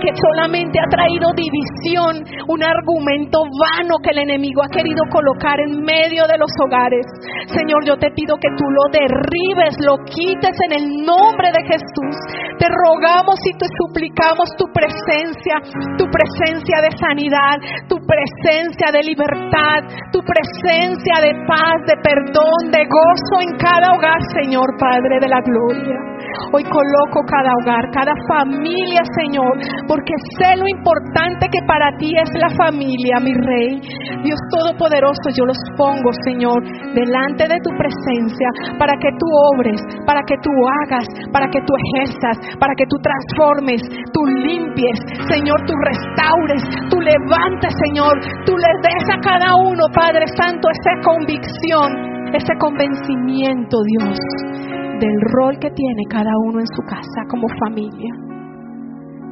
que 0.00 0.10
solamente 0.14 0.78
ha 0.78 0.88
traído 0.90 1.32
división. 1.34 2.24
Un 2.48 2.62
argumento 2.62 3.42
vano 3.44 3.96
que 4.02 4.10
el 4.10 4.18
enemigo 4.30 4.62
ha 4.62 4.70
querido 4.70 5.02
colocar 5.10 5.58
en 5.60 5.82
medio 5.82 6.26
de 6.26 6.38
los 6.38 6.50
hogares. 6.64 7.06
Señor, 7.48 7.84
yo 7.84 7.96
te 7.96 8.10
pido 8.12 8.36
que 8.36 8.52
tú 8.56 8.64
lo 8.68 8.84
derribes, 8.92 9.72
lo 9.80 9.96
quites 10.04 10.56
en 10.68 10.72
el 10.76 10.84
nombre 11.04 11.48
de 11.48 11.64
Jesús. 11.64 12.16
Te 12.58 12.68
rogamos 12.68 13.40
y 13.44 13.56
te 13.56 13.66
suplicamos 13.80 14.52
tu 14.56 14.66
presencia, 14.68 15.56
tu 15.96 16.04
presencia 16.12 16.84
de 16.84 16.92
sanidad, 16.92 17.56
tu 17.88 17.96
presencia 18.04 18.92
de 18.92 19.02
libertad, 19.02 19.80
tu 20.12 20.20
presencia 20.20 21.24
de 21.24 21.32
paz, 21.48 21.80
de 21.88 21.96
perdón, 22.04 22.68
de 22.68 22.84
gozo 22.84 23.40
en 23.40 23.56
cada 23.56 23.96
hogar, 23.96 24.20
Señor 24.36 24.68
Padre 24.78 25.16
de 25.20 25.28
la 25.28 25.40
gloria. 25.40 26.17
Hoy 26.52 26.64
coloco 26.64 27.20
cada 27.26 27.52
hogar, 27.60 27.84
cada 27.92 28.12
familia, 28.28 29.02
Señor, 29.20 29.52
porque 29.86 30.12
sé 30.38 30.56
lo 30.56 30.66
importante 30.68 31.48
que 31.50 31.60
para 31.66 31.96
ti 31.98 32.12
es 32.16 32.30
la 32.40 32.48
familia, 32.56 33.20
mi 33.20 33.32
Rey. 33.32 33.80
Dios 34.24 34.40
Todopoderoso, 34.50 35.28
yo 35.36 35.44
los 35.44 35.58
pongo, 35.76 36.10
Señor, 36.24 36.62
delante 36.94 37.44
de 37.48 37.58
tu 37.60 37.70
presencia 37.76 38.48
para 38.78 38.96
que 38.96 39.10
tú 39.18 39.26
obres, 39.54 39.80
para 40.06 40.22
que 40.22 40.36
tú 40.42 40.50
hagas, 40.82 41.06
para 41.32 41.48
que 41.48 41.60
tú 41.60 41.72
ejerzas, 41.76 42.56
para 42.58 42.74
que 42.74 42.86
tú 42.86 42.96
transformes, 42.98 43.82
tú 44.12 44.24
limpies, 44.24 44.98
Señor, 45.28 45.60
tú 45.66 45.74
restaures, 45.84 46.62
tú 46.90 47.00
levantes, 47.00 47.72
Señor, 47.86 48.14
tú 48.44 48.56
les 48.56 48.76
des 48.82 49.04
a 49.12 49.20
cada 49.20 49.56
uno, 49.56 49.84
Padre 49.94 50.26
Santo, 50.36 50.68
esa 50.70 50.94
convicción, 51.04 52.32
ese 52.32 52.52
convencimiento, 52.58 53.76
Dios 53.84 54.77
del 54.98 55.20
rol 55.32 55.58
que 55.58 55.70
tiene 55.70 56.02
cada 56.08 56.30
uno 56.44 56.60
en 56.60 56.66
su 56.66 56.82
casa 56.82 57.22
como 57.28 57.46
familia. 57.60 58.14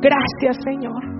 Gracias 0.00 0.62
Señor. 0.64 1.15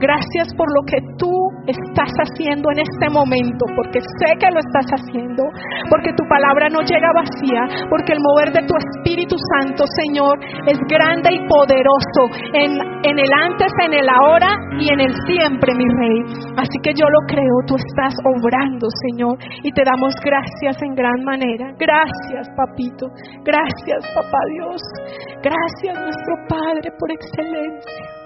Gracias 0.00 0.48
por 0.56 0.66
lo 0.74 0.82
que 0.86 0.98
tú 1.18 1.30
estás 1.66 2.10
haciendo 2.26 2.68
en 2.74 2.82
este 2.82 3.06
momento, 3.10 3.64
porque 3.76 4.00
sé 4.00 4.34
que 4.38 4.50
lo 4.50 4.58
estás 4.58 4.88
haciendo, 4.98 5.44
porque 5.88 6.10
tu 6.16 6.24
palabra 6.28 6.68
no 6.68 6.80
llega 6.82 7.14
vacía, 7.14 7.86
porque 7.88 8.12
el 8.12 8.20
mover 8.20 8.50
de 8.52 8.66
tu 8.66 8.74
Espíritu 8.74 9.36
Santo, 9.54 9.84
Señor, 10.02 10.38
es 10.66 10.78
grande 10.88 11.30
y 11.34 11.40
poderoso 11.46 12.22
en, 12.52 12.72
en 13.04 13.16
el 13.18 13.30
antes, 13.30 13.70
en 13.84 13.94
el 13.94 14.08
ahora 14.08 14.50
y 14.78 14.92
en 14.92 15.00
el 15.00 15.14
siempre, 15.26 15.74
mi 15.74 15.86
Rey. 15.86 16.18
Así 16.56 16.78
que 16.82 16.92
yo 16.94 17.06
lo 17.06 17.20
creo, 17.28 17.56
tú 17.66 17.76
estás 17.76 18.14
obrando, 18.24 18.88
Señor, 19.10 19.38
y 19.62 19.72
te 19.72 19.82
damos 19.84 20.14
gracias 20.24 20.82
en 20.82 20.94
gran 20.94 21.22
manera. 21.24 21.72
Gracias, 21.78 22.48
papito. 22.56 23.06
Gracias, 23.44 24.00
papá 24.14 24.38
Dios. 24.50 24.82
Gracias, 25.42 25.94
nuestro 25.98 26.34
Padre, 26.48 26.90
por 26.98 27.10
excelencia. 27.10 28.21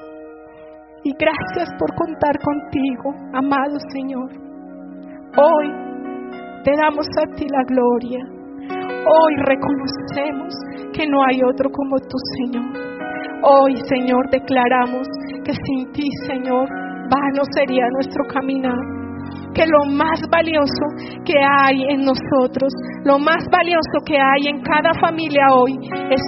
Y 1.06 1.12
gracias 1.20 1.68
por 1.78 1.94
contar 1.94 2.34
contigo, 2.42 3.14
amado 3.32 3.78
Señor. 3.94 4.28
Hoy 5.38 5.70
te 6.64 6.72
damos 6.82 7.06
a 7.06 7.32
ti 7.36 7.46
la 7.46 7.62
gloria. 7.62 8.26
Hoy 9.06 9.32
reconocemos 9.46 10.52
que 10.92 11.06
no 11.06 11.22
hay 11.22 11.38
otro 11.48 11.70
como 11.70 11.96
tú, 12.00 12.18
Señor. 12.38 12.74
Hoy, 13.44 13.76
Señor, 13.88 14.28
declaramos 14.32 15.06
que 15.44 15.52
sin 15.52 15.92
ti, 15.92 16.08
Señor, 16.26 16.68
vano 17.08 17.42
sería 17.54 17.86
nuestro 17.92 18.24
caminar. 18.26 18.74
Que 19.54 19.64
lo 19.64 19.84
más 19.94 20.20
valioso 20.28 20.86
que 21.24 21.34
hay 21.38 21.84
en 21.88 22.04
nosotros, 22.04 22.72
lo 23.04 23.20
más 23.20 23.46
valioso 23.52 24.02
que 24.04 24.16
hay 24.18 24.48
en 24.48 24.60
cada 24.60 24.92
familia 25.00 25.46
hoy 25.54 25.78
es 26.10 26.20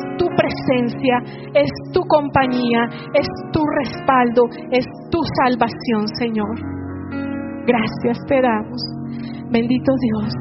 presencia, 0.48 1.18
es 1.54 1.70
tu 1.92 2.00
compañía, 2.08 2.84
es 3.14 3.26
tu 3.52 3.60
respaldo, 3.84 4.42
es 4.70 4.84
tu 5.10 5.18
salvación, 5.42 6.08
Señor. 6.18 6.54
Gracias 7.66 8.18
te 8.26 8.40
damos. 8.40 8.80
Bendito 9.50 9.92
Dios. 10.00 10.32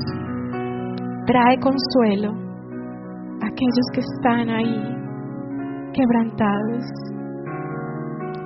Trae 1.25 1.57
consuelo 1.59 2.31
a 3.41 3.47
aquellos 3.47 3.87
que 3.93 3.99
están 3.99 4.49
ahí 4.49 4.97
quebrantados. 5.93 6.85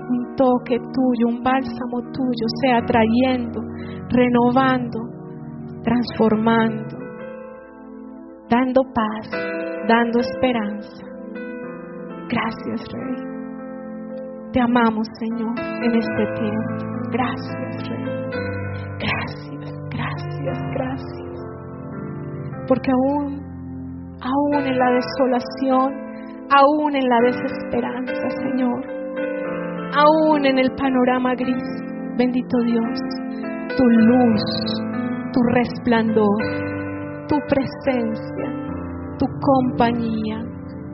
Un 0.09 0.35
toque 0.35 0.77
tuyo, 0.77 1.27
un 1.27 1.43
bálsamo 1.43 2.01
tuyo, 2.11 2.45
sea 2.61 2.81
trayendo, 2.85 3.61
renovando, 4.09 4.99
transformando, 5.83 6.97
dando 8.49 8.81
paz, 8.93 9.29
dando 9.87 10.19
esperanza. 10.19 11.10
Gracias, 12.31 12.87
Rey. 12.93 13.15
Te 14.53 14.61
amamos, 14.61 15.05
Señor, 15.19 15.53
en 15.59 15.95
este 15.95 16.25
tiempo. 16.39 16.91
Gracias, 17.11 17.89
Rey. 17.89 18.05
Gracias, 18.99 19.71
gracias, 19.89 20.57
gracias. 20.73 21.31
Porque 22.69 22.89
aún, 22.91 23.41
aún 24.21 24.65
en 24.65 24.79
la 24.79 24.91
desolación, 24.91 25.93
aún 26.51 26.95
en 26.95 27.09
la 27.09 27.19
desesperanza, 27.21 28.29
Señor, 28.43 28.81
aún 29.93 30.45
en 30.45 30.57
el 30.57 30.71
panorama 30.77 31.35
gris, 31.35 31.63
bendito 32.17 32.57
Dios, 32.65 32.99
tu 33.75 33.83
luz, 33.83 34.43
tu 35.33 35.41
resplandor, 35.53 36.37
tu 37.27 37.35
presencia, 37.49 38.47
tu 39.19 39.25
compañía, 39.41 40.50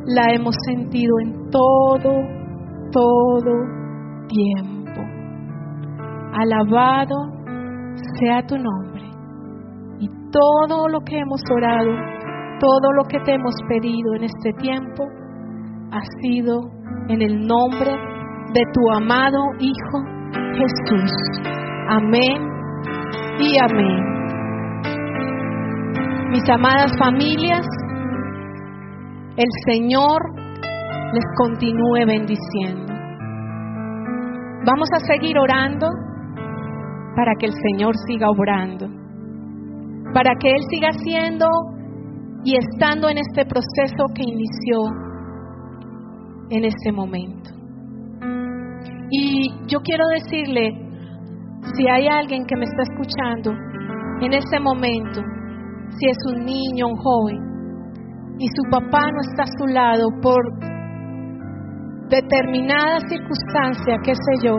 la 0.07 0.33
hemos 0.33 0.55
sentido 0.65 1.13
en 1.21 1.49
todo, 1.49 2.11
todo 2.91 3.53
tiempo. 4.27 5.01
Alabado 6.33 7.15
sea 8.19 8.41
tu 8.47 8.57
nombre. 8.57 9.03
Y 9.99 10.07
todo 10.31 10.87
lo 10.87 11.01
que 11.01 11.19
hemos 11.19 11.41
orado, 11.53 11.91
todo 12.59 12.91
lo 12.95 13.03
que 13.03 13.19
te 13.19 13.33
hemos 13.33 13.55
pedido 13.67 14.15
en 14.15 14.23
este 14.23 14.53
tiempo, 14.59 15.03
ha 15.91 16.01
sido 16.21 16.61
en 17.09 17.21
el 17.21 17.45
nombre 17.45 17.91
de 18.53 18.61
tu 18.73 18.89
amado 18.91 19.39
Hijo 19.59 19.99
Jesús. 20.53 21.11
Amén 21.89 22.47
y 23.39 23.57
amén. 23.59 24.03
Mis 26.31 26.49
amadas 26.49 26.91
familias, 26.99 27.65
el 29.38 29.49
Señor 29.67 30.19
les 31.13 31.25
continúe 31.38 32.05
bendiciendo. 32.07 32.91
Vamos 34.65 34.89
a 34.93 34.99
seguir 35.05 35.38
orando 35.38 35.88
para 37.15 37.33
que 37.39 37.45
el 37.45 37.53
Señor 37.53 37.93
siga 38.07 38.29
obrando, 38.29 38.88
para 40.13 40.31
que 40.39 40.49
Él 40.49 40.61
siga 40.69 40.89
siendo 41.03 41.45
y 42.43 42.55
estando 42.57 43.09
en 43.09 43.19
este 43.19 43.45
proceso 43.45 44.05
que 44.15 44.23
inició 44.23 44.79
en 46.49 46.65
este 46.65 46.91
momento. 46.91 47.51
Y 49.11 49.51
yo 49.67 49.79
quiero 49.81 50.03
decirle, 50.15 50.71
si 51.75 51.88
hay 51.88 52.07
alguien 52.07 52.45
que 52.45 52.55
me 52.55 52.65
está 52.65 52.83
escuchando 52.83 53.51
en 54.21 54.33
este 54.33 54.59
momento, 54.59 55.21
si 55.91 56.09
es 56.09 56.17
un 56.33 56.43
niño, 56.43 56.88
un 56.88 56.97
joven, 56.97 57.46
y 58.39 58.47
su 58.47 58.69
papá 58.69 59.11
no 59.11 59.21
está 59.29 59.43
a 59.43 59.57
su 59.57 59.67
lado 59.67 60.07
por 60.21 60.41
determinada 62.09 62.99
circunstancia, 63.09 63.97
qué 64.03 64.13
sé 64.13 64.47
yo, 64.47 64.57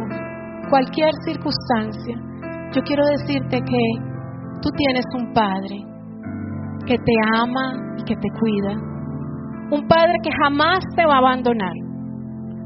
cualquier 0.71 1.11
circunstancia, 1.25 2.17
yo 2.73 2.83
quiero 2.83 3.05
decirte 3.07 3.61
que 3.61 3.83
tú 4.61 4.69
tienes 4.77 5.05
un 5.17 5.33
padre 5.33 5.77
que 6.87 6.97
te 6.97 7.13
ama 7.35 7.97
y 7.99 8.05
que 8.05 8.15
te 8.17 8.29
cuida 8.41 8.89
un 9.71 9.87
Padre 9.87 10.15
que 10.23 10.31
jamás 10.43 10.81
te 10.97 11.05
va 11.05 11.17
a 11.17 11.19
abandonar. 11.19 11.77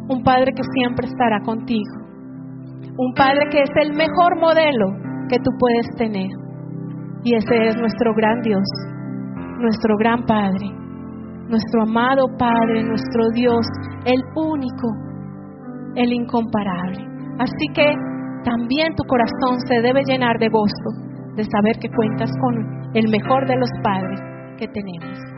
Un 0.09 0.23
Padre 0.23 0.53
que 0.55 0.63
siempre 0.75 1.09
estará 1.09 1.41
contigo. 1.41 1.95
Un 2.97 3.13
Padre 3.15 3.49
que 3.51 3.59
es 3.59 3.71
el 3.83 3.93
mejor 3.95 4.39
modelo 4.39 4.87
que 5.29 5.39
tú 5.39 5.51
puedes 5.59 5.87
tener. 5.97 6.31
Y 7.25 7.35
ese 7.35 7.69
es 7.69 7.77
nuestro 7.77 8.15
gran 8.15 8.41
Dios, 8.43 8.63
nuestro 9.59 9.97
gran 9.99 10.23
Padre, 10.27 10.67
nuestro 11.53 11.83
amado 11.83 12.25
Padre, 12.39 12.83
nuestro 12.83 13.29
Dios, 13.35 13.67
el 14.07 14.21
único, 14.35 14.89
el 15.97 16.11
incomparable. 16.11 17.05
Así 17.39 17.67
que 17.75 17.93
también 18.43 18.95
tu 18.97 19.05
corazón 19.05 19.61
se 19.69 19.83
debe 19.83 20.01
llenar 20.07 20.39
de 20.39 20.49
gozo 20.49 20.91
de 21.37 21.45
saber 21.45 21.77
que 21.79 21.89
cuentas 21.95 22.31
con 22.41 22.55
el 22.95 23.09
mejor 23.11 23.47
de 23.47 23.57
los 23.57 23.69
padres 23.83 24.21
que 24.59 24.67
tenemos. 24.69 25.32